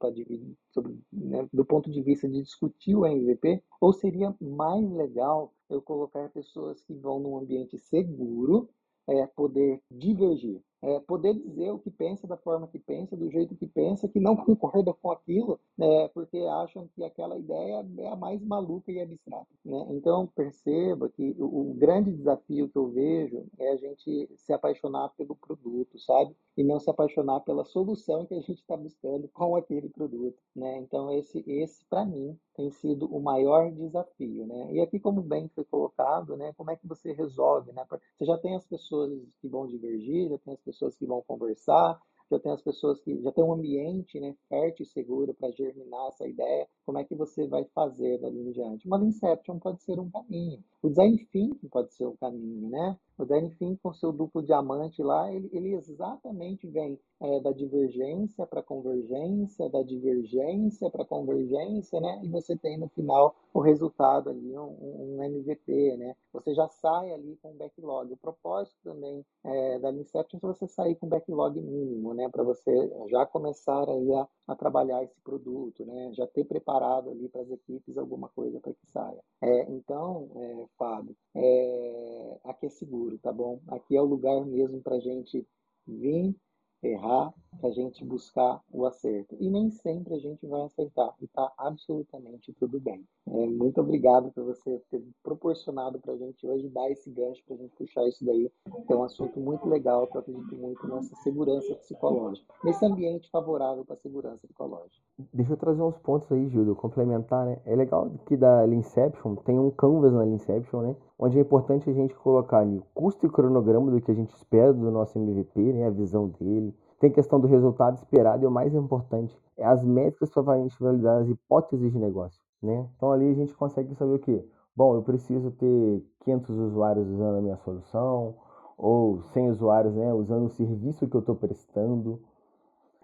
sobre 0.70 1.00
né, 1.14 1.48
do 1.54 1.64
ponto 1.64 1.90
de 1.90 2.02
vista 2.02 2.28
de 2.28 2.42
discutir 2.42 2.94
o 2.94 3.06
MVP, 3.06 3.64
ou 3.80 3.94
seria 3.94 4.36
mais 4.42 4.92
legal 4.92 5.54
eu 5.70 5.82
colocar 5.82 6.30
pessoas 6.30 6.82
que 6.82 6.94
vão 6.94 7.22
num 7.22 7.38
ambiente 7.38 7.78
seguro, 7.78 8.70
é, 9.08 9.28
poder 9.28 9.82
divergir 9.90 10.62
é, 10.82 11.00
poder 11.02 11.34
dizer 11.34 11.72
o 11.72 11.80
que 11.80 11.90
pensa 11.90 12.28
da 12.28 12.38
forma 12.38 12.68
que 12.68 12.80
pensa, 12.80 13.16
do 13.16 13.30
jeito 13.30 13.56
que 13.56 13.66
pensa, 13.66 14.08
que 14.08 14.20
não 14.20 14.36
concorda 14.38 14.94
com 14.94 15.12
aquilo, 15.12 15.60
né, 15.78 16.08
porque 16.10 16.38
acham 16.38 16.88
que 16.96 17.04
aquela 17.04 17.38
ideia 17.38 17.86
é 17.98 18.08
a 18.08 18.16
mais 18.16 18.44
maluca 18.44 18.92
e 18.92 19.02
abstrata. 19.02 19.48
Né? 19.66 19.88
Então, 19.92 20.28
perceba 20.28 21.10
que 21.10 21.36
o, 21.40 21.72
o 21.72 21.74
grande 21.74 22.12
desafio 22.12 22.70
que 22.70 22.78
eu 22.78 22.88
vejo 22.90 23.46
é 23.60 23.72
a 23.72 23.78
gente 23.78 24.30
se 24.36 24.54
apaixonar 24.54 25.10
pelo 25.18 25.36
produto, 25.36 26.00
sabe? 26.00 26.36
E 26.56 26.64
não 26.64 26.80
se 26.80 26.90
apaixonar 26.90 27.42
pela 27.42 27.66
solução 27.66 28.26
que 28.26 28.34
a 28.34 28.40
gente 28.40 28.60
está 28.60 28.76
buscando 28.76 29.28
com 29.30 29.56
aquele 29.56 29.90
produto. 29.90 30.38
Né? 30.56 30.78
Então, 30.78 31.12
esse, 31.12 31.44
esse 31.48 31.86
para 31.86 32.06
mim, 32.06 32.38
tem 32.56 32.72
sido 32.72 33.06
o 33.06 33.22
maior 33.22 33.72
desafio. 33.72 34.48
Né? 34.48 34.74
E 34.74 34.82
aqui, 34.82 35.00
como 35.00 35.22
bem 35.22 35.48
foi 35.54 35.64
colocado, 35.66 36.36
né, 36.36 36.52
como 36.58 36.72
é 36.72 36.76
que 36.76 36.88
você 36.88 37.14
resolve? 37.14 37.72
Né? 37.72 37.86
Você 38.18 38.26
já 38.26 38.38
tem 38.38 38.56
as 38.56 38.66
pessoas 38.66 39.12
que 39.40 39.48
vão 39.48 39.68
divergir, 39.68 40.30
já 40.30 40.38
tem 40.40 40.54
as 40.54 40.60
pessoas 40.68 40.96
que 40.96 41.06
vão 41.06 41.24
conversar, 41.26 41.98
já 42.30 42.40
tem 42.40 42.52
as 42.52 42.62
pessoas 42.62 43.00
que 43.00 43.22
já 43.22 43.32
tem 43.32 43.44
um 43.44 43.54
ambiente 43.54 44.20
né, 44.20 44.36
fértil 44.50 44.84
e 44.84 44.90
seguro 44.90 45.34
para 45.34 45.52
germinar 45.52 46.10
essa 46.10 46.28
ideia. 46.28 46.68
Como 46.86 47.00
é 47.00 47.04
que 47.04 47.16
você 47.16 47.48
vai 47.48 47.64
fazer 47.74 48.20
dali 48.20 48.40
em 48.40 48.52
diante? 48.52 48.86
Uma 48.86 49.04
Inception 49.04 49.60
pode 49.60 49.82
ser 49.82 49.98
um 50.00 50.10
caminho. 50.10 50.62
O 50.82 50.90
design 50.90 51.18
thinking 51.32 51.70
pode 51.70 51.94
ser 51.94 52.06
um 52.06 52.18
caminho, 52.18 52.70
né? 52.70 52.98
O 53.18 53.24
design 53.24 53.50
thinking 53.58 53.76
com 53.78 53.94
seu 53.94 54.12
duplo 54.12 54.44
diamante 54.44 55.02
lá, 55.02 55.32
ele, 55.34 55.50
ele 55.52 55.74
exatamente 55.74 56.68
vem 56.68 57.00
é, 57.20 57.40
da 57.40 57.52
divergência 57.52 58.46
para 58.46 58.62
convergência, 58.62 59.70
da 59.70 59.82
divergência 59.82 60.90
para 60.90 61.04
convergência, 61.04 62.00
né? 62.00 62.22
E 62.24 62.28
você 62.28 62.56
tem 62.56 62.78
no 62.78 62.88
final 62.90 63.36
o 63.54 63.60
resultado 63.60 64.30
ali, 64.30 64.58
um, 64.58 65.18
um 65.18 65.24
MVP, 65.24 65.98
né? 65.98 66.16
Você 66.32 66.54
já 66.54 66.68
sai 66.68 67.12
ali 67.12 67.36
com 67.42 67.52
um 67.52 67.58
backlog. 67.58 68.14
O 68.14 68.18
propósito 68.18 68.78
também 68.84 69.26
é, 69.44 69.80
da 69.80 69.92
Inception 69.92 70.40
é 70.44 70.48
você 70.48 70.68
sair 70.68 70.96
com 70.96 71.08
backlog 71.08 71.60
mínimo, 71.60 72.14
né? 72.14 72.30
Para 72.30 72.44
você 72.44 72.72
já 73.10 73.26
começar 73.26 73.90
aí 73.90 74.14
a, 74.14 74.28
a, 74.48 74.56
trabalhar 74.56 75.04
esse 75.04 75.20
produto, 75.22 75.86
né? 75.86 76.12
Já 76.14 76.28
ter 76.28 76.46
preparado 76.46 77.10
ali 77.10 77.28
para 77.30 77.42
as 77.42 77.50
equipes 77.50 77.98
alguma 77.98 78.30
coisa 78.30 78.60
para 78.60 78.74
que 78.74 78.86
saia. 78.92 79.20
É, 79.42 79.72
então, 79.72 80.30
é, 80.36 80.66
Fábio, 80.78 81.16
é, 81.36 82.38
aqui 82.44 82.68
é 82.68 82.70
seguro, 82.70 83.07
tá 83.20 83.32
bom? 83.32 83.60
Aqui 83.68 83.96
é 83.96 84.02
o 84.02 84.06
lugar 84.06 84.46
mesmo 84.46 84.82
para 84.82 85.00
gente 85.00 85.46
vir 85.86 86.36
errar 86.84 87.34
para 87.60 87.70
a 87.70 87.72
gente 87.72 88.06
buscar 88.06 88.62
o 88.72 88.86
acerto. 88.86 89.36
E 89.40 89.50
nem 89.50 89.72
sempre 89.72 90.14
a 90.14 90.20
gente 90.20 90.46
vai 90.46 90.62
acertar. 90.62 91.14
E 91.20 91.26
está 91.26 91.52
absolutamente 91.58 92.54
tudo 92.54 92.80
bem. 92.80 93.04
É, 93.28 93.48
muito 93.48 93.82
obrigado 93.82 94.32
por 94.32 94.46
você 94.46 94.80
ter 94.92 95.04
proporcionado 95.24 96.00
para 96.00 96.14
a 96.14 96.18
gente 96.18 96.46
hoje 96.46 96.70
dar 96.70 96.90
esse 96.92 97.10
gancho 97.10 97.44
para 97.46 97.56
a 97.56 97.58
gente 97.58 97.76
puxar 97.76 98.08
isso 98.08 98.24
daí. 98.24 98.52
É 98.88 98.96
um 98.96 99.04
assunto 99.04 99.40
muito 99.40 99.68
legal, 99.68 100.06
que 100.08 100.18
eu 100.18 100.22
acredito 100.22 100.56
muito 100.56 100.88
nessa 100.88 101.16
segurança 101.18 101.74
psicológica. 101.76 102.54
Nesse 102.64 102.86
ambiente 102.86 103.30
favorável 103.32 103.84
para 103.84 103.96
a 103.96 104.00
segurança 104.00 104.46
psicológica. 104.46 105.02
Deixa 105.34 105.54
eu 105.54 105.58
trazer 105.58 105.82
uns 105.82 105.98
pontos 105.98 106.32
aí, 106.32 106.48
Gildo, 106.50 106.76
complementar, 106.76 107.46
né? 107.46 107.60
É 107.66 107.76
legal 107.76 108.12
que 108.28 108.38
da 108.38 108.66
Linception 108.66 109.36
tem 109.38 109.58
um 109.58 109.72
canvas 109.72 110.14
na 110.14 110.24
Linception, 110.24 110.82
né? 110.82 110.96
Onde 111.20 111.38
é 111.38 111.42
importante 111.42 111.90
a 111.90 111.94
gente 111.94 112.16
colocar 112.16 112.60
ali 112.60 112.78
o 112.78 112.84
custo 112.94 113.26
e 113.26 113.30
cronograma 113.30 113.90
do 113.90 114.00
que 114.00 114.12
a 114.12 114.14
gente 114.14 114.34
espera 114.36 114.72
do 114.72 114.92
nosso 114.92 115.18
MVP, 115.18 115.74
né? 115.74 115.88
A 115.88 115.90
visão 115.90 116.28
dele, 116.40 116.76
tem 117.00 117.12
questão 117.12 117.40
do 117.40 117.48
resultado 117.48 117.96
esperado 117.96 118.44
e 118.44 118.48
o 118.48 118.52
mais 118.52 118.74
importante 118.74 119.36
é 119.58 119.66
as 119.66 119.84
métricas 119.84 120.30
para 120.30 120.54
a 120.54 120.58
gente 120.58 120.80
validar 120.80 121.22
as 121.22 121.30
hipóteses 121.30 121.92
de 121.92 121.98
negócio, 121.98 122.42
né? 122.62 122.88
Então 122.96 123.12
ali 123.12 123.30
a 123.30 123.34
gente 123.34 123.56
consegue 123.56 123.96
saber 123.96 124.14
o 124.14 124.20
que? 124.20 124.44
Bom, 124.76 124.96
eu 124.96 125.02
preciso 125.02 125.50
ter 125.52 126.04
500 126.20 126.56
usuários 126.56 127.08
usando 127.08 127.38
a 127.38 127.42
minha 127.42 127.58
solução 127.58 128.36
ou 128.78 129.24
100 129.34 129.50
usuários, 129.50 129.96
né, 129.96 130.14
usando 130.14 130.46
o 130.46 130.50
serviço 130.50 131.08
que 131.08 131.16
eu 131.16 131.20
estou 131.20 131.36
prestando. 131.36 132.22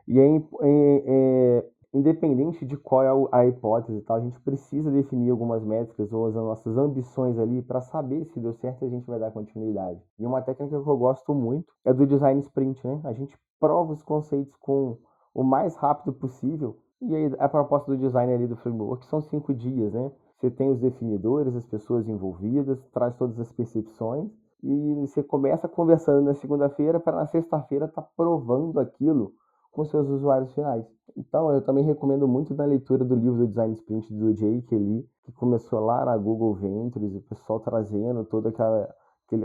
E 0.07 0.19
é, 0.19 0.35
é, 0.35 0.41
é, 0.61 1.65
independente 1.93 2.65
de 2.65 2.75
qual 2.75 3.03
é 3.03 3.29
a 3.31 3.45
hipótese, 3.45 4.01
tal, 4.01 4.17
a 4.17 4.21
gente 4.21 4.39
precisa 4.39 4.89
definir 4.89 5.29
algumas 5.29 5.63
métricas 5.63 6.11
ou 6.11 6.25
as 6.25 6.33
nossas 6.33 6.75
ambições 6.75 7.37
ali 7.37 7.61
para 7.61 7.81
saber 7.81 8.25
se 8.25 8.39
deu 8.39 8.53
certo 8.53 8.83
e 8.83 8.87
a 8.87 8.89
gente 8.89 9.05
vai 9.05 9.19
dar 9.19 9.31
continuidade. 9.31 10.01
E 10.17 10.25
uma 10.25 10.41
técnica 10.41 10.81
que 10.81 10.89
eu 10.89 10.97
gosto 10.97 11.35
muito 11.35 11.71
é 11.85 11.93
do 11.93 12.07
design 12.07 12.39
sprint, 12.39 12.85
né? 12.85 12.99
A 13.03 13.13
gente 13.13 13.37
prova 13.59 13.93
os 13.93 14.01
conceitos 14.01 14.55
com 14.55 14.97
o 15.33 15.43
mais 15.43 15.75
rápido 15.75 16.13
possível. 16.13 16.77
E 16.99 17.15
aí 17.15 17.31
a 17.37 17.47
proposta 17.47 17.91
do 17.91 17.97
design 17.97 18.33
ali 18.33 18.47
do 18.47 18.55
framework 18.55 19.05
são 19.05 19.21
cinco 19.21 19.53
dias, 19.53 19.93
né? 19.93 20.11
Você 20.37 20.49
tem 20.49 20.69
os 20.69 20.79
definidores, 20.79 21.55
as 21.55 21.65
pessoas 21.65 22.07
envolvidas, 22.07 22.83
traz 22.91 23.15
todas 23.15 23.39
as 23.39 23.51
percepções 23.51 24.31
e 24.63 24.95
você 24.95 25.21
começa 25.21 25.67
conversando 25.67 26.25
na 26.25 26.33
segunda-feira 26.33 26.99
para 26.99 27.17
na 27.17 27.27
sexta-feira 27.27 27.85
estar 27.85 28.01
tá 28.01 28.09
provando 28.15 28.79
aquilo 28.79 29.33
com 29.73 29.83
seus 29.83 30.07
usuários 30.07 30.53
finais. 30.53 30.85
Então, 31.17 31.51
eu 31.51 31.61
também 31.61 31.83
recomendo 31.83 32.27
muito 32.27 32.53
da 32.53 32.63
leitura 32.63 33.03
do 33.03 33.15
livro 33.15 33.39
do 33.39 33.47
Design 33.47 33.73
Sprint 33.73 34.13
do 34.13 34.33
Jake 34.33 34.73
ali, 34.73 35.05
que 35.23 35.31
começou 35.33 35.79
lá 35.79 36.05
na 36.05 36.15
Google 36.15 36.53
Ventures, 36.53 37.15
o 37.15 37.21
pessoal 37.21 37.59
trazendo 37.59 38.23
toda 38.23 38.49
aquela, 38.49 38.95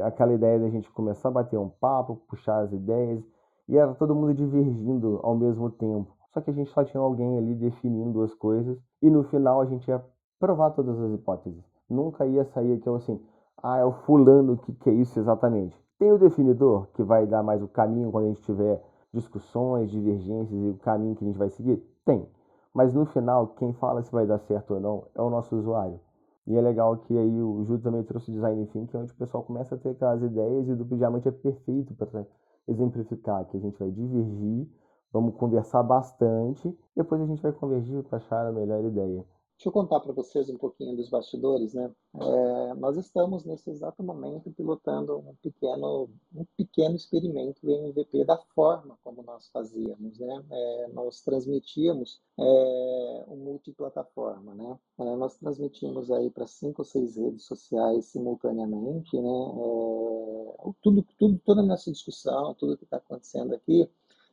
aquela 0.04 0.32
ideia 0.32 0.58
da 0.58 0.68
gente 0.68 0.90
começar 0.92 1.28
a 1.28 1.32
bater 1.32 1.58
um 1.58 1.68
papo, 1.68 2.22
puxar 2.28 2.60
as 2.60 2.72
ideias, 2.72 3.22
e 3.68 3.76
era 3.76 3.94
todo 3.94 4.14
mundo 4.14 4.34
divergindo 4.34 5.18
ao 5.22 5.36
mesmo 5.36 5.70
tempo. 5.70 6.14
Só 6.32 6.40
que 6.40 6.50
a 6.50 6.54
gente 6.54 6.70
só 6.70 6.84
tinha 6.84 7.02
alguém 7.02 7.38
ali 7.38 7.54
definindo 7.54 8.22
as 8.22 8.34
coisas, 8.34 8.78
e 9.02 9.10
no 9.10 9.24
final 9.24 9.60
a 9.60 9.66
gente 9.66 9.88
ia 9.88 10.02
provar 10.38 10.70
todas 10.70 10.98
as 11.00 11.12
hipóteses. 11.12 11.62
Nunca 11.88 12.26
ia 12.26 12.44
sair 12.44 12.74
aqui 12.74 12.88
assim, 12.88 13.20
ah, 13.62 13.78
é 13.78 13.84
o 13.84 13.92
fulano 13.92 14.58
que, 14.58 14.72
que 14.72 14.90
é 14.90 14.92
isso 14.92 15.18
exatamente. 15.18 15.76
Tem 15.98 16.12
o 16.12 16.18
definidor, 16.18 16.86
que 16.94 17.02
vai 17.02 17.26
dar 17.26 17.42
mais 17.42 17.62
o 17.62 17.68
caminho 17.68 18.10
quando 18.12 18.26
a 18.26 18.28
gente 18.28 18.42
tiver 18.42 18.80
discussões, 19.12 19.90
divergências 19.90 20.52
e 20.52 20.68
o 20.68 20.78
caminho 20.78 21.16
que 21.16 21.24
a 21.24 21.26
gente 21.26 21.38
vai 21.38 21.50
seguir? 21.50 21.82
Tem. 22.04 22.28
Mas 22.72 22.94
no 22.94 23.06
final, 23.06 23.48
quem 23.48 23.72
fala 23.72 24.02
se 24.02 24.12
vai 24.12 24.26
dar 24.26 24.38
certo 24.38 24.74
ou 24.74 24.80
não 24.80 25.04
é 25.14 25.22
o 25.22 25.30
nosso 25.30 25.56
usuário. 25.56 26.00
E 26.46 26.56
é 26.56 26.60
legal 26.60 26.96
que 26.96 27.16
aí 27.16 27.42
o 27.42 27.64
Júlio 27.64 27.82
também 27.82 28.02
trouxe 28.02 28.30
o 28.30 28.34
Design 28.34 28.66
Thinking, 28.66 28.96
onde 28.96 29.12
o 29.12 29.16
pessoal 29.16 29.42
começa 29.42 29.74
a 29.74 29.78
ter 29.78 29.90
aquelas 29.90 30.22
ideias 30.22 30.66
e 30.66 30.72
o 30.72 30.76
duplo 30.76 30.96
diamante 30.96 31.28
é 31.28 31.30
perfeito 31.30 31.94
para 31.94 32.26
exemplificar 32.66 33.44
que 33.46 33.56
a 33.56 33.60
gente 33.60 33.78
vai 33.78 33.90
divergir, 33.90 34.66
vamos 35.12 35.34
conversar 35.34 35.82
bastante, 35.82 36.74
depois 36.96 37.20
a 37.20 37.26
gente 37.26 37.42
vai 37.42 37.52
convergir 37.52 38.02
para 38.04 38.16
achar 38.16 38.46
a 38.46 38.52
melhor 38.52 38.82
ideia. 38.84 39.24
Deixa 39.58 39.70
eu 39.70 39.72
contar 39.72 39.98
para 39.98 40.12
vocês 40.12 40.48
um 40.48 40.56
pouquinho 40.56 40.94
dos 40.94 41.08
bastidores, 41.08 41.74
né? 41.74 41.92
É, 42.14 42.74
nós 42.74 42.96
estamos 42.96 43.44
nesse 43.44 43.68
exato 43.68 44.04
momento 44.04 44.52
pilotando 44.52 45.18
um 45.18 45.34
pequeno, 45.42 46.08
um 46.32 46.44
pequeno 46.56 46.94
experimento 46.94 47.60
do 47.66 47.72
MVP 47.72 48.24
da 48.24 48.38
forma 48.54 48.96
como 49.02 49.20
nós 49.24 49.48
fazíamos, 49.48 50.16
né? 50.20 50.44
É, 50.48 50.88
nós 50.92 51.22
transmitíamos 51.22 52.22
é, 52.38 53.24
multiplataforma, 53.34 54.54
né? 54.54 54.78
É, 54.96 55.16
nós 55.16 55.36
transmitimos 55.36 56.08
aí 56.12 56.30
para 56.30 56.46
cinco 56.46 56.82
ou 56.82 56.86
seis 56.86 57.16
redes 57.16 57.42
sociais 57.42 58.04
simultaneamente, 58.04 59.20
né? 59.20 59.28
É, 59.28 60.72
tudo, 60.80 61.04
tudo, 61.18 61.36
toda 61.44 61.62
a 61.62 61.66
nossa 61.66 61.90
discussão, 61.90 62.54
tudo 62.54 62.76
que 62.78 62.84
está 62.84 62.98
acontecendo 62.98 63.52
aqui 63.56 63.90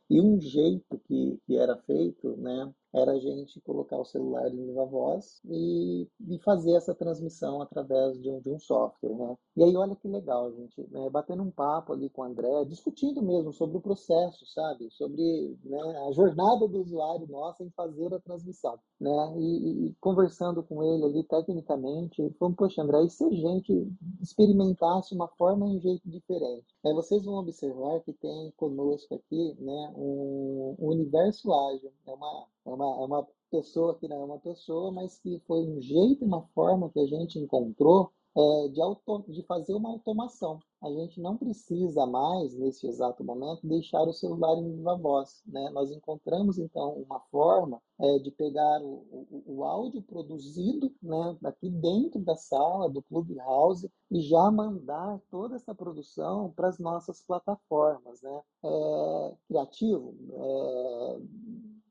e 0.08 0.20
um 0.20 0.40
jeito 0.40 0.98
que, 1.00 1.38
que 1.44 1.56
era 1.56 1.76
feito, 1.78 2.36
né, 2.36 2.72
era 2.96 3.12
a 3.12 3.18
gente 3.18 3.60
colocar 3.60 3.98
o 3.98 4.04
celular 4.04 4.48
em 4.48 4.66
viva 4.66 4.86
voz 4.86 5.40
e, 5.44 6.08
e 6.28 6.38
fazer 6.38 6.72
essa 6.72 6.94
transmissão 6.94 7.60
através 7.60 8.18
de 8.20 8.30
um, 8.30 8.40
de 8.40 8.48
um 8.48 8.58
software, 8.58 9.14
né? 9.14 9.36
E 9.54 9.62
aí 9.62 9.76
olha 9.76 9.94
que 9.94 10.08
legal, 10.08 10.50
gente, 10.52 10.80
né, 10.90 11.10
batendo 11.10 11.42
um 11.42 11.50
papo 11.50 11.92
ali 11.92 12.08
com 12.08 12.22
o 12.22 12.24
André, 12.24 12.64
discutindo 12.64 13.22
mesmo 13.22 13.52
sobre 13.52 13.76
o 13.76 13.80
processo, 13.82 14.46
sabe? 14.46 14.90
Sobre 14.90 15.56
né, 15.64 15.78
a 16.08 16.12
jornada 16.12 16.66
do 16.66 16.80
usuário 16.80 17.26
nossa 17.28 17.62
em 17.62 17.70
fazer 17.70 18.12
a 18.14 18.20
transmissão, 18.20 18.78
né? 18.98 19.34
E, 19.38 19.88
e 19.88 19.94
conversando 20.00 20.62
com 20.62 20.82
ele 20.82 21.04
ali 21.04 21.22
tecnicamente, 21.24 22.34
falando, 22.38 22.56
poxa, 22.56 22.82
André, 22.82 23.04
e 23.04 23.10
se 23.10 23.24
a 23.24 23.30
gente 23.30 23.92
experimentasse 24.22 25.14
uma 25.14 25.28
forma 25.28 25.66
e 25.66 25.76
um 25.76 25.80
jeito 25.80 26.08
diferente? 26.08 26.66
Aí 26.84 26.94
vocês 26.94 27.24
vão 27.24 27.34
observar 27.34 28.00
que 28.00 28.12
tem 28.14 28.52
conosco 28.56 29.14
aqui, 29.14 29.54
né, 29.60 29.92
um 29.96 30.74
universo 30.78 31.52
ágil, 31.52 31.92
é 32.06 32.10
uma 32.10 32.46
é 32.66 32.68
uma, 32.68 32.84
é 32.84 33.04
uma 33.04 33.26
pessoa 33.50 33.96
que 33.98 34.08
não 34.08 34.22
é 34.22 34.24
uma 34.24 34.38
pessoa, 34.38 34.90
mas 34.92 35.18
que 35.18 35.40
foi 35.46 35.66
um 35.66 35.80
jeito, 35.80 36.24
uma 36.24 36.42
forma 36.54 36.90
que 36.90 37.00
a 37.00 37.06
gente 37.06 37.38
encontrou 37.38 38.12
é, 38.36 38.68
de, 38.68 38.82
auto, 38.82 39.24
de 39.28 39.42
fazer 39.44 39.74
uma 39.74 39.90
automação. 39.90 40.60
A 40.82 40.90
gente 40.90 41.20
não 41.20 41.38
precisa 41.38 42.04
mais, 42.04 42.54
nesse 42.54 42.86
exato 42.86 43.24
momento, 43.24 43.66
deixar 43.66 44.02
o 44.02 44.12
celular 44.12 44.58
em 44.58 44.76
viva 44.76 44.94
voz. 44.96 45.42
Né? 45.46 45.70
Nós 45.70 45.90
encontramos, 45.90 46.58
então, 46.58 46.92
uma 47.08 47.18
forma 47.30 47.80
é, 47.98 48.18
de 48.18 48.30
pegar 48.30 48.82
o, 48.82 49.06
o, 49.10 49.42
o, 49.46 49.64
áudio 49.64 50.02
produzido 50.02 50.92
né, 51.02 51.36
aqui 51.44 51.70
dentro 51.70 52.20
da 52.20 52.36
sala 52.36 52.90
do 52.90 53.02
Clubhouse 53.02 53.90
e 54.10 54.20
já 54.20 54.50
mandar 54.50 55.18
toda 55.30 55.56
essa 55.56 55.74
produção 55.74 56.52
para 56.54 56.68
as 56.68 56.78
nossas 56.78 57.22
plataformas. 57.22 58.20
Né? 58.20 58.42
É, 58.64 59.34
criativo? 59.48 60.14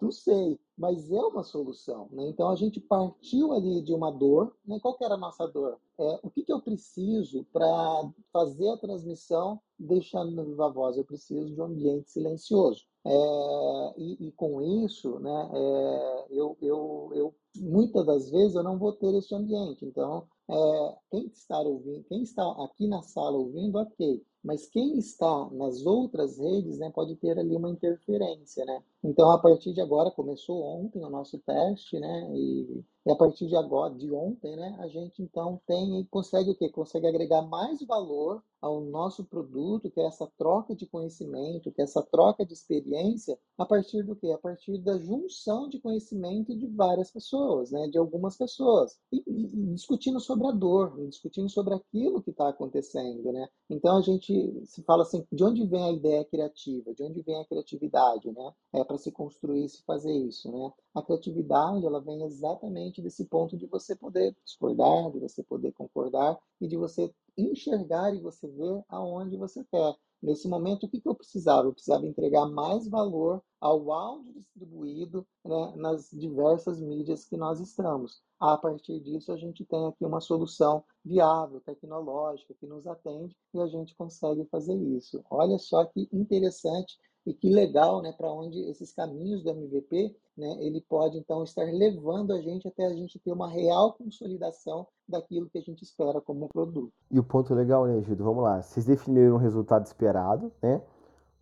Não 0.02 0.12
sei, 0.12 0.60
mas 0.78 1.12
é 1.12 1.20
uma 1.20 1.43
solução. 1.43 2.08
Né? 2.12 2.28
Então 2.28 2.50
a 2.50 2.56
gente 2.56 2.80
partiu 2.80 3.54
ali 3.54 3.82
de 3.82 3.93
uma 3.93 4.12
dor. 4.12 4.56
Né? 4.66 4.80
Qual 4.80 4.96
que 4.98 5.04
era 5.04 5.16
a 5.16 5.18
nossa 5.18 5.48
dor? 5.48 5.80
É, 5.98 6.20
o 6.22 6.30
que, 6.30 6.43
que 6.43 6.52
eu 6.52 6.62
preciso 6.62 7.46
para 7.54 8.12
fazer 8.32 8.70
a 8.70 8.78
transmissão 8.78 9.60
deixando 9.80 10.32
no 10.32 10.43
viva 10.43 10.70
voz? 10.70 10.98
Eu 10.98 11.06
preciso 11.06 11.54
de 11.54 11.62
um 11.62 11.66
ambiente 11.66 12.12
silencioso. 12.12 12.84
É, 13.06 13.93
e, 13.98 14.28
e, 14.28 14.32
com 14.32 14.62
isso, 14.84 15.20
né, 15.20 15.50
é, 15.54 16.26
eu, 16.32 16.58
eu, 16.60 17.12
eu, 17.14 17.36
muitas 17.56 18.04
das 18.04 18.32
vezes 18.32 18.56
eu 18.56 18.64
não 18.64 18.80
vou 18.80 18.93
ter 18.93 19.14
esse 19.14 19.34
ambiente. 19.34 19.86
Então, 19.86 20.28
é, 20.50 20.96
quem 21.12 21.28
está 21.28 21.60
ouvindo, 21.60 22.04
quem 22.06 22.24
está 22.24 22.43
aqui 22.64 22.88
na 22.88 23.02
sala 23.04 23.38
ouvindo, 23.38 23.78
ok. 23.78 24.24
Mas 24.46 24.68
quem 24.68 24.98
está 25.00 25.50
nas 25.52 25.86
outras 25.86 26.38
redes, 26.38 26.78
né, 26.78 26.91
pode 26.91 27.16
ter 27.16 27.38
ali 27.39 27.56
uma 27.56 27.70
interferência, 27.70 28.64
né? 28.64 28.84
Então, 29.04 29.32
a 29.32 29.39
partir 29.39 29.74
de 29.74 29.82
agora, 29.82 30.12
começou 30.12 30.62
ontem 30.64 31.04
o 31.04 31.10
nosso 31.10 31.39
teste, 31.39 32.00
né? 32.00 32.30
E, 32.36 32.84
e 33.06 33.12
a 33.12 33.16
partir 33.16 33.47
de 33.47 33.56
agora, 33.56 33.93
de 33.93 34.12
ontem, 34.12 34.56
né, 34.56 34.76
a 34.80 34.88
gente 34.88 35.22
então 35.22 35.62
tem 35.68 35.99
e 35.99 36.06
consegue 36.06 36.49
o 36.49 36.56
quê? 36.56 36.70
Consegue 36.70 37.06
agregar 37.06 37.43
mais 37.43 37.80
valor 37.86 38.43
ao 38.60 38.82
nosso 38.82 39.24
produto, 39.24 39.91
que 39.91 39.99
é 39.99 40.08
essa 40.08 40.26
troca 40.39 40.76
de 40.76 40.88
conhecimento, 40.88 41.72
que 41.72 41.82
é 41.82 41.84
essa 41.84 42.01
troca 42.01 42.43
de 42.43 42.53
experiência, 42.53 43.38
a 43.60 43.66
partir 43.66 44.01
do 44.01 44.16
quê? 44.16 44.32
A 44.32 44.39
partir 44.39 44.80
da 44.80 44.97
junção 44.97 45.70
de 45.70 45.80
conhecimento 45.80 46.58
de 46.58 46.66
várias 46.66 47.12
pessoas, 47.12 47.70
né? 47.70 47.88
De 47.89 47.97
algumas 47.99 48.36
pessoas. 48.36 48.97
E, 49.12 49.24
e, 49.28 49.74
discutindo 49.76 50.20
sobre 50.20 50.47
a 50.47 50.51
dor, 50.51 50.97
discutindo 51.08 51.47
sobre 51.47 51.76
aquilo 51.76 52.24
que 52.24 52.32
está 52.32 52.49
acontecendo, 52.49 53.32
né? 53.32 53.47
Então 53.70 53.97
a 53.97 54.01
gente 54.01 54.66
se 54.66 54.82
fala 54.82 55.03
assim, 55.03 55.24
de 55.32 55.43
onde 55.43 55.64
vem 55.68 55.84
a 55.84 55.91
ideia 55.91 56.26
criativa? 56.26 56.91
De 56.95 57.03
onde 57.03 57.22
vem 57.22 57.39
a 57.39 57.45
criatividade, 57.45 58.32
né? 58.32 58.51
É 58.74 58.84
para 58.84 58.97
se 58.97 59.12
construir, 59.12 59.70
se 59.70 59.84
fazer 59.84 60.12
isso, 60.12 60.51
né? 60.51 60.74
A 60.96 61.02
criatividade, 61.02 61.86
ela 61.86 62.00
vem 62.00 62.24
exatamente 62.24 63.02
desse 63.02 63.26
ponto 63.26 63.58
de 63.58 63.68
você 63.68 63.96
poder 63.96 64.34
discordar, 64.46 65.12
de 65.12 65.20
você 65.20 65.43
poder 65.43 65.74
concordar 65.74 66.39
e 66.62 66.68
de 66.68 66.78
você 66.78 67.14
enxergar 67.38 68.16
e 68.16 68.22
você 68.22 68.48
ver 68.48 68.82
aonde 68.88 69.36
você 69.36 69.64
quer. 69.66 69.93
Nesse 70.24 70.48
momento, 70.48 70.86
o 70.86 70.89
que, 70.89 71.02
que 71.02 71.08
eu 71.08 71.14
precisava? 71.14 71.68
Eu 71.68 71.74
precisava 71.74 72.08
entregar 72.08 72.48
mais 72.48 72.88
valor 72.88 73.43
ao 73.60 73.91
áudio 73.91 74.34
distribuído 74.34 75.28
né, 75.43 75.74
nas 75.76 76.10
diversas 76.12 76.80
mídias 76.80 77.26
que 77.26 77.36
nós 77.36 77.60
estamos. 77.60 78.24
A 78.39 78.58
partir 78.58 79.00
disso, 79.02 79.32
a 79.32 79.38
gente 79.38 79.66
tem 79.66 79.86
aqui 79.86 80.06
uma 80.06 80.22
solução 80.22 80.84
viável, 81.04 81.60
tecnológica, 81.62 82.56
que 82.60 82.66
nos 82.66 82.88
atende 82.88 83.36
e 83.54 83.60
a 83.60 83.68
gente 83.68 83.93
consegue 83.96 84.46
fazer 84.46 84.76
isso. 84.76 85.24
Olha 85.30 85.58
só 85.58 85.84
que 85.86 86.08
interessante 86.12 86.98
e 87.26 87.34
que 87.34 87.49
legal, 87.49 88.01
né, 88.01 88.13
para 88.15 88.32
onde 88.32 88.59
esses 88.69 88.93
caminhos 88.93 89.43
do 89.43 89.49
MVP, 89.49 90.15
né, 90.38 90.57
ele 90.59 90.80
pode 90.88 91.17
então 91.17 91.43
estar 91.43 91.63
levando 91.63 92.32
a 92.34 92.39
gente 92.39 92.67
até 92.67 92.86
a 92.86 92.93
gente 92.93 93.17
ter 93.17 93.32
uma 93.32 93.49
real 93.49 93.93
consolidação 93.93 94.86
daquilo 95.07 95.49
que 95.49 95.57
a 95.57 95.61
gente 95.61 95.82
espera 95.82 96.21
como 96.21 96.47
produto. 96.47 96.93
E 97.09 97.19
o 97.19 97.23
ponto 97.23 97.53
legal, 97.53 97.88
né, 97.88 98.01
Gildo? 98.03 98.23
Vamos 98.23 98.43
lá. 98.43 98.61
Vocês 98.61 98.86
definiram 98.86 99.36
um 99.36 99.39
resultado 99.39 99.86
esperado, 99.86 100.51
né? 100.61 100.82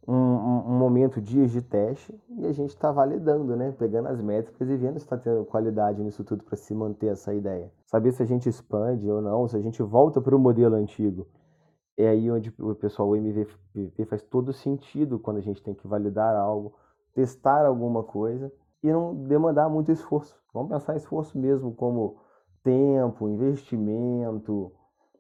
Um, 0.06 0.14
um, 0.14 0.58
um 0.68 0.78
momento, 0.78 1.22
dias 1.22 1.52
de 1.52 1.62
teste, 1.62 2.14
e 2.30 2.46
a 2.46 2.52
gente 2.52 2.72
está 2.72 2.92
validando, 2.92 3.56
né? 3.56 3.72
Pegando 3.72 4.10
as 4.10 4.20
métricas 4.22 4.70
e 4.70 4.76
vendo 4.76 5.00
se 5.00 5.06
está 5.06 5.18
tendo 5.18 5.46
qualidade 5.46 6.04
nisso 6.04 6.24
tudo 6.26 6.44
para 6.44 6.58
se 6.58 6.74
manter 6.74 7.08
essa 7.08 7.34
ideia. 7.34 7.72
Saber 7.86 8.12
se 8.12 8.22
a 8.22 8.26
gente 8.26 8.50
expande 8.50 9.10
ou 9.10 9.22
não, 9.22 9.48
se 9.48 9.56
a 9.56 9.62
gente 9.62 9.82
volta 9.82 10.22
para 10.22 10.36
o 10.36 10.40
modelo 10.40 10.76
antigo 10.76 11.26
é 11.98 12.08
aí 12.08 12.30
onde 12.32 12.54
o 12.60 12.76
pessoal 12.76 13.10
o 13.10 13.16
MVP 13.16 14.06
faz 14.06 14.22
todo 14.24 14.52
sentido 14.52 15.20
quando 15.20 15.38
a 15.38 15.42
gente 15.42 15.62
tem 15.62 15.74
que 15.74 15.88
validar 15.88 16.36
algo, 16.36 16.74
testar 17.14 17.66
alguma 17.66 18.04
coisa 18.04 18.52
e 18.82 18.92
não 18.92 19.16
demandar 19.16 19.70
muito 19.70 19.92
esforço. 19.92 20.36
Vamos 20.54 20.70
pensar 20.70 20.96
esforço 20.96 21.38
mesmo 21.38 21.74
como 21.74 22.18
tempo, 22.64 23.28
investimento, 23.28 24.72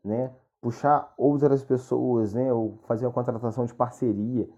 né? 0.03 0.33
Puxar 0.61 1.13
outras 1.17 1.63
pessoas, 1.63 2.33
né? 2.33 2.51
Ou 2.51 2.77
fazer 2.87 3.05
uma 3.05 3.11
contratação 3.11 3.65
de 3.65 3.73
parceria. 3.73 4.49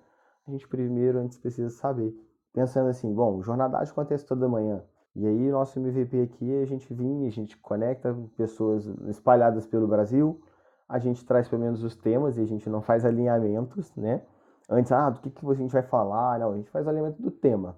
A 0.48 0.52
gente 0.52 0.68
primeiro 0.68 1.20
antes 1.20 1.38
precisa 1.38 1.70
saber. 1.70 2.14
Pensando 2.54 2.90
assim, 2.90 3.14
bom, 3.14 3.42
jornadagem 3.42 3.92
acontece 3.92 4.26
toda 4.26 4.48
manhã. 4.48 4.82
E 5.16 5.26
aí 5.26 5.52
nosso 5.52 5.80
MVP 5.80 6.22
aqui, 6.22 6.62
a 6.62 6.66
gente 6.66 6.94
vinha, 6.94 7.28
a 7.28 7.32
gente 7.32 7.58
conecta 7.58 8.16
pessoas 8.36 8.86
espalhadas 9.08 9.66
pelo 9.66 9.88
Brasil, 9.88 10.42
a 10.88 11.00
gente 11.00 11.26
traz 11.26 11.48
pelo 11.48 11.62
menos 11.62 11.84
os 11.84 11.96
temas 11.96 12.38
e 12.38 12.42
a 12.42 12.46
gente 12.46 12.70
não 12.70 12.82
faz 12.82 13.06
alinhamentos, 13.06 13.94
né? 13.96 14.22
Antes, 14.70 14.92
ah, 14.92 15.10
do 15.10 15.20
que, 15.20 15.30
que 15.30 15.46
a 15.46 15.54
gente 15.54 15.72
vai 15.72 15.84
falar? 15.84 16.40
Não, 16.40 16.52
a 16.52 16.56
gente 16.56 16.70
faz 16.70 16.88
alinhamento 16.88 17.22
do 17.22 17.30
tema, 17.30 17.78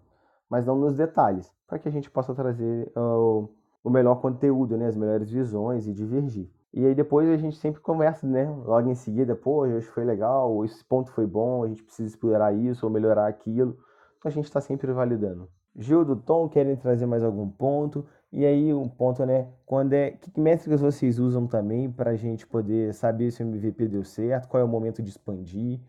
mas 0.50 0.66
não 0.66 0.76
nos 0.76 0.96
detalhes, 0.96 1.52
para 1.68 1.80
que 1.80 1.88
a 1.88 1.92
gente 1.92 2.10
possa 2.10 2.34
trazer 2.34 2.92
uh, 2.96 3.50
o 3.84 3.90
melhor 3.90 4.16
conteúdo, 4.22 4.78
né? 4.78 4.88
As 4.88 4.96
melhores 4.96 5.30
visões 5.30 5.88
e 5.88 5.94
divergir. 5.94 6.50
E 6.74 6.86
aí 6.86 6.94
depois 6.94 7.30
a 7.30 7.38
gente 7.38 7.58
sempre 7.58 7.82
conversa, 7.82 8.28
né? 8.28 8.50
Logo 8.66 8.90
em 8.90 8.96
seguida, 8.96 9.36
pô, 9.36 9.62
hoje 9.62 9.88
foi 9.88 10.04
legal, 10.04 10.64
esse 10.64 10.84
ponto 10.84 11.12
foi 11.12 11.26
bom, 11.26 11.64
a 11.64 11.68
gente 11.68 11.84
precisa 11.84 12.08
explorar 12.08 12.54
isso 12.54 12.86
ou 12.86 12.92
melhorar 12.92 13.28
aquilo. 13.28 13.78
Então 14.18 14.30
a 14.30 14.32
gente 14.32 14.46
está 14.46 14.62
sempre 14.62 14.92
validando. 14.92 15.50
Gil 15.76 16.04
do 16.04 16.16
Tom, 16.16 16.50
querem 16.50 16.76
trazer 16.76 17.06
mais 17.06 17.24
algum 17.24 17.50
ponto? 17.50 18.06
E 18.32 18.46
aí 18.46 18.74
um 18.74 18.90
ponto, 18.90 19.26
né? 19.26 19.48
Quando 19.66 19.94
é 19.94 20.12
que 20.12 20.40
métricas 20.40 20.82
vocês 20.82 21.18
usam 21.18 21.48
também 21.48 21.90
para 21.90 22.12
a 22.12 22.16
gente 22.16 22.46
poder 22.46 22.94
saber 22.94 23.32
se 23.32 23.42
o 23.42 23.48
MVP 23.48 23.88
deu 23.88 24.04
certo? 24.04 24.48
Qual 24.50 24.60
é 24.60 24.64
o 24.64 24.68
momento 24.68 25.02
de 25.02 25.10
expandir? 25.10 25.80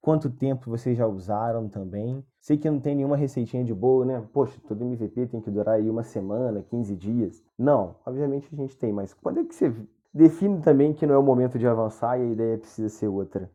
Quanto 0.00 0.30
tempo 0.30 0.70
vocês 0.70 0.96
já 0.96 1.06
usaram 1.06 1.68
também? 1.68 2.24
Sei 2.40 2.56
que 2.56 2.68
não 2.68 2.80
tem 2.80 2.96
nenhuma 2.96 3.16
receitinha 3.16 3.62
de 3.62 3.74
bolo, 3.74 4.04
né? 4.04 4.26
Poxa, 4.32 4.58
todo 4.66 4.82
MVP 4.82 5.26
tem 5.26 5.40
que 5.40 5.50
durar 5.50 5.76
aí 5.76 5.88
uma 5.88 6.02
semana, 6.02 6.62
15 6.62 6.96
dias. 6.96 7.42
Não, 7.58 7.94
obviamente 8.04 8.48
a 8.52 8.56
gente 8.56 8.76
tem, 8.76 8.92
mas 8.92 9.14
quando 9.14 9.40
é 9.40 9.44
que 9.44 9.54
você 9.54 9.72
define 10.12 10.60
também 10.60 10.92
que 10.92 11.06
não 11.06 11.14
é 11.14 11.18
o 11.18 11.22
momento 11.22 11.58
de 11.58 11.66
avançar 11.66 12.18
e 12.18 12.22
a 12.22 12.32
ideia 12.32 12.58
precisa 12.58 12.88
ser 12.88 13.06
outra? 13.06 13.50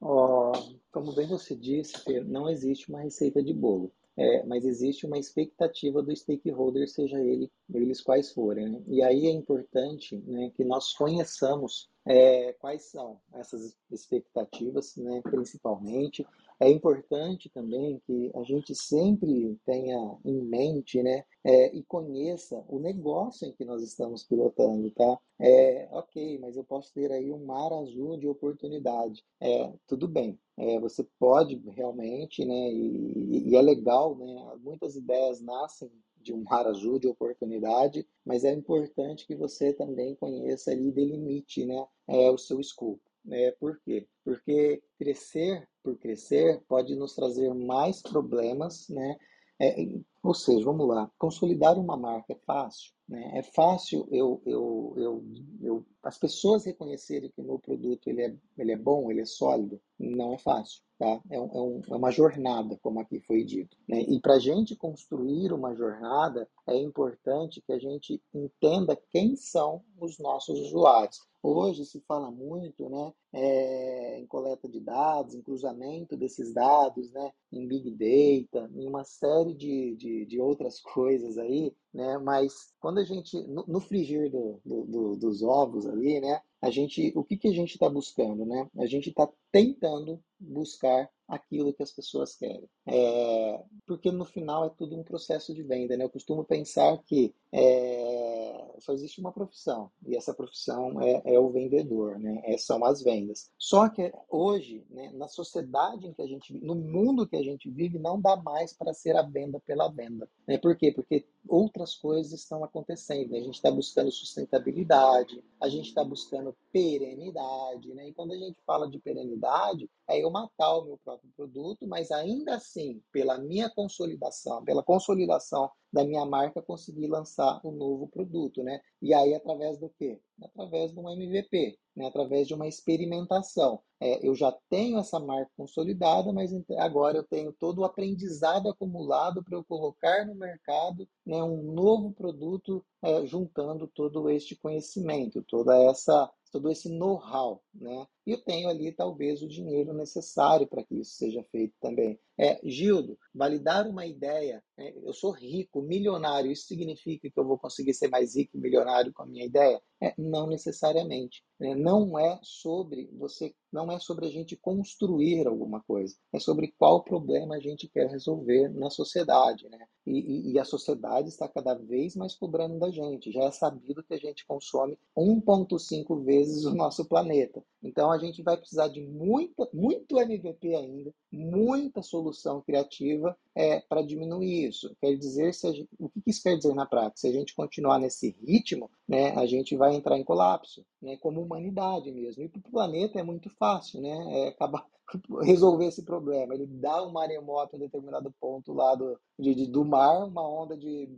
Oh, 0.00 0.50
como 0.90 1.14
bem 1.14 1.28
você 1.28 1.54
disse, 1.54 1.94
não 2.24 2.48
existe 2.48 2.88
uma 2.88 3.02
receita 3.02 3.42
de 3.42 3.52
bolo 3.52 3.92
é, 4.16 4.44
mas 4.44 4.64
existe 4.64 5.06
uma 5.06 5.18
expectativa 5.18 6.02
do 6.02 6.14
stakeholder, 6.14 6.88
seja 6.88 7.18
ele, 7.18 7.50
eles 7.72 8.02
quais 8.02 8.32
forem. 8.32 8.68
Né? 8.68 8.82
E 8.86 9.02
aí 9.02 9.26
é 9.26 9.30
importante 9.30 10.16
né, 10.26 10.50
que 10.54 10.64
nós 10.64 10.92
conheçamos 10.92 11.88
é, 12.06 12.52
quais 12.54 12.90
são 12.90 13.20
essas 13.32 13.74
expectativas, 13.90 14.96
né, 14.96 15.22
principalmente. 15.22 16.26
É 16.62 16.70
importante 16.70 17.50
também 17.50 18.00
que 18.06 18.30
a 18.36 18.44
gente 18.44 18.72
sempre 18.72 19.58
tenha 19.66 20.16
em 20.24 20.40
mente 20.44 21.02
né, 21.02 21.24
é, 21.42 21.74
e 21.74 21.82
conheça 21.82 22.64
o 22.68 22.78
negócio 22.78 23.48
em 23.48 23.52
que 23.52 23.64
nós 23.64 23.82
estamos 23.82 24.22
pilotando, 24.22 24.88
tá? 24.92 25.18
É, 25.40 25.88
ok, 25.90 26.38
mas 26.38 26.56
eu 26.56 26.62
posso 26.62 26.94
ter 26.94 27.10
aí 27.10 27.32
um 27.32 27.44
mar 27.44 27.72
azul 27.72 28.16
de 28.16 28.28
oportunidade. 28.28 29.24
É, 29.40 29.72
tudo 29.88 30.06
bem, 30.06 30.38
é, 30.56 30.78
você 30.78 31.04
pode 31.18 31.56
realmente, 31.70 32.44
né, 32.44 32.70
e, 32.72 33.50
e 33.50 33.56
é 33.56 33.60
legal, 33.60 34.14
né, 34.16 34.56
muitas 34.60 34.94
ideias 34.94 35.40
nascem 35.40 35.90
de 36.18 36.32
um 36.32 36.44
mar 36.44 36.64
azul 36.68 37.00
de 37.00 37.08
oportunidade, 37.08 38.06
mas 38.24 38.44
é 38.44 38.52
importante 38.52 39.26
que 39.26 39.34
você 39.34 39.72
também 39.72 40.14
conheça 40.14 40.70
ali 40.70 40.90
e 40.90 40.92
delimite 40.92 41.66
né, 41.66 41.84
é, 42.06 42.30
o 42.30 42.38
seu 42.38 42.60
escopo. 42.60 43.11
É, 43.30 43.52
por 43.52 43.78
quê? 43.80 44.06
Porque 44.24 44.82
crescer 44.98 45.68
por 45.82 45.96
crescer 45.98 46.62
pode 46.68 46.94
nos 46.94 47.14
trazer 47.14 47.52
mais 47.54 48.00
problemas, 48.00 48.88
né? 48.88 49.16
É, 49.60 49.74
ou 50.22 50.34
seja, 50.34 50.64
vamos 50.64 50.88
lá, 50.88 51.10
consolidar 51.18 51.78
uma 51.78 51.96
marca 51.96 52.32
é 52.32 52.38
fácil, 52.46 52.92
né? 53.08 53.38
É 53.38 53.42
fácil 53.42 54.08
eu, 54.10 54.40
eu, 54.46 54.94
eu, 54.96 55.24
eu, 55.60 55.86
as 56.02 56.18
pessoas 56.18 56.64
reconhecerem 56.64 57.30
que 57.30 57.40
o 57.40 57.44
meu 57.44 57.58
produto 57.58 58.08
ele 58.08 58.22
é, 58.22 58.36
ele 58.58 58.72
é 58.72 58.76
bom, 58.76 59.10
ele 59.10 59.20
é 59.20 59.24
sólido. 59.24 59.80
Não 59.98 60.34
é 60.34 60.38
fácil, 60.38 60.82
tá? 60.98 61.20
É, 61.30 61.40
um, 61.40 61.50
é, 61.52 61.60
um, 61.60 61.80
é 61.90 61.96
uma 61.96 62.10
jornada, 62.10 62.78
como 62.82 63.00
aqui 63.00 63.20
foi 63.20 63.44
dito. 63.44 63.76
Né? 63.88 64.00
E 64.02 64.20
para 64.20 64.34
a 64.34 64.40
gente 64.40 64.74
construir 64.74 65.52
uma 65.52 65.74
jornada, 65.74 66.48
é 66.66 66.76
importante 66.76 67.60
que 67.60 67.72
a 67.72 67.78
gente 67.78 68.20
entenda 68.34 69.00
quem 69.10 69.36
são 69.36 69.82
os 70.00 70.18
nossos 70.18 70.58
usuários. 70.58 71.20
Hoje 71.42 71.84
se 71.84 72.00
fala 72.02 72.30
muito 72.30 72.88
né, 72.88 73.12
é, 73.32 74.20
em 74.20 74.26
coleta 74.26 74.68
de 74.68 74.78
dados, 74.78 75.34
em 75.34 75.42
cruzamento 75.42 76.16
desses 76.16 76.54
dados, 76.54 77.10
né, 77.10 77.32
em 77.50 77.66
Big 77.66 77.90
Data, 77.90 78.70
em 78.72 78.86
uma 78.86 79.02
série 79.02 79.52
de, 79.52 79.96
de, 79.96 80.24
de 80.24 80.40
outras 80.40 80.78
coisas 80.94 81.36
aí, 81.38 81.74
né, 81.92 82.16
mas 82.18 82.72
quando 82.78 82.98
a 82.98 83.04
gente, 83.04 83.36
no, 83.48 83.64
no 83.66 83.80
frigir 83.80 84.30
do, 84.30 84.60
do, 84.64 84.84
do, 84.84 85.16
dos 85.16 85.42
ovos 85.42 85.84
ali, 85.86 86.20
né, 86.20 86.40
a 86.62 86.70
gente, 86.70 87.12
o 87.16 87.24
que, 87.24 87.36
que 87.36 87.48
a 87.48 87.52
gente 87.52 87.72
está 87.72 87.90
buscando, 87.90 88.46
né? 88.46 88.70
A 88.78 88.86
gente 88.86 89.08
está 89.08 89.28
tentando 89.50 90.22
buscar 90.38 91.10
aquilo 91.28 91.72
que 91.72 91.82
as 91.82 91.90
pessoas 91.90 92.36
querem. 92.36 92.68
É, 92.86 93.62
porque 93.86 94.10
no 94.10 94.24
final 94.24 94.66
é 94.66 94.70
tudo 94.70 94.96
um 94.96 95.02
processo 95.02 95.54
de 95.54 95.62
venda, 95.62 95.96
né? 95.96 96.04
Eu 96.04 96.10
costumo 96.10 96.44
pensar 96.44 96.98
que 97.04 97.34
é, 97.50 98.76
só 98.78 98.92
existe 98.92 99.20
uma 99.20 99.32
profissão 99.32 99.90
e 100.06 100.16
essa 100.16 100.34
profissão 100.34 101.00
é, 101.00 101.22
é, 101.24 101.38
o 101.38 101.50
vendedor, 101.50 102.18
né? 102.18 102.42
É, 102.44 102.58
são 102.58 102.84
as 102.84 103.02
vendas. 103.02 103.50
Só 103.58 103.88
que 103.88 104.12
hoje, 104.28 104.84
né, 104.90 105.10
na 105.14 105.28
sociedade 105.28 106.06
em 106.06 106.12
que 106.12 106.22
a 106.22 106.26
gente, 106.26 106.52
no 106.54 106.74
mundo 106.74 107.26
que 107.26 107.36
a 107.36 107.42
gente 107.42 107.70
vive, 107.70 107.98
não 107.98 108.20
dá 108.20 108.36
mais 108.36 108.72
para 108.72 108.92
ser 108.92 109.16
a 109.16 109.22
venda 109.22 109.60
pela 109.60 109.88
venda. 109.88 110.28
Né? 110.46 110.58
Por 110.58 110.76
quê? 110.76 110.92
Porque 110.92 111.24
outras 111.48 111.94
coisas 111.94 112.32
estão 112.32 112.62
acontecendo. 112.64 113.34
A 113.34 113.40
gente 113.40 113.54
está 113.54 113.70
buscando 113.70 114.10
sustentabilidade, 114.10 115.42
a 115.60 115.68
gente 115.68 115.88
está 115.88 116.04
buscando 116.04 116.51
perenidade, 116.72 117.94
né? 117.94 118.08
E 118.08 118.14
quando 118.14 118.32
a 118.32 118.36
gente 118.36 118.60
fala 118.66 118.88
de 118.88 118.98
perenidade, 118.98 119.90
é 120.08 120.22
eu 120.22 120.30
matar 120.30 120.76
o 120.76 120.84
meu 120.84 120.98
próprio 121.04 121.30
produto, 121.36 121.86
mas 121.86 122.10
ainda 122.10 122.54
assim, 122.56 123.02
pela 123.12 123.38
minha 123.38 123.70
consolidação, 123.70 124.64
pela 124.64 124.82
consolidação 124.82 125.70
da 125.92 126.04
minha 126.04 126.24
marca, 126.24 126.62
conseguir 126.62 127.06
lançar 127.06 127.60
um 127.64 127.70
novo 127.70 128.08
produto, 128.08 128.62
né? 128.62 128.80
E 129.00 129.12
aí, 129.12 129.34
através 129.34 129.78
do 129.78 129.90
quê? 129.90 130.18
Através 130.42 130.92
de 130.92 130.98
um 130.98 131.08
MVP, 131.08 131.78
né? 131.94 132.06
através 132.06 132.48
de 132.48 132.54
uma 132.54 132.66
experimentação. 132.66 133.80
É, 134.00 134.26
eu 134.26 134.34
já 134.34 134.50
tenho 134.68 134.98
essa 134.98 135.20
marca 135.20 135.50
consolidada, 135.56 136.32
mas 136.32 136.50
agora 136.78 137.18
eu 137.18 137.24
tenho 137.24 137.52
todo 137.52 137.80
o 137.80 137.84
aprendizado 137.84 138.68
acumulado 138.68 139.44
para 139.44 139.56
eu 139.56 139.64
colocar 139.64 140.26
no 140.26 140.34
mercado 140.34 141.06
né, 141.24 141.42
um 141.42 141.72
novo 141.72 142.12
produto, 142.12 142.84
é, 143.02 143.24
juntando 143.26 143.86
todo 143.86 144.28
este 144.30 144.56
conhecimento, 144.56 145.44
toda 145.46 145.76
essa 145.84 146.28
todo 146.52 146.70
esse 146.70 146.88
know-how, 146.90 147.64
né? 147.74 148.06
E 148.26 148.32
eu 148.32 148.38
tenho 148.38 148.68
ali 148.68 148.92
talvez 148.92 149.42
o 149.42 149.48
dinheiro 149.48 149.92
necessário 149.94 150.66
para 150.66 150.84
que 150.84 151.00
isso 151.00 151.12
seja 151.12 151.42
feito 151.50 151.74
também. 151.80 152.20
É, 152.38 152.60
Gildo, 152.62 153.18
validar 153.34 153.88
uma 153.88 154.06
ideia, 154.06 154.62
né? 154.76 154.92
eu 155.02 155.12
sou 155.14 155.30
rico, 155.30 155.80
milionário, 155.80 156.52
isso 156.52 156.66
significa 156.66 157.30
que 157.30 157.40
eu 157.40 157.46
vou 157.46 157.58
conseguir 157.58 157.94
ser 157.94 158.08
mais 158.08 158.36
rico 158.36 158.56
e 158.56 158.60
milionário 158.60 159.12
com 159.12 159.22
a 159.22 159.26
minha 159.26 159.44
ideia? 159.44 159.80
É, 160.02 160.12
não 160.18 160.48
necessariamente. 160.48 161.44
Né? 161.60 161.76
Não 161.76 162.18
é 162.18 162.40
sobre 162.42 163.08
você, 163.16 163.54
não 163.72 163.88
é 163.92 164.00
sobre 164.00 164.26
a 164.26 164.30
gente 164.30 164.56
construir 164.56 165.46
alguma 165.46 165.80
coisa, 165.80 166.16
é 166.32 166.40
sobre 166.40 166.74
qual 166.76 167.04
problema 167.04 167.54
a 167.54 167.60
gente 167.60 167.86
quer 167.86 168.10
resolver 168.10 168.68
na 168.70 168.90
sociedade, 168.90 169.68
né? 169.68 169.86
E, 170.04 170.10
e, 170.10 170.52
e 170.54 170.58
a 170.58 170.64
sociedade 170.64 171.28
está 171.28 171.46
cada 171.46 171.74
vez 171.74 172.16
mais 172.16 172.34
cobrando 172.34 172.80
da 172.80 172.90
gente. 172.90 173.30
Já 173.30 173.44
é 173.44 173.50
sabido 173.52 174.02
que 174.02 174.14
a 174.14 174.18
gente 174.18 174.44
consome 174.44 174.98
1,5 175.16 176.24
vezes 176.24 176.64
o 176.64 176.74
nosso 176.74 177.04
planeta. 177.04 177.62
Então 177.80 178.10
a 178.10 178.18
gente 178.18 178.42
vai 178.42 178.56
precisar 178.56 178.88
de 178.88 179.00
muita, 179.00 179.68
muito 179.72 180.18
MVP 180.18 180.74
ainda, 180.74 181.14
muita 181.30 182.02
solução 182.02 182.60
criativa 182.60 183.38
é, 183.54 183.80
para 183.80 184.02
diminuir 184.02 184.68
isso. 184.68 184.94
Quer 185.00 185.16
dizer, 185.16 185.52
se 185.52 185.72
gente, 185.72 185.88
o 185.98 186.08
que 186.08 186.22
isso 186.26 186.42
quer 186.42 186.56
dizer 186.56 186.74
na 186.74 186.86
prática? 186.86 187.20
Se 187.20 187.28
a 187.28 187.32
gente 187.32 187.54
continuar 187.54 187.98
nesse 187.98 188.36
ritmo, 188.46 188.90
né, 189.06 189.30
a 189.32 189.46
gente 189.46 189.76
vai 189.76 189.94
entrar 189.94 190.18
em 190.18 190.24
colapso, 190.24 190.84
né, 191.00 191.16
como 191.18 191.40
humanidade 191.40 192.10
mesmo. 192.10 192.42
E 192.42 192.48
para 192.48 192.60
o 192.60 192.70
planeta 192.70 193.18
é 193.18 193.22
muito 193.22 193.50
fácil, 193.50 194.00
né, 194.00 194.46
é 194.46 194.48
acabar 194.48 194.86
resolver 195.42 195.86
esse 195.86 196.02
problema. 196.02 196.54
Ele 196.54 196.66
dá 196.66 197.02
um 197.02 197.12
maremoto 197.12 197.76
em 197.76 197.80
determinado 197.80 198.32
ponto 198.40 198.72
lá 198.72 198.94
do, 198.94 199.18
de, 199.38 199.54
de, 199.54 199.66
do 199.66 199.84
mar, 199.84 200.24
uma 200.26 200.48
onda 200.48 200.76
de 200.76 201.08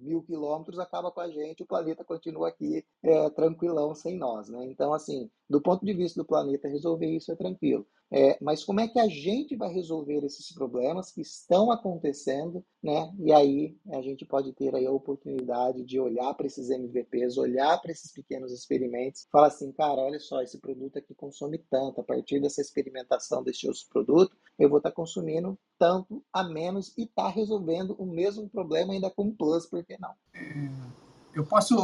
mil 0.00 0.22
quilômetros 0.22 0.78
acaba 0.78 1.10
com 1.10 1.20
a 1.20 1.28
gente, 1.28 1.62
o 1.62 1.66
planeta 1.66 2.04
continua 2.04 2.48
aqui 2.48 2.84
é, 3.02 3.28
tranquilão 3.30 3.94
sem 3.94 4.16
nós, 4.16 4.48
né? 4.48 4.64
Então, 4.66 4.92
assim, 4.92 5.28
do 5.50 5.60
ponto 5.60 5.84
de 5.84 5.92
vista 5.92 6.20
do 6.20 6.26
planeta, 6.26 6.68
resolver 6.68 7.06
isso 7.06 7.32
é 7.32 7.36
tranquilo. 7.36 7.86
É, 8.10 8.38
mas 8.40 8.64
como 8.64 8.80
é 8.80 8.88
que 8.88 8.98
a 8.98 9.06
gente 9.06 9.54
vai 9.54 9.70
resolver 9.70 10.24
esses 10.24 10.50
problemas 10.52 11.10
que 11.10 11.20
estão 11.20 11.70
acontecendo, 11.70 12.64
né? 12.82 13.12
E 13.18 13.32
aí 13.32 13.76
a 13.92 14.00
gente 14.00 14.24
pode 14.24 14.52
ter 14.54 14.74
aí 14.74 14.86
a 14.86 14.90
oportunidade 14.90 15.84
de 15.84 16.00
olhar 16.00 16.32
para 16.34 16.46
esses 16.46 16.70
MVPs, 16.70 17.36
olhar 17.36 17.78
para 17.82 17.92
esses 17.92 18.10
pequenos 18.10 18.50
experimentos, 18.50 19.26
falar 19.30 19.48
assim, 19.48 19.70
cara, 19.72 20.00
olha 20.00 20.18
só, 20.18 20.40
esse 20.40 20.58
produto 20.58 20.98
aqui 20.98 21.14
consome 21.14 21.58
tanto, 21.70 22.00
a 22.00 22.04
partir 22.04 22.40
dessa 22.40 22.62
experimentação 22.62 23.42
deste 23.42 23.66
outro 23.66 23.82
produto, 23.90 24.34
eu 24.58 24.70
vou 24.70 24.78
estar 24.78 24.90
tá 24.90 24.96
consumindo 24.96 25.58
tanto 25.78 26.24
a 26.32 26.42
menos 26.42 26.96
e 26.96 27.06
tá 27.06 27.28
resolvendo 27.28 27.94
o 27.98 28.06
mesmo 28.06 28.48
problema 28.48 28.94
ainda 28.94 29.10
com 29.10 29.30
plus, 29.30 29.66
por 29.66 29.84
que 29.84 29.98
não? 30.00 30.12
É, 30.32 30.70
eu 31.34 31.44
posso 31.44 31.76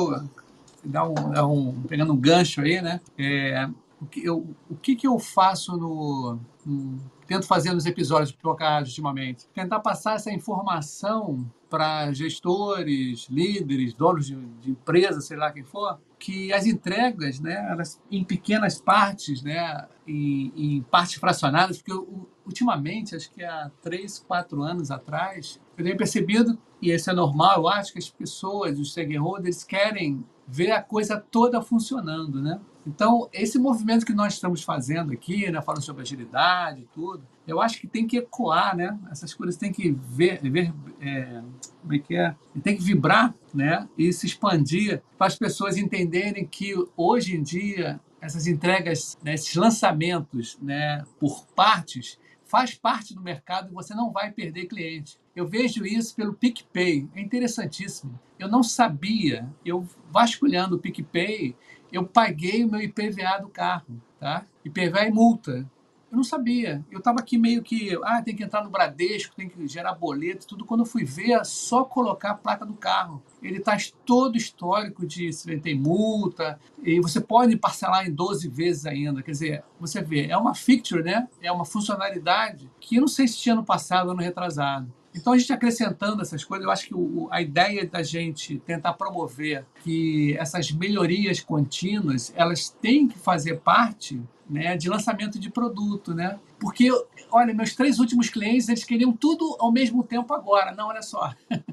dar 0.82 1.06
um, 1.08 1.14
dar 1.30 1.46
um 1.46 1.82
pegando 1.82 2.14
um 2.14 2.20
gancho 2.20 2.62
aí, 2.62 2.80
né? 2.80 3.00
É, 3.18 3.68
o 4.04 4.06
que 4.06 4.24
eu, 4.24 4.56
o 4.68 4.76
que, 4.76 4.94
que 4.94 5.06
eu 5.06 5.18
faço 5.18 5.76
no, 5.76 6.38
no 6.64 6.98
tento 7.26 7.46
fazer 7.46 7.72
nos 7.72 7.86
episódios 7.86 8.32
trocados 8.32 8.90
ultimamente? 8.90 9.48
Tentar 9.48 9.80
passar 9.80 10.16
essa 10.16 10.30
informação 10.30 11.50
para 11.70 12.12
gestores, 12.12 13.26
líderes, 13.28 13.94
donos 13.94 14.26
de, 14.26 14.36
de 14.36 14.70
empresa, 14.70 15.20
sei 15.20 15.36
lá 15.36 15.50
quem 15.50 15.64
for, 15.64 15.98
que 16.18 16.52
as 16.52 16.66
entregas, 16.66 17.40
né, 17.40 17.66
elas, 17.70 18.00
em 18.10 18.22
pequenas 18.22 18.80
partes, 18.80 19.42
né, 19.42 19.86
em, 20.06 20.52
em 20.54 20.82
partes 20.82 21.14
fracionadas, 21.14 21.78
porque 21.78 21.92
eu, 21.92 22.28
ultimamente, 22.46 23.16
acho 23.16 23.32
que 23.32 23.42
há 23.42 23.70
três, 23.82 24.18
quatro 24.20 24.62
anos 24.62 24.90
atrás, 24.90 25.60
eu 25.76 25.84
tenho 25.84 25.96
percebido, 25.96 26.56
e 26.80 26.92
isso 26.92 27.10
é 27.10 27.14
normal, 27.14 27.62
eu 27.62 27.68
acho 27.68 27.92
que 27.92 27.98
as 27.98 28.10
pessoas, 28.10 28.78
os 28.78 28.92
stakeholders, 28.92 29.64
querem 29.64 30.24
ver 30.46 30.70
a 30.70 30.82
coisa 30.82 31.18
toda 31.18 31.60
funcionando, 31.62 32.40
né? 32.40 32.60
Então, 32.86 33.28
esse 33.32 33.58
movimento 33.58 34.04
que 34.04 34.12
nós 34.12 34.34
estamos 34.34 34.62
fazendo 34.62 35.12
aqui, 35.12 35.50
né, 35.50 35.60
falando 35.62 35.82
sobre 35.82 36.02
agilidade 36.02 36.82
e 36.82 36.88
tudo, 36.94 37.22
eu 37.46 37.60
acho 37.60 37.80
que 37.80 37.86
tem 37.86 38.06
que 38.06 38.18
ecoar, 38.18 38.76
né? 38.76 38.98
Essas 39.10 39.32
coisas 39.32 39.56
têm 39.56 39.72
que 39.72 39.90
ver, 39.90 40.40
ver 40.50 40.72
é, 41.00 41.42
como 41.80 41.94
é 41.94 41.98
que 41.98 42.16
é? 42.16 42.34
Tem 42.62 42.76
que 42.76 42.82
vibrar, 42.82 43.34
né? 43.52 43.88
E 43.96 44.12
se 44.12 44.26
expandir 44.26 45.02
para 45.16 45.26
as 45.26 45.36
pessoas 45.36 45.76
entenderem 45.76 46.46
que 46.46 46.74
hoje 46.96 47.36
em 47.36 47.42
dia 47.42 48.00
essas 48.20 48.46
entregas, 48.46 49.18
né, 49.22 49.34
esses 49.34 49.54
lançamentos, 49.54 50.58
né, 50.60 51.04
por 51.20 51.44
partes, 51.54 52.18
faz 52.46 52.74
parte 52.74 53.14
do 53.14 53.20
mercado 53.20 53.68
e 53.68 53.74
você 53.74 53.94
não 53.94 54.10
vai 54.10 54.30
perder 54.30 54.66
cliente. 54.66 55.18
Eu 55.36 55.46
vejo 55.46 55.84
isso 55.84 56.14
pelo 56.14 56.32
PicPay, 56.32 57.08
é 57.14 57.20
interessantíssimo. 57.20 58.18
Eu 58.38 58.48
não 58.48 58.62
sabia, 58.62 59.46
eu 59.64 59.86
vasculhando 60.10 60.76
o 60.76 60.78
PicPay, 60.78 61.54
eu 61.94 62.04
paguei 62.04 62.64
o 62.64 62.70
meu 62.70 62.80
IPVA 62.80 63.38
do 63.40 63.48
carro, 63.48 64.00
tá? 64.18 64.44
IPVA 64.64 65.06
e 65.06 65.12
multa. 65.12 65.64
Eu 66.10 66.16
não 66.16 66.24
sabia. 66.24 66.84
Eu 66.90 66.98
estava 66.98 67.20
aqui 67.20 67.38
meio 67.38 67.62
que, 67.62 67.96
ah, 68.04 68.20
tem 68.20 68.34
que 68.34 68.42
entrar 68.42 68.64
no 68.64 68.70
Bradesco, 68.70 69.34
tem 69.34 69.48
que 69.48 69.66
gerar 69.68 69.94
boleto, 69.94 70.46
tudo. 70.46 70.64
Quando 70.64 70.80
eu 70.80 70.86
fui 70.86 71.04
ver, 71.04 71.32
é 71.32 71.44
só 71.44 71.84
colocar 71.84 72.30
a 72.30 72.34
placa 72.34 72.66
do 72.66 72.74
carro. 72.74 73.22
Ele 73.40 73.58
está 73.58 73.76
todo 74.04 74.36
histórico 74.36 75.06
de 75.06 75.32
se 75.32 75.56
tem 75.58 75.78
multa, 75.78 76.58
e 76.82 77.00
você 77.00 77.20
pode 77.20 77.56
parcelar 77.56 78.06
em 78.06 78.12
12 78.12 78.48
vezes 78.48 78.86
ainda. 78.86 79.22
Quer 79.22 79.30
dizer, 79.30 79.64
você 79.78 80.02
vê, 80.02 80.26
é 80.26 80.36
uma 80.36 80.54
feature, 80.54 81.02
né? 81.02 81.28
É 81.40 81.50
uma 81.50 81.64
funcionalidade 81.64 82.70
que 82.80 82.96
eu 82.96 83.00
não 83.02 83.08
sei 83.08 83.28
se 83.28 83.38
tinha 83.38 83.54
no 83.54 83.64
passado, 83.64 84.10
ano 84.10 84.20
retrasado. 84.20 84.92
Então, 85.14 85.32
a 85.32 85.38
gente 85.38 85.52
acrescentando 85.52 86.20
essas 86.22 86.42
coisas, 86.42 86.64
eu 86.64 86.72
acho 86.72 86.88
que 86.88 86.94
o, 86.94 87.28
a 87.30 87.40
ideia 87.40 87.86
da 87.86 88.02
gente 88.02 88.58
tentar 88.58 88.94
promover 88.94 89.64
que 89.82 90.36
essas 90.36 90.72
melhorias 90.72 91.38
contínuas, 91.38 92.32
elas 92.34 92.68
têm 92.68 93.06
que 93.06 93.16
fazer 93.16 93.60
parte 93.60 94.20
né, 94.50 94.76
de 94.76 94.88
lançamento 94.88 95.38
de 95.38 95.48
produto, 95.50 96.12
né? 96.12 96.38
Porque, 96.58 96.90
olha, 97.30 97.54
meus 97.54 97.74
três 97.74 98.00
últimos 98.00 98.28
clientes, 98.28 98.68
eles 98.68 98.82
queriam 98.82 99.12
tudo 99.12 99.56
ao 99.60 99.70
mesmo 99.70 100.02
tempo 100.02 100.34
agora. 100.34 100.72
Não, 100.72 100.88
olha 100.88 101.02
só. 101.02 101.32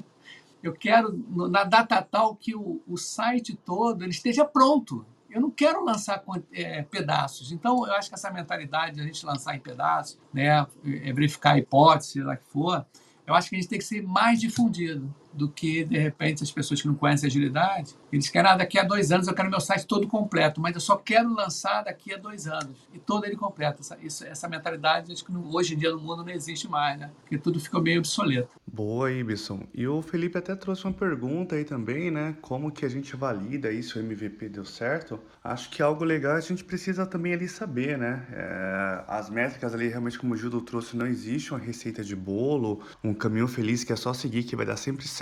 Eu 0.62 0.72
quero, 0.72 1.12
na 1.50 1.64
data 1.64 2.00
tal, 2.00 2.36
que 2.36 2.54
o, 2.54 2.80
o 2.86 2.96
site 2.96 3.56
todo 3.56 4.04
ele 4.04 4.12
esteja 4.12 4.44
pronto. 4.44 5.04
Eu 5.28 5.40
não 5.40 5.50
quero 5.50 5.84
lançar 5.84 6.22
é, 6.52 6.82
pedaços. 6.82 7.50
Então, 7.50 7.84
eu 7.84 7.92
acho 7.94 8.08
que 8.08 8.14
essa 8.14 8.30
mentalidade 8.30 8.94
de 8.94 9.00
a 9.00 9.04
gente 9.04 9.26
lançar 9.26 9.56
em 9.56 9.58
pedaços, 9.58 10.20
né, 10.32 10.64
é 10.84 11.12
verificar 11.12 11.54
a 11.54 11.58
hipótese, 11.58 12.22
lá 12.22 12.36
que 12.36 12.44
for, 12.44 12.86
eu 13.26 13.34
acho 13.34 13.48
que 13.48 13.56
a 13.56 13.58
gente 13.58 13.68
tem 13.68 13.78
que 13.78 13.84
ser 13.84 14.02
mais 14.02 14.40
difundido 14.40 15.14
do 15.32 15.48
que, 15.48 15.84
de 15.84 15.98
repente, 15.98 16.42
as 16.42 16.50
pessoas 16.50 16.80
que 16.80 16.88
não 16.88 16.94
conhecem 16.94 17.26
agilidade, 17.26 17.94
eles 18.12 18.28
querem, 18.28 18.50
ah, 18.50 18.56
daqui 18.56 18.78
a 18.78 18.82
dois 18.82 19.12
anos 19.12 19.28
eu 19.28 19.34
quero 19.34 19.50
meu 19.50 19.60
site 19.60 19.86
todo 19.86 20.06
completo, 20.06 20.60
mas 20.60 20.74
eu 20.74 20.80
só 20.80 20.96
quero 20.96 21.32
lançar 21.32 21.82
daqui 21.82 22.12
a 22.12 22.16
dois 22.16 22.46
anos, 22.46 22.88
e 22.92 22.98
todo 22.98 23.24
ele 23.24 23.36
completo. 23.36 23.80
Essa, 23.80 23.98
isso, 24.02 24.24
essa 24.24 24.48
mentalidade, 24.48 25.12
acho 25.12 25.24
que 25.24 25.32
hoje 25.32 25.74
em 25.74 25.78
dia 25.78 25.90
no 25.90 26.00
mundo 26.00 26.24
não 26.24 26.32
existe 26.32 26.68
mais, 26.68 26.98
né? 26.98 27.10
Porque 27.20 27.38
tudo 27.38 27.60
ficou 27.60 27.82
meio 27.82 27.98
obsoleto. 27.98 28.50
Boa, 28.66 29.10
Ibson. 29.12 29.64
E 29.74 29.86
o 29.86 30.00
Felipe 30.02 30.38
até 30.38 30.54
trouxe 30.54 30.84
uma 30.84 30.92
pergunta 30.92 31.56
aí 31.56 31.64
também, 31.64 32.10
né? 32.10 32.36
Como 32.40 32.70
que 32.70 32.84
a 32.84 32.88
gente 32.88 33.14
valida 33.16 33.70
se 33.82 33.98
o 33.98 34.00
MVP 34.00 34.48
deu 34.48 34.64
certo? 34.64 35.18
Acho 35.42 35.70
que 35.70 35.82
algo 35.82 36.04
legal 36.04 36.36
a 36.36 36.40
gente 36.40 36.64
precisa 36.64 37.06
também 37.06 37.32
ali 37.32 37.48
saber, 37.48 37.98
né? 37.98 38.26
É, 38.32 39.04
as 39.08 39.28
métricas 39.28 39.74
ali, 39.74 39.88
realmente, 39.88 40.18
como 40.18 40.34
o 40.34 40.36
Gildo 40.36 40.60
trouxe, 40.60 40.96
não 40.96 41.06
existe 41.06 41.52
uma 41.52 41.60
receita 41.60 42.02
de 42.04 42.14
bolo, 42.14 42.80
um 43.02 43.12
caminho 43.12 43.48
feliz 43.48 43.84
que 43.84 43.92
é 43.92 43.96
só 43.96 44.12
seguir 44.12 44.44
que 44.44 44.56
vai 44.56 44.66
dar 44.66 44.76
sempre 44.76 45.06
certo. 45.06 45.21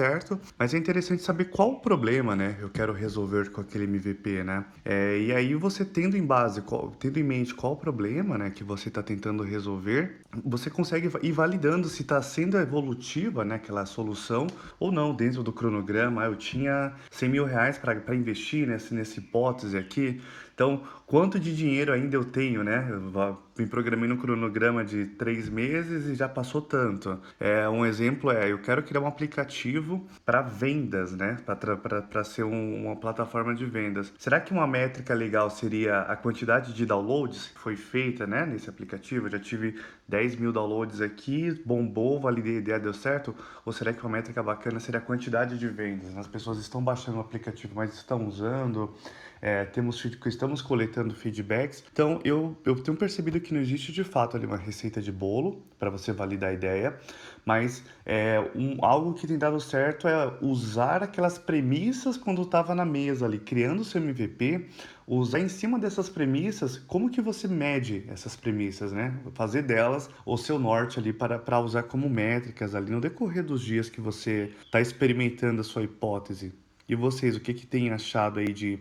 Mas 0.59 0.75
é 0.75 0.79
interessante 0.79 1.23
saber 1.23 1.47
qual 1.47 1.73
o 1.73 1.81
problema, 1.81 2.35
né? 2.35 2.57
Eu 2.61 2.69
quero 2.71 2.93
resolver 2.93 3.51
com 3.51 3.61
aquele 3.61 3.85
MVP, 3.85 4.43
né? 4.43 4.65
É, 4.85 5.19
e 5.19 5.33
aí 5.33 5.55
você 5.55 5.85
tendo 5.85 6.17
em 6.17 6.25
base, 6.25 6.63
qual, 6.63 6.91
tendo 6.99 7.19
em 7.19 7.23
mente 7.23 7.55
qual 7.55 7.75
o 7.75 7.77
problema, 7.77 8.39
né? 8.39 8.51
Que 8.51 8.65
você 8.65 8.89
está 8.89 9.03
tentando 9.03 9.43
resolver, 9.43 10.21
você 10.45 10.71
consegue 10.71 11.11
ir 11.23 11.33
validando 11.33 11.89
se 11.89 12.03
está 12.03 12.23
sendo 12.23 12.57
evolutiva 12.57 13.45
né, 13.45 13.57
aquela 13.57 13.85
solução, 13.85 14.47
ou 14.79 14.93
não, 14.93 15.15
dentro 15.15 15.43
do 15.43 15.53
cronograma, 15.53 16.25
eu 16.25 16.37
tinha 16.37 16.93
100 17.11 17.29
mil 17.29 17.45
reais 17.45 17.79
para 17.79 18.15
investir 18.15 18.67
nessa, 18.67 18.95
nessa 18.95 19.19
hipótese 19.19 19.77
aqui, 19.77 20.21
então, 20.61 20.83
quanto 21.07 21.41
de 21.41 21.57
dinheiro 21.57 21.91
ainda 21.91 22.15
eu 22.15 22.23
tenho, 22.23 22.63
né? 22.63 22.87
Eu 22.91 23.39
me 23.59 23.67
programei 23.67 24.07
no 24.07 24.19
cronograma 24.19 24.85
de 24.85 25.07
três 25.07 25.49
meses 25.49 26.05
e 26.05 26.15
já 26.15 26.29
passou 26.29 26.61
tanto. 26.61 27.19
É, 27.41 27.67
um 27.67 27.87
exemplo 27.87 28.31
é, 28.31 28.53
eu 28.53 28.59
quero 28.59 28.83
criar 28.83 29.01
um 29.01 29.07
aplicativo 29.07 30.07
para 30.23 30.43
vendas, 30.43 31.13
né? 31.13 31.39
Para 31.47 32.25
ser 32.25 32.45
um, 32.45 32.85
uma 32.85 32.95
plataforma 32.95 33.55
de 33.55 33.65
vendas. 33.65 34.13
Será 34.19 34.39
que 34.39 34.53
uma 34.53 34.67
métrica 34.67 35.15
legal 35.15 35.49
seria 35.49 36.01
a 36.01 36.15
quantidade 36.15 36.75
de 36.75 36.85
downloads 36.85 37.49
que 37.49 37.59
foi 37.59 37.75
feita, 37.75 38.27
né? 38.27 38.45
Nesse 38.45 38.69
aplicativo? 38.69 39.29
Eu 39.29 39.31
já 39.31 39.39
tive 39.39 39.81
10 40.09 40.37
mil 40.37 40.53
downloads 40.53 41.01
aqui, 41.01 41.53
bombou, 41.65 42.21
validei 42.21 42.57
a 42.57 42.59
ideia, 42.59 42.79
deu 42.79 42.93
certo? 42.93 43.35
Ou 43.65 43.73
será 43.73 43.95
que 43.95 44.03
uma 44.03 44.11
métrica 44.11 44.43
bacana 44.43 44.79
seria 44.79 44.99
a 44.99 45.03
quantidade 45.03 45.59
de 45.59 45.69
vendas? 45.69 46.15
As 46.19 46.27
pessoas 46.27 46.59
estão 46.59 46.85
baixando 46.85 47.17
o 47.17 47.21
aplicativo, 47.23 47.73
mas 47.75 47.95
estão 47.95 48.27
usando? 48.27 48.95
É, 49.43 49.65
temos, 49.65 50.05
estamos 50.27 50.61
coletando 50.61 51.15
feedbacks. 51.15 51.83
Então, 51.93 52.21
eu, 52.25 52.57
eu 52.65 52.77
tenho 52.77 52.97
percebido 52.97 53.41
que 53.41 53.55
não 53.55 53.61
existe 53.61 53.93
de 53.93 54.05
fato 54.05 54.37
ali 54.37 54.47
uma 54.47 54.57
receita 54.57 55.01
de 55.01 55.11
bolo 55.11 55.63
para 55.79 55.89
você 55.89 56.13
validar 56.13 56.51
a 56.51 56.53
ideia, 56.53 56.99
mas 57.45 57.83
é, 58.05 58.39
um, 58.55 58.85
algo 58.85 59.15
que 59.15 59.27
tem 59.27 59.39
dado 59.39 59.59
certo 59.61 60.07
é 60.07 60.33
usar 60.43 61.03
aquelas 61.03 61.39
premissas 61.39 62.17
quando 62.17 62.43
estava 62.43 62.75
na 62.75 62.85
mesa 62.85 63.25
ali, 63.25 63.39
criando 63.39 63.81
o 63.81 63.85
seu 63.85 64.01
MVP, 64.01 64.69
usar 65.07 65.41
em 65.41 65.49
cima 65.49 65.79
dessas 65.79 66.09
premissas, 66.09 66.77
como 66.77 67.11
que 67.11 67.21
você 67.21 67.49
mede 67.49 68.05
essas 68.09 68.37
premissas, 68.37 68.93
né? 68.93 69.19
Fazer 69.33 69.63
delas 69.63 70.11
o 70.25 70.37
seu 70.37 70.59
norte 70.59 70.99
ali 70.99 71.13
para, 71.13 71.39
para 71.39 71.59
usar 71.59 71.85
como 71.85 72.09
métricas 72.09 72.75
ali 72.75 72.91
no 72.91 73.01
decorrer 73.01 73.43
dos 73.43 73.63
dias 73.63 73.89
que 73.89 74.01
você 74.01 74.53
está 74.65 74.81
experimentando 74.81 75.63
a 75.63 75.65
sua 75.65 75.83
hipótese. 75.83 76.53
E 76.89 76.95
vocês, 76.97 77.37
o 77.37 77.41
que, 77.41 77.55
que 77.55 77.67
têm 77.67 77.91
achado 77.91 78.41
aí 78.41 78.53
de 78.53 78.81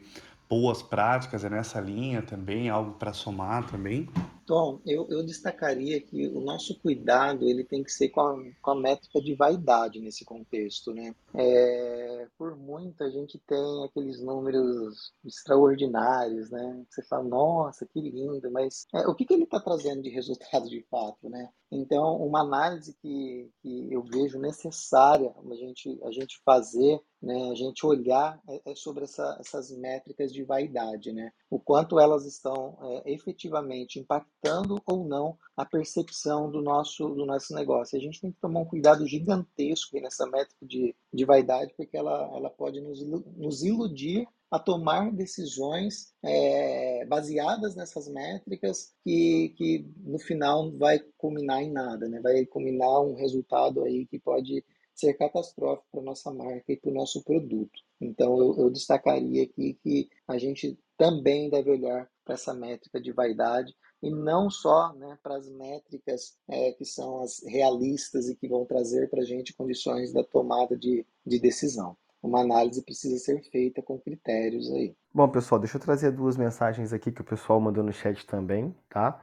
boas 0.50 0.82
práticas 0.82 1.45
é 1.45 1.50
nessa 1.50 1.80
linha 1.80 2.24
também, 2.24 2.70
algo 2.70 2.93
para 2.93 3.14
somar 3.14 3.70
também? 3.70 4.10
Tom, 4.47 4.82
eu, 4.84 5.08
eu, 5.12 5.24
destacaria 5.24 6.02
que 6.02 6.28
o 6.28 6.41
nosso 6.41 6.80
cuidado 6.80 7.47
ele 7.47 7.64
tem 7.64 7.84
que 7.84 7.91
ser 7.91 8.10
com 8.10 8.22
a, 8.22 8.36
com 8.60 8.72
a 8.72 8.76
métrica 8.76 9.22
de 9.22 9.36
vaidade 9.36 10.00
nesse 10.00 10.26
contexto, 10.26 10.91
né? 10.91 11.14
É, 11.34 12.27
por 12.38 12.55
muito 12.55 13.03
a 13.03 13.09
gente 13.09 13.38
tem 13.39 13.86
aqueles 13.86 14.21
números 14.21 15.13
extraordinários, 15.25 16.49
né? 16.49 16.86
Você 16.89 17.03
fala, 17.03 17.23
nossa, 17.23 17.86
que 17.86 18.01
lindo, 18.01 18.49
mas 18.51 18.88
é, 18.93 19.07
o 19.07 19.15
que, 19.15 19.25
que 19.25 19.34
ele 19.34 19.43
está 19.43 19.59
trazendo 19.59 20.01
de 20.01 20.09
resultado 20.09 20.67
de 20.67 20.82
fato, 20.89 21.30
né? 21.30 21.49
Então, 21.71 22.17
uma 22.17 22.41
análise 22.41 22.95
que, 22.99 23.51
que 23.61 23.93
eu 23.93 24.01
vejo 24.03 24.39
necessária 24.39 25.32
a 25.38 25.55
gente, 25.55 25.99
a 26.03 26.11
gente 26.11 26.41
fazer, 26.43 26.99
né, 27.21 27.51
a 27.51 27.55
gente 27.55 27.86
olhar 27.86 28.41
é, 28.49 28.71
é 28.71 28.75
sobre 28.75 29.03
essa, 29.03 29.38
essas 29.39 29.69
métricas 29.77 30.34
de 30.34 30.43
vaidade, 30.43 31.11
né? 31.11 31.32
O 31.49 31.59
quanto 31.59 31.99
elas 31.99 32.25
estão 32.25 32.77
é, 32.82 33.13
efetivamente 33.13 33.99
impactando 33.99 34.82
ou 34.86 35.05
não 35.05 35.38
a 35.55 35.65
percepção 35.65 36.49
do 36.49 36.61
nosso, 36.61 37.09
do 37.09 37.25
nosso 37.25 37.53
negócio. 37.53 37.97
A 37.97 38.01
gente 38.01 38.19
tem 38.19 38.32
que 38.32 38.39
tomar 38.39 38.61
um 38.61 38.65
cuidado 38.65 39.05
gigantesco 39.05 39.99
nessa 39.99 40.25
métrica 40.25 40.65
de, 40.65 40.95
de 41.20 41.26
vaidade, 41.26 41.74
porque 41.76 41.97
ela, 41.97 42.32
ela 42.34 42.49
pode 42.49 42.80
nos, 42.80 43.05
nos 43.36 43.63
iludir 43.63 44.26
a 44.49 44.57
tomar 44.57 45.11
decisões 45.11 46.13
é, 46.24 47.05
baseadas 47.05 47.76
nessas 47.76 48.07
métricas 48.07 48.93
que, 49.03 49.53
que 49.57 49.86
no 49.97 50.17
final 50.17 50.72
vai 50.78 50.99
culminar 51.17 51.61
em 51.61 51.72
nada, 51.72 52.07
né? 52.07 52.20
vai 52.22 52.45
culminar 52.45 53.01
um 53.01 53.15
resultado 53.15 53.84
aí 53.84 54.07
que 54.07 54.17
pode 54.17 54.63
ser 54.95 55.13
catastrófico 55.13 55.88
para 55.91 56.01
nossa 56.01 56.34
marca 56.34 56.72
e 56.72 56.78
para 56.78 56.89
o 56.89 56.93
nosso 56.93 57.24
produto. 57.24 57.80
Então 58.01 58.38
eu, 58.39 58.57
eu 58.57 58.70
destacaria 58.72 59.43
aqui 59.43 59.78
que 59.84 60.09
a 60.28 60.38
gente 60.38 60.80
também 60.97 61.49
deve 61.49 61.70
olhar 61.70 62.09
para 62.26 62.34
essa 62.34 62.53
métrica 62.53 62.99
de 62.99 63.11
vaidade 63.11 63.74
e 64.02 64.10
não 64.10 64.50
só 64.50 64.93
né, 64.93 65.18
para 65.22 65.36
as 65.36 65.50
métricas 65.50 66.38
é, 66.47 66.72
que 66.72 66.86
são 66.86 67.22
as 67.22 67.43
realistas 67.45 68.30
e 68.30 68.36
que 68.36 68.47
vão 68.47 68.66
trazer 68.66 69.10
para 69.10 69.22
a 69.22 69.26
gente 69.26 69.54
condições 69.54 70.14
da 70.14 70.24
tomada 70.24 70.78
de, 70.78 71.06
de 71.26 71.39
decisão 71.39 71.97
uma 72.22 72.41
análise 72.41 72.84
precisa 72.84 73.18
ser 73.18 73.41
feita 73.50 73.82
com 73.82 73.97
critérios 73.97 74.70
aí. 74.72 74.95
Bom, 75.14 75.28
pessoal, 75.30 75.60
deixa 75.60 75.78
eu 75.78 75.82
trazer 75.82 76.12
duas 76.12 76.38
mensagens 76.38 76.93
aqui 76.93 77.12
que 77.12 77.22
o 77.22 77.26
pessoal 77.26 77.60
mandou 77.60 77.84
no 77.84 77.93
chat 77.93 78.26
também, 78.26 78.76
tá? 78.89 79.22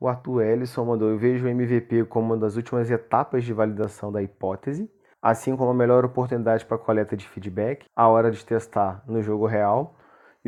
O 0.00 0.08
Arthur 0.08 0.42
Ellison 0.42 0.84
mandou: 0.84 1.10
Eu 1.10 1.18
vejo 1.18 1.46
o 1.46 1.48
MVP 1.48 2.04
como 2.04 2.28
uma 2.28 2.36
das 2.36 2.56
últimas 2.56 2.90
etapas 2.90 3.44
de 3.44 3.52
validação 3.52 4.10
da 4.10 4.22
hipótese, 4.22 4.90
assim 5.20 5.56
como 5.56 5.70
a 5.70 5.74
melhor 5.74 6.04
oportunidade 6.04 6.64
para 6.64 6.78
coleta 6.78 7.16
de 7.16 7.28
feedback, 7.28 7.84
a 7.94 8.08
hora 8.08 8.30
de 8.30 8.44
testar 8.44 9.04
no 9.06 9.22
jogo 9.22 9.46
real. 9.46 9.96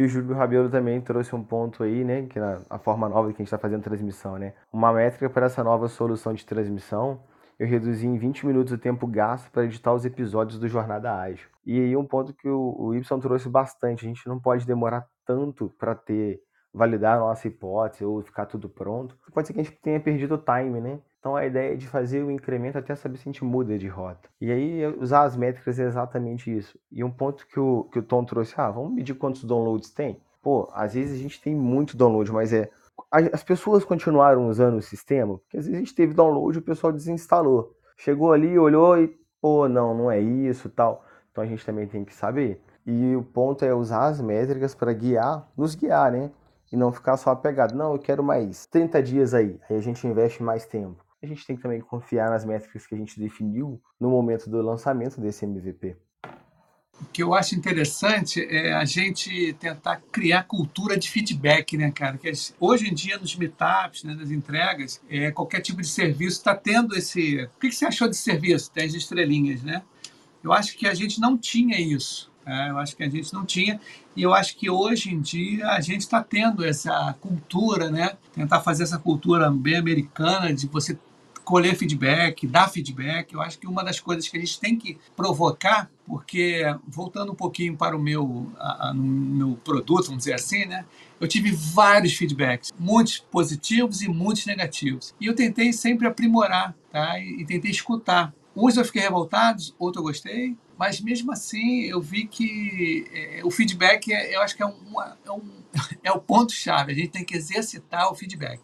E 0.00 0.04
o 0.04 0.08
Júlio 0.08 0.34
Rabelo 0.34 0.70
também 0.70 0.98
trouxe 0.98 1.36
um 1.36 1.44
ponto 1.44 1.82
aí, 1.82 2.02
né? 2.02 2.22
Que 2.22 2.40
na 2.40 2.62
a 2.70 2.78
forma 2.78 3.06
nova 3.06 3.28
que 3.28 3.34
a 3.34 3.36
gente 3.36 3.48
está 3.48 3.58
fazendo 3.58 3.82
transmissão, 3.82 4.38
né? 4.38 4.54
Uma 4.72 4.94
métrica 4.94 5.28
para 5.28 5.44
essa 5.44 5.62
nova 5.62 5.88
solução 5.88 6.32
de 6.32 6.46
transmissão 6.46 7.20
eu 7.58 7.66
reduzi 7.66 8.06
em 8.06 8.16
20 8.16 8.46
minutos 8.46 8.72
o 8.72 8.78
tempo 8.78 9.06
gasto 9.06 9.50
para 9.50 9.66
editar 9.66 9.92
os 9.92 10.06
episódios 10.06 10.58
do 10.58 10.66
Jornada 10.66 11.14
Ágil. 11.14 11.46
E 11.66 11.78
aí 11.78 11.94
um 11.94 12.06
ponto 12.06 12.32
que 12.32 12.48
o, 12.48 12.74
o 12.78 12.94
Y 12.94 13.20
trouxe 13.20 13.50
bastante, 13.50 14.06
a 14.06 14.08
gente 14.08 14.26
não 14.26 14.40
pode 14.40 14.64
demorar 14.64 15.06
tanto 15.26 15.70
para 15.78 15.94
ter 15.94 16.40
validar 16.72 17.16
a 17.16 17.20
nossa 17.20 17.48
hipótese 17.48 18.04
ou 18.04 18.22
ficar 18.22 18.46
tudo 18.46 18.68
pronto. 18.68 19.16
Pode 19.32 19.46
ser 19.46 19.52
que 19.52 19.60
a 19.60 19.64
gente 19.64 19.76
tenha 19.76 20.00
perdido 20.00 20.34
o 20.34 20.38
time, 20.38 20.80
né? 20.80 21.00
Então 21.18 21.36
a 21.36 21.44
ideia 21.44 21.74
é 21.74 21.76
de 21.76 21.86
fazer 21.86 22.22
o 22.22 22.30
incremento 22.30 22.78
até 22.78 22.94
saber 22.94 23.18
se 23.18 23.28
a 23.28 23.32
gente 23.32 23.44
muda 23.44 23.76
de 23.76 23.88
rota. 23.88 24.28
E 24.40 24.50
aí 24.50 24.86
usar 24.98 25.22
as 25.22 25.36
métricas 25.36 25.78
é 25.78 25.84
exatamente 25.84 26.54
isso. 26.54 26.78
E 26.90 27.04
um 27.04 27.10
ponto 27.10 27.46
que 27.46 27.60
o, 27.60 27.84
que 27.84 27.98
o 27.98 28.02
Tom 28.02 28.24
trouxe, 28.24 28.54
ah, 28.56 28.70
vamos 28.70 28.94
medir 28.94 29.14
quantos 29.14 29.44
downloads 29.44 29.90
tem? 29.90 30.20
Pô, 30.42 30.68
às 30.72 30.94
vezes 30.94 31.18
a 31.18 31.22
gente 31.22 31.40
tem 31.40 31.54
muito 31.54 31.96
download, 31.96 32.32
mas 32.32 32.52
é 32.52 32.70
as 33.10 33.42
pessoas 33.42 33.84
continuaram 33.84 34.48
usando 34.48 34.76
o 34.76 34.82
sistema, 34.82 35.38
porque 35.38 35.56
às 35.56 35.64
vezes 35.64 35.76
a 35.76 35.80
gente 35.80 35.94
teve 35.94 36.14
download 36.14 36.56
e 36.56 36.60
o 36.60 36.64
pessoal 36.64 36.92
desinstalou. 36.92 37.74
Chegou 37.96 38.32
ali, 38.32 38.58
olhou 38.58 38.96
e, 38.98 39.08
pô, 39.40 39.68
não, 39.68 39.94
não 39.94 40.10
é 40.10 40.20
isso 40.20 40.68
tal. 40.70 41.04
Então 41.30 41.42
a 41.42 41.46
gente 41.46 41.64
também 41.64 41.86
tem 41.86 42.04
que 42.04 42.14
saber. 42.14 42.62
E 42.86 43.14
o 43.14 43.22
ponto 43.22 43.64
é 43.64 43.74
usar 43.74 44.06
as 44.06 44.20
métricas 44.20 44.74
para 44.74 44.92
guiar, 44.92 45.48
nos 45.56 45.74
guiar, 45.74 46.12
né? 46.12 46.30
E 46.72 46.76
não 46.76 46.92
ficar 46.92 47.16
só 47.16 47.30
apegado. 47.30 47.74
Não, 47.74 47.92
eu 47.92 47.98
quero 47.98 48.22
mais 48.22 48.66
30 48.66 49.02
dias 49.02 49.34
aí. 49.34 49.58
Aí 49.68 49.76
a 49.76 49.80
gente 49.80 50.06
investe 50.06 50.42
mais 50.42 50.64
tempo. 50.66 51.04
A 51.22 51.26
gente 51.26 51.46
tem 51.46 51.56
que 51.56 51.62
também 51.62 51.80
confiar 51.80 52.30
nas 52.30 52.44
métricas 52.44 52.86
que 52.86 52.94
a 52.94 52.98
gente 52.98 53.18
definiu 53.18 53.80
no 53.98 54.08
momento 54.08 54.48
do 54.48 54.62
lançamento 54.62 55.20
desse 55.20 55.44
MVP. 55.44 55.96
O 57.00 57.06
que 57.06 57.22
eu 57.22 57.34
acho 57.34 57.54
interessante 57.54 58.44
é 58.44 58.72
a 58.74 58.84
gente 58.84 59.54
tentar 59.54 60.02
criar 60.12 60.44
cultura 60.44 60.98
de 60.98 61.10
feedback, 61.10 61.76
né, 61.76 61.90
cara? 61.90 62.18
Que 62.18 62.30
hoje 62.58 62.88
em 62.88 62.94
dia, 62.94 63.18
nos 63.18 63.34
meetups, 63.34 64.04
né, 64.04 64.14
nas 64.14 64.30
entregas, 64.30 65.00
é, 65.08 65.30
qualquer 65.30 65.60
tipo 65.60 65.80
de 65.80 65.88
serviço 65.88 66.38
está 66.38 66.54
tendo 66.54 66.94
esse. 66.96 67.44
O 67.44 67.58
que 67.58 67.72
você 67.72 67.86
achou 67.86 68.08
de 68.08 68.16
serviço? 68.16 68.70
10 68.74 68.94
estrelinhas, 68.94 69.62
né? 69.62 69.82
Eu 70.44 70.52
acho 70.52 70.76
que 70.76 70.86
a 70.86 70.94
gente 70.94 71.20
não 71.20 71.36
tinha 71.36 71.80
isso. 71.80 72.29
É, 72.46 72.70
eu 72.70 72.78
acho 72.78 72.96
que 72.96 73.02
a 73.02 73.08
gente 73.08 73.32
não 73.32 73.44
tinha. 73.44 73.80
E 74.16 74.22
eu 74.22 74.34
acho 74.34 74.56
que 74.56 74.68
hoje 74.68 75.12
em 75.12 75.20
dia 75.20 75.68
a 75.68 75.80
gente 75.80 76.00
está 76.00 76.22
tendo 76.22 76.64
essa 76.64 77.14
cultura, 77.20 77.90
né? 77.90 78.16
Tentar 78.32 78.60
fazer 78.60 78.82
essa 78.82 78.98
cultura 78.98 79.50
bem 79.50 79.76
americana 79.76 80.52
de 80.52 80.66
você 80.66 80.98
colher 81.44 81.74
feedback, 81.74 82.46
dar 82.46 82.68
feedback. 82.68 83.32
Eu 83.32 83.42
acho 83.42 83.58
que 83.58 83.66
uma 83.66 83.82
das 83.82 83.98
coisas 83.98 84.28
que 84.28 84.36
a 84.36 84.40
gente 84.40 84.60
tem 84.60 84.76
que 84.76 84.96
provocar, 85.16 85.90
porque 86.06 86.62
voltando 86.86 87.32
um 87.32 87.34
pouquinho 87.34 87.76
para 87.76 87.96
o 87.96 88.00
meu, 88.00 88.52
a, 88.56 88.90
a, 88.90 88.94
meu 88.94 89.58
produto, 89.64 90.06
vamos 90.06 90.18
dizer 90.18 90.34
assim, 90.34 90.64
né? 90.64 90.84
Eu 91.20 91.26
tive 91.26 91.50
vários 91.50 92.14
feedbacks, 92.14 92.72
muitos 92.78 93.18
positivos 93.18 94.00
e 94.00 94.08
muitos 94.08 94.46
negativos. 94.46 95.14
E 95.20 95.26
eu 95.26 95.34
tentei 95.34 95.72
sempre 95.72 96.06
aprimorar, 96.06 96.74
tá? 96.90 97.18
E, 97.18 97.42
e 97.42 97.44
tentei 97.44 97.70
escutar. 97.70 98.32
Uns 98.54 98.76
eu 98.76 98.84
fiquei 98.84 99.02
revoltado, 99.02 99.62
outros 99.78 100.02
eu 100.02 100.06
gostei, 100.06 100.56
mas 100.80 100.98
mesmo 100.98 101.30
assim 101.30 101.82
eu 101.82 102.00
vi 102.00 102.26
que 102.26 103.04
é, 103.12 103.44
o 103.44 103.50
feedback, 103.50 104.10
é, 104.10 104.34
eu 104.34 104.40
acho 104.40 104.56
que 104.56 104.62
é, 104.62 104.66
uma, 104.66 105.18
é, 105.26 105.30
um, 105.30 105.62
é 106.02 106.10
o 106.10 106.18
ponto-chave. 106.18 106.92
A 106.92 106.94
gente 106.94 107.10
tem 107.10 107.22
que 107.22 107.36
exercitar 107.36 108.10
o 108.10 108.14
feedback. 108.14 108.62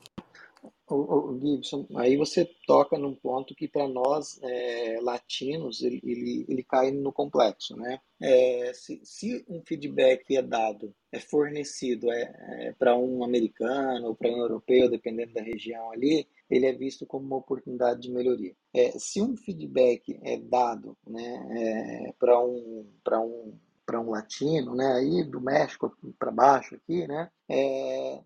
O, 0.88 1.32
o 1.32 1.40
Gibson, 1.40 1.86
aí 1.96 2.16
você 2.16 2.48
toca 2.66 2.96
num 2.96 3.14
ponto 3.14 3.56
que 3.56 3.66
para 3.66 3.88
nós 3.88 4.38
é, 4.42 4.98
latinos 5.02 5.82
ele, 5.82 6.00
ele, 6.04 6.46
ele, 6.48 6.62
cai 6.62 6.92
no 6.92 7.12
complexo, 7.12 7.76
né? 7.76 8.00
É, 8.20 8.72
se, 8.72 9.00
se, 9.02 9.44
um 9.48 9.60
feedback 9.66 10.36
é 10.36 10.42
dado, 10.42 10.94
é 11.10 11.18
fornecido 11.18 12.10
é, 12.12 12.66
é 12.68 12.72
para 12.78 12.96
um 12.96 13.24
americano 13.24 14.08
ou 14.08 14.14
para 14.14 14.30
um 14.30 14.38
europeu, 14.38 14.88
dependendo 14.88 15.32
da 15.34 15.42
região 15.42 15.90
ali, 15.90 16.28
ele 16.48 16.66
é 16.66 16.72
visto 16.72 17.04
como 17.04 17.26
uma 17.26 17.38
oportunidade 17.38 18.02
de 18.02 18.12
melhoria. 18.12 18.54
É, 18.72 18.92
se 18.98 19.20
um 19.20 19.36
feedback 19.36 20.18
é 20.22 20.36
dado 20.36 20.96
né, 21.06 22.06
é, 22.08 22.12
para 22.18 22.40
um, 22.40 22.86
um 23.12 23.58
para 23.84 24.00
um 24.00 24.10
latino, 24.10 24.74
né, 24.74 24.94
aí 24.94 25.22
do 25.22 25.40
México 25.40 25.96
para 26.18 26.32
baixo 26.32 26.74
aqui, 26.74 27.06
né, 27.06 27.30
é, 27.48 28.20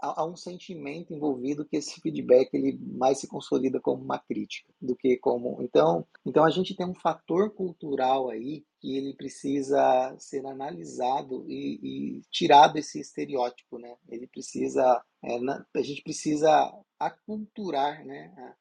há 0.00 0.24
um 0.24 0.36
sentimento 0.36 1.14
envolvido 1.14 1.64
que 1.64 1.76
esse 1.76 2.00
feedback 2.00 2.52
ele 2.52 2.78
mais 2.82 3.18
se 3.18 3.28
consolida 3.28 3.80
como 3.80 4.02
uma 4.02 4.18
crítica 4.18 4.72
do 4.80 4.96
que 4.96 5.16
como 5.16 5.62
então 5.62 6.06
então 6.26 6.44
a 6.44 6.50
gente 6.50 6.74
tem 6.74 6.86
um 6.86 6.94
fator 6.94 7.50
cultural 7.50 8.28
aí 8.28 8.64
que 8.80 8.96
ele 8.96 9.14
precisa 9.14 10.14
ser 10.18 10.44
analisado 10.44 11.44
e, 11.48 11.78
e 11.82 12.22
tirado 12.30 12.76
esse 12.76 13.00
estereótipo 13.00 13.78
né? 13.78 13.94
Ele 14.08 14.26
precisa 14.26 15.02
é, 15.24 15.36
a 15.74 15.82
gente 15.82 16.02
precisa 16.02 16.72
aculturar 16.98 18.04
né? 18.04 18.54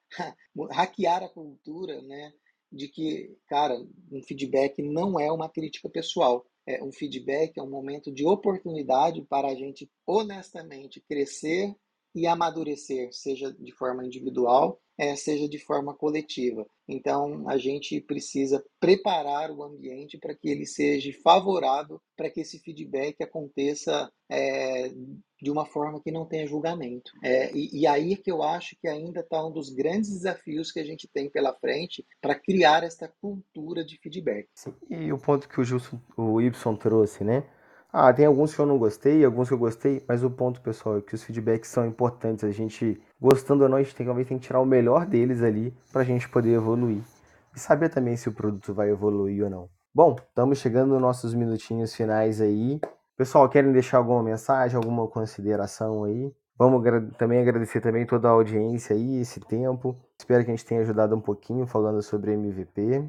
Hackear 0.72 1.24
a 1.24 1.30
cultura 1.30 2.01
né? 2.03 2.32
De 2.72 2.88
que 2.88 3.36
cara 3.47 3.76
um 4.12 4.22
feedback 4.24 4.82
não 4.82 5.20
é 5.20 5.32
uma 5.32 5.49
crítica 5.49 5.89
pessoal 5.89 6.45
é, 6.66 6.84
um 6.84 6.91
feedback 6.91 7.57
é 7.57 7.64
um 7.64 7.70
momento 7.70 8.12
de 8.12 8.26
oportunidade 8.26 9.22
para 9.24 9.47
a 9.49 9.55
gente 9.55 9.89
honestamente 10.05 11.01
crescer 11.01 11.76
e 12.14 12.28
amadurecer, 12.28 13.09
seja 13.12 13.51
de 13.53 13.72
forma 13.72 14.05
individual, 14.05 14.80
é, 14.97 15.16
seja 15.16 15.47
de 15.49 15.57
forma 15.57 15.95
coletiva. 15.95 16.66
Então, 16.88 17.47
a 17.49 17.57
gente 17.57 17.99
precisa 18.01 18.64
preparar 18.80 19.49
o 19.49 19.64
ambiente 19.64 20.18
para 20.18 20.36
que 20.36 20.49
ele 20.49 20.66
seja 20.66 21.12
favorável, 21.24 21.99
para 22.16 22.30
que 22.30 22.41
esse 22.41 22.59
feedback 22.59 23.24
aconteça 23.24 24.12
é, 24.30 24.91
de 25.41 25.49
uma 25.49 25.66
forma 25.66 25.99
que 26.01 26.12
não 26.12 26.26
tenha 26.26 26.45
julgamento. 26.45 27.12
É, 27.24 27.51
e, 27.51 27.82
e, 27.82 27.88
aí 27.88 28.14
é 28.14 28.16
que 28.16 28.32
eu 28.32 28.43
acho 28.43 28.76
que 28.80 28.88
ainda 28.88 29.22
está 29.22 29.43
um 29.43 29.51
dos 29.51 29.70
grandes 29.70 30.12
desafios 30.12 30.72
que 30.72 30.80
a 30.80 30.86
gente 30.86 31.09
tem 31.12 31.30
pela 31.30 31.53
frente 31.55 32.05
para 32.22 32.36
criar 32.36 32.84
essa 32.84 33.12
cultura 33.20 33.84
de 33.84 33.97
feedback. 33.97 34.47
Sim, 34.53 34.74
e 34.89 35.12
o 35.12 35.18
ponto 35.18 35.49
que 35.49 35.59
o, 35.59 35.64
Gilson, 35.64 35.99
o 36.16 36.39
Y 36.39 36.78
trouxe, 36.78 37.24
né? 37.24 37.43
Ah, 37.93 38.13
tem 38.13 38.25
alguns 38.25 38.55
que 38.55 38.61
eu 38.61 38.65
não 38.65 38.77
gostei, 38.77 39.25
alguns 39.25 39.49
que 39.49 39.53
eu 39.53 39.57
gostei, 39.57 40.01
mas 40.07 40.23
o 40.23 40.29
ponto, 40.29 40.61
pessoal, 40.61 40.97
é 40.97 41.01
que 41.01 41.13
os 41.13 41.23
feedbacks 41.23 41.69
são 41.69 41.85
importantes. 41.85 42.45
A 42.45 42.51
gente, 42.51 43.01
gostando 43.19 43.63
ou 43.63 43.69
não, 43.69 43.77
a 43.77 43.83
gente 43.83 43.93
tem, 43.93 44.05
talvez 44.05 44.25
tem 44.25 44.39
que 44.39 44.47
tirar 44.47 44.61
o 44.61 44.65
melhor 44.65 45.05
deles 45.05 45.43
ali 45.43 45.75
para 45.91 46.01
a 46.01 46.05
gente 46.05 46.29
poder 46.29 46.53
evoluir. 46.53 47.03
E 47.53 47.59
saber 47.59 47.89
também 47.89 48.15
se 48.15 48.29
o 48.29 48.31
produto 48.31 48.73
vai 48.73 48.89
evoluir 48.89 49.43
ou 49.43 49.49
não. 49.49 49.69
Bom, 49.93 50.15
estamos 50.15 50.59
chegando 50.59 50.91
nos 50.91 51.01
nossos 51.01 51.33
minutinhos 51.33 51.93
finais 51.93 52.39
aí. 52.39 52.79
Pessoal, 53.17 53.49
querem 53.49 53.73
deixar 53.73 53.97
alguma 53.97 54.23
mensagem, 54.23 54.77
alguma 54.77 55.05
consideração 55.07 56.05
aí? 56.05 56.33
Vamos 56.57 56.81
também 57.17 57.41
agradecer 57.41 57.81
também 57.81 58.05
toda 58.05 58.29
a 58.29 58.31
audiência 58.31 58.95
aí, 58.95 59.19
esse 59.19 59.41
tempo. 59.41 59.97
Espero 60.17 60.45
que 60.45 60.51
a 60.51 60.55
gente 60.55 60.65
tenha 60.65 60.79
ajudado 60.79 61.13
um 61.13 61.19
pouquinho 61.19 61.67
falando 61.67 62.01
sobre 62.01 62.31
MVP. 62.31 63.03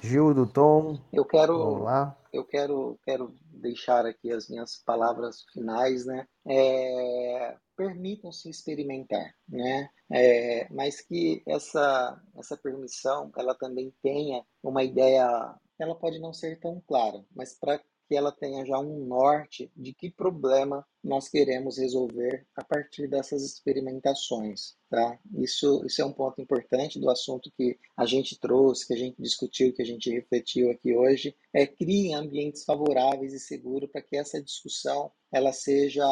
Gil 0.00 0.34
do 0.34 0.46
Tom. 0.46 0.98
Eu 1.12 1.24
quero, 1.24 1.58
vamos 1.58 1.82
lá. 1.82 2.16
Eu 2.32 2.44
quero, 2.44 2.98
quero 3.04 3.34
deixar 3.50 4.04
aqui 4.04 4.30
as 4.30 4.48
minhas 4.48 4.76
palavras 4.76 5.44
finais, 5.52 6.04
né? 6.04 6.26
É, 6.46 7.56
Permitam-se 7.76 8.48
experimentar, 8.48 9.34
né? 9.48 9.88
É, 10.10 10.66
mas 10.72 11.00
que 11.00 11.42
essa, 11.46 12.20
essa 12.36 12.56
permissão, 12.56 13.30
ela 13.36 13.54
também 13.54 13.92
tenha 14.02 14.42
uma 14.62 14.82
ideia, 14.82 15.54
ela 15.78 15.94
pode 15.94 16.18
não 16.18 16.32
ser 16.32 16.58
tão 16.60 16.80
clara, 16.86 17.24
mas 17.34 17.54
para 17.58 17.80
que 18.08 18.14
ela 18.14 18.32
tenha 18.32 18.64
já 18.64 18.78
um 18.78 19.04
norte 19.04 19.70
de 19.76 19.92
que 19.92 20.10
problema 20.10 20.86
nós 21.02 21.28
queremos 21.28 21.78
resolver 21.78 22.46
a 22.56 22.64
partir 22.64 23.08
dessas 23.08 23.44
experimentações, 23.44 24.76
tá? 24.90 25.18
Isso, 25.34 25.84
isso 25.86 26.02
é 26.02 26.04
um 26.04 26.12
ponto 26.12 26.40
importante 26.40 26.98
do 26.98 27.10
assunto 27.10 27.50
que 27.56 27.78
a 27.96 28.04
gente 28.06 28.38
trouxe, 28.38 28.86
que 28.86 28.94
a 28.94 28.96
gente 28.96 29.20
discutiu, 29.20 29.72
que 29.72 29.82
a 29.82 29.86
gente 29.86 30.10
refletiu 30.10 30.70
aqui 30.70 30.94
hoje, 30.94 31.34
é 31.52 31.66
criem 31.66 32.14
ambientes 32.14 32.64
favoráveis 32.64 33.32
e 33.32 33.40
seguros 33.40 33.90
para 33.90 34.02
que 34.02 34.16
essa 34.16 34.42
discussão 34.42 35.10
ela 35.32 35.52
seja 35.52 36.04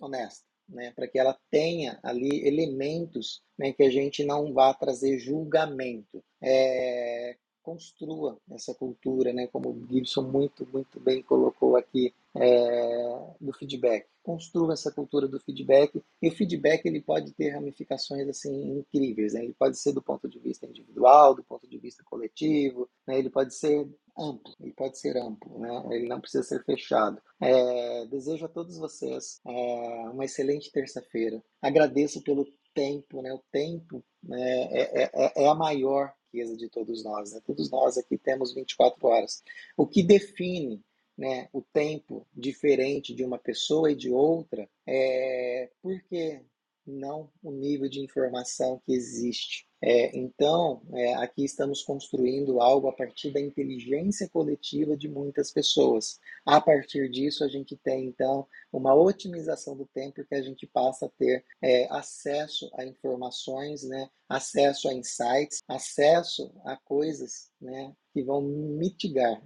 honesta. 0.00 0.44
Né, 0.66 0.90
para 0.96 1.06
que 1.06 1.18
ela 1.18 1.38
tenha 1.50 2.00
ali 2.02 2.48
elementos 2.48 3.42
né, 3.58 3.74
que 3.74 3.82
a 3.82 3.90
gente 3.90 4.24
não 4.24 4.50
vá 4.54 4.72
trazer 4.72 5.18
julgamento. 5.18 6.24
É, 6.42 7.36
construa 7.64 8.38
essa 8.50 8.74
cultura, 8.74 9.32
né, 9.32 9.46
como 9.46 9.70
o 9.70 9.86
Gibson 9.90 10.22
muito, 10.22 10.68
muito 10.70 11.00
bem 11.00 11.22
colocou 11.22 11.76
aqui, 11.76 12.14
é, 12.36 13.34
do 13.40 13.52
feedback. 13.52 14.06
Construa 14.22 14.74
essa 14.74 14.90
cultura 14.92 15.26
do 15.26 15.40
feedback 15.40 16.02
e 16.20 16.28
o 16.28 16.32
feedback 16.32 16.84
ele 16.84 17.00
pode 17.00 17.32
ter 17.32 17.50
ramificações 17.50 18.28
assim 18.28 18.78
incríveis. 18.78 19.34
Né? 19.34 19.44
Ele 19.44 19.54
pode 19.54 19.78
ser 19.78 19.92
do 19.92 20.02
ponto 20.02 20.28
de 20.28 20.38
vista 20.38 20.66
individual, 20.66 21.34
do 21.34 21.44
ponto 21.44 21.68
de 21.68 21.78
vista 21.78 22.02
coletivo, 22.04 22.88
né? 23.06 23.18
ele 23.18 23.30
pode 23.30 23.54
ser 23.54 23.88
amplo, 24.18 24.54
ele 24.60 24.72
pode 24.72 24.98
ser 24.98 25.16
amplo, 25.16 25.58
né? 25.58 25.70
ele 25.90 26.06
não 26.06 26.20
precisa 26.20 26.42
ser 26.42 26.62
fechado. 26.64 27.20
É, 27.40 28.06
desejo 28.06 28.44
a 28.44 28.48
todos 28.48 28.78
vocês 28.78 29.40
é, 29.46 30.08
uma 30.10 30.24
excelente 30.24 30.70
terça-feira. 30.70 31.42
Agradeço 31.62 32.22
pelo 32.22 32.46
tempo, 32.74 33.22
né? 33.22 33.32
o 33.32 33.42
tempo 33.52 34.04
né? 34.22 34.64
é, 34.72 35.02
é, 35.02 35.10
é, 35.14 35.44
é 35.44 35.48
a 35.48 35.54
maior 35.54 36.12
riqueza 36.34 36.56
de 36.56 36.68
todos 36.68 37.04
nós. 37.04 37.32
Né? 37.32 37.40
Todos 37.46 37.70
nós 37.70 37.96
aqui 37.96 38.18
temos 38.18 38.52
24 38.52 39.06
horas. 39.06 39.42
O 39.76 39.86
que 39.86 40.02
define 40.02 40.82
né, 41.16 41.48
o 41.52 41.62
tempo 41.62 42.26
diferente 42.34 43.14
de 43.14 43.24
uma 43.24 43.38
pessoa 43.38 43.90
e 43.92 43.94
de 43.94 44.10
outra 44.10 44.68
é 44.84 45.70
porque 45.80 46.42
não 46.84 47.30
o 47.42 47.52
nível 47.52 47.88
de 47.88 48.00
informação 48.00 48.82
que 48.84 48.92
existe. 48.92 49.66
É, 49.86 50.16
então, 50.16 50.80
é, 50.94 51.12
aqui 51.16 51.44
estamos 51.44 51.82
construindo 51.82 52.58
algo 52.58 52.88
a 52.88 52.92
partir 52.92 53.30
da 53.30 53.38
inteligência 53.38 54.26
coletiva 54.30 54.96
de 54.96 55.10
muitas 55.10 55.52
pessoas. 55.52 56.18
A 56.42 56.58
partir 56.58 57.10
disso, 57.10 57.44
a 57.44 57.48
gente 57.48 57.76
tem, 57.76 58.06
então, 58.06 58.48
uma 58.72 58.94
otimização 58.94 59.76
do 59.76 59.84
tempo 59.84 60.24
que 60.24 60.34
a 60.34 60.40
gente 60.40 60.66
passa 60.66 61.04
a 61.04 61.10
ter 61.10 61.44
é, 61.60 61.86
acesso 61.90 62.70
a 62.78 62.86
informações, 62.86 63.82
né, 63.82 64.08
acesso 64.26 64.88
a 64.88 64.94
insights, 64.94 65.62
acesso 65.68 66.50
a 66.64 66.78
coisas 66.78 67.50
né, 67.60 67.94
que 68.14 68.22
vão 68.22 68.40
mitigar, 68.40 69.42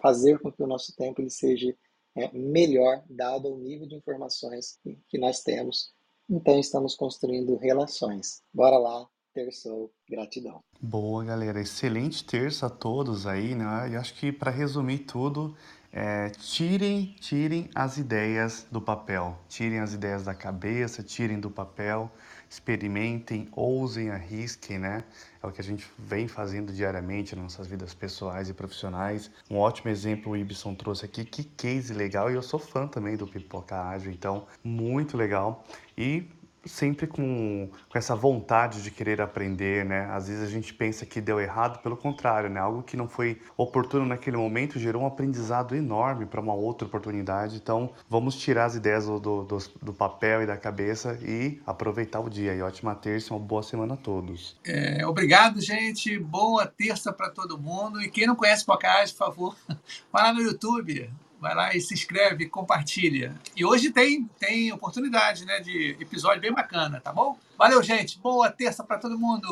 fazer 0.00 0.38
com 0.38 0.50
que 0.50 0.62
o 0.62 0.66
nosso 0.66 0.96
tempo 0.96 1.20
ele 1.20 1.28
seja 1.28 1.76
é, 2.16 2.32
melhor, 2.32 3.04
dado 3.06 3.52
o 3.52 3.58
nível 3.58 3.86
de 3.86 3.96
informações 3.96 4.78
que 5.10 5.18
nós 5.18 5.42
temos 5.42 5.92
então 6.28 6.58
estamos 6.58 6.94
construindo 6.94 7.56
relações. 7.56 8.42
Bora 8.52 8.78
lá, 8.78 9.06
terçou, 9.34 9.90
gratidão. 10.08 10.62
Boa, 10.80 11.24
galera. 11.24 11.60
Excelente 11.60 12.24
terça 12.24 12.66
a 12.66 12.70
todos 12.70 13.26
aí, 13.26 13.54
né? 13.54 13.90
E 13.90 13.96
acho 13.96 14.14
que 14.14 14.30
para 14.30 14.50
resumir 14.50 14.98
tudo, 15.00 15.54
é, 15.92 16.30
tirem, 16.30 17.14
tirem 17.20 17.68
as 17.74 17.98
ideias 17.98 18.66
do 18.70 18.80
papel, 18.80 19.38
tirem 19.48 19.80
as 19.80 19.92
ideias 19.92 20.24
da 20.24 20.34
cabeça, 20.34 21.02
tirem 21.02 21.38
do 21.38 21.50
papel, 21.50 22.10
experimentem, 22.48 23.48
ousem, 23.52 24.10
arrisquem, 24.10 24.78
né? 24.78 25.04
É 25.42 25.46
o 25.46 25.52
que 25.52 25.60
a 25.60 25.64
gente 25.64 25.86
vem 25.98 26.28
fazendo 26.28 26.72
diariamente 26.72 27.34
nas 27.34 27.44
nossas 27.44 27.66
vidas 27.66 27.92
pessoais 27.92 28.48
e 28.48 28.54
profissionais. 28.54 29.30
Um 29.50 29.56
ótimo 29.56 29.90
exemplo 29.90 30.32
o 30.32 30.36
Ibson 30.36 30.74
trouxe 30.74 31.04
aqui, 31.04 31.24
que 31.24 31.44
case 31.44 31.92
legal, 31.92 32.30
e 32.30 32.34
eu 32.34 32.42
sou 32.42 32.58
fã 32.58 32.86
também 32.86 33.16
do 33.16 33.26
Pipoca 33.26 33.80
Ágil, 33.80 34.12
então 34.12 34.46
muito 34.62 35.16
legal. 35.16 35.64
E 35.96 36.28
sempre 36.66 37.06
com, 37.06 37.68
com 37.88 37.98
essa 37.98 38.14
vontade 38.14 38.82
de 38.82 38.90
querer 38.90 39.20
aprender, 39.20 39.84
né? 39.84 40.08
Às 40.12 40.28
vezes 40.28 40.42
a 40.42 40.50
gente 40.50 40.72
pensa 40.72 41.04
que 41.06 41.20
deu 41.20 41.40
errado, 41.40 41.82
pelo 41.82 41.96
contrário, 41.96 42.48
né? 42.48 42.60
Algo 42.60 42.82
que 42.82 42.96
não 42.96 43.08
foi 43.08 43.40
oportuno 43.56 44.06
naquele 44.06 44.36
momento 44.36 44.78
gerou 44.78 45.02
um 45.02 45.06
aprendizado 45.06 45.74
enorme 45.74 46.26
para 46.26 46.40
uma 46.40 46.54
outra 46.54 46.86
oportunidade. 46.86 47.56
Então, 47.56 47.90
vamos 48.08 48.36
tirar 48.36 48.66
as 48.66 48.74
ideias 48.74 49.06
do, 49.06 49.18
do, 49.18 49.58
do, 49.82 49.92
papel 49.92 50.42
e 50.42 50.46
da 50.46 50.56
cabeça 50.56 51.18
e 51.22 51.60
aproveitar 51.66 52.20
o 52.20 52.28
dia. 52.28 52.54
E 52.54 52.62
ótima 52.62 52.94
terça, 52.94 53.34
uma 53.34 53.40
boa 53.40 53.62
semana 53.62 53.94
a 53.94 53.96
todos. 53.96 54.56
É, 54.64 55.06
obrigado, 55.06 55.60
gente. 55.60 56.18
Boa 56.18 56.66
terça 56.66 57.12
para 57.12 57.30
todo 57.30 57.58
mundo. 57.58 58.00
E 58.00 58.10
quem 58.10 58.26
não 58.26 58.36
conhece 58.36 58.64
Pocahontas, 58.64 59.12
por 59.12 59.18
favor, 59.18 59.56
vai 60.12 60.22
lá 60.22 60.32
no 60.32 60.40
YouTube, 60.40 61.10
vai 61.44 61.54
lá 61.54 61.76
e 61.76 61.80
se 61.80 61.92
inscreve, 61.92 62.48
compartilha. 62.48 63.34
E 63.54 63.64
hoje 63.64 63.90
tem, 63.90 64.24
tem 64.40 64.72
oportunidade 64.72 65.44
né, 65.44 65.60
de 65.60 65.94
episódio 66.00 66.40
bem 66.40 66.52
bacana, 66.52 67.00
tá 67.00 67.12
bom? 67.12 67.36
Valeu, 67.58 67.82
gente. 67.82 68.18
Boa 68.18 68.50
terça 68.50 68.82
para 68.82 68.98
todo 68.98 69.18
mundo. 69.18 69.46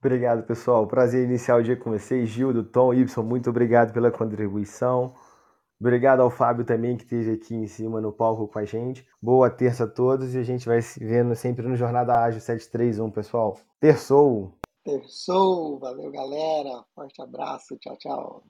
Obrigado, 0.00 0.42
pessoal. 0.42 0.86
Prazer 0.86 1.24
iniciar 1.24 1.56
o 1.56 1.62
dia 1.62 1.76
com 1.76 1.90
vocês. 1.90 2.28
Gildo, 2.28 2.64
Tom, 2.64 2.92
Y, 2.92 3.06
muito 3.22 3.50
obrigado 3.50 3.92
pela 3.92 4.10
contribuição. 4.10 5.14
Obrigado 5.80 6.20
ao 6.20 6.30
Fábio 6.30 6.64
também, 6.64 6.96
que 6.96 7.04
esteve 7.04 7.34
aqui 7.34 7.54
em 7.54 7.68
cima 7.68 8.00
no 8.00 8.12
palco 8.12 8.48
com 8.48 8.58
a 8.58 8.64
gente. 8.64 9.06
Boa 9.22 9.48
terça 9.48 9.84
a 9.84 9.88
todos 9.88 10.34
e 10.34 10.38
a 10.38 10.42
gente 10.42 10.66
vai 10.66 10.82
se 10.82 10.98
vendo 11.04 11.36
sempre 11.36 11.66
no 11.68 11.76
Jornada 11.76 12.18
Ágil 12.18 12.40
731, 12.40 13.10
pessoal. 13.12 13.56
Terçou! 13.80 14.58
Terçou! 14.84 15.78
Valeu, 15.78 16.10
galera! 16.10 16.84
Forte 16.96 17.22
abraço, 17.22 17.76
tchau, 17.78 17.96
tchau! 17.96 18.48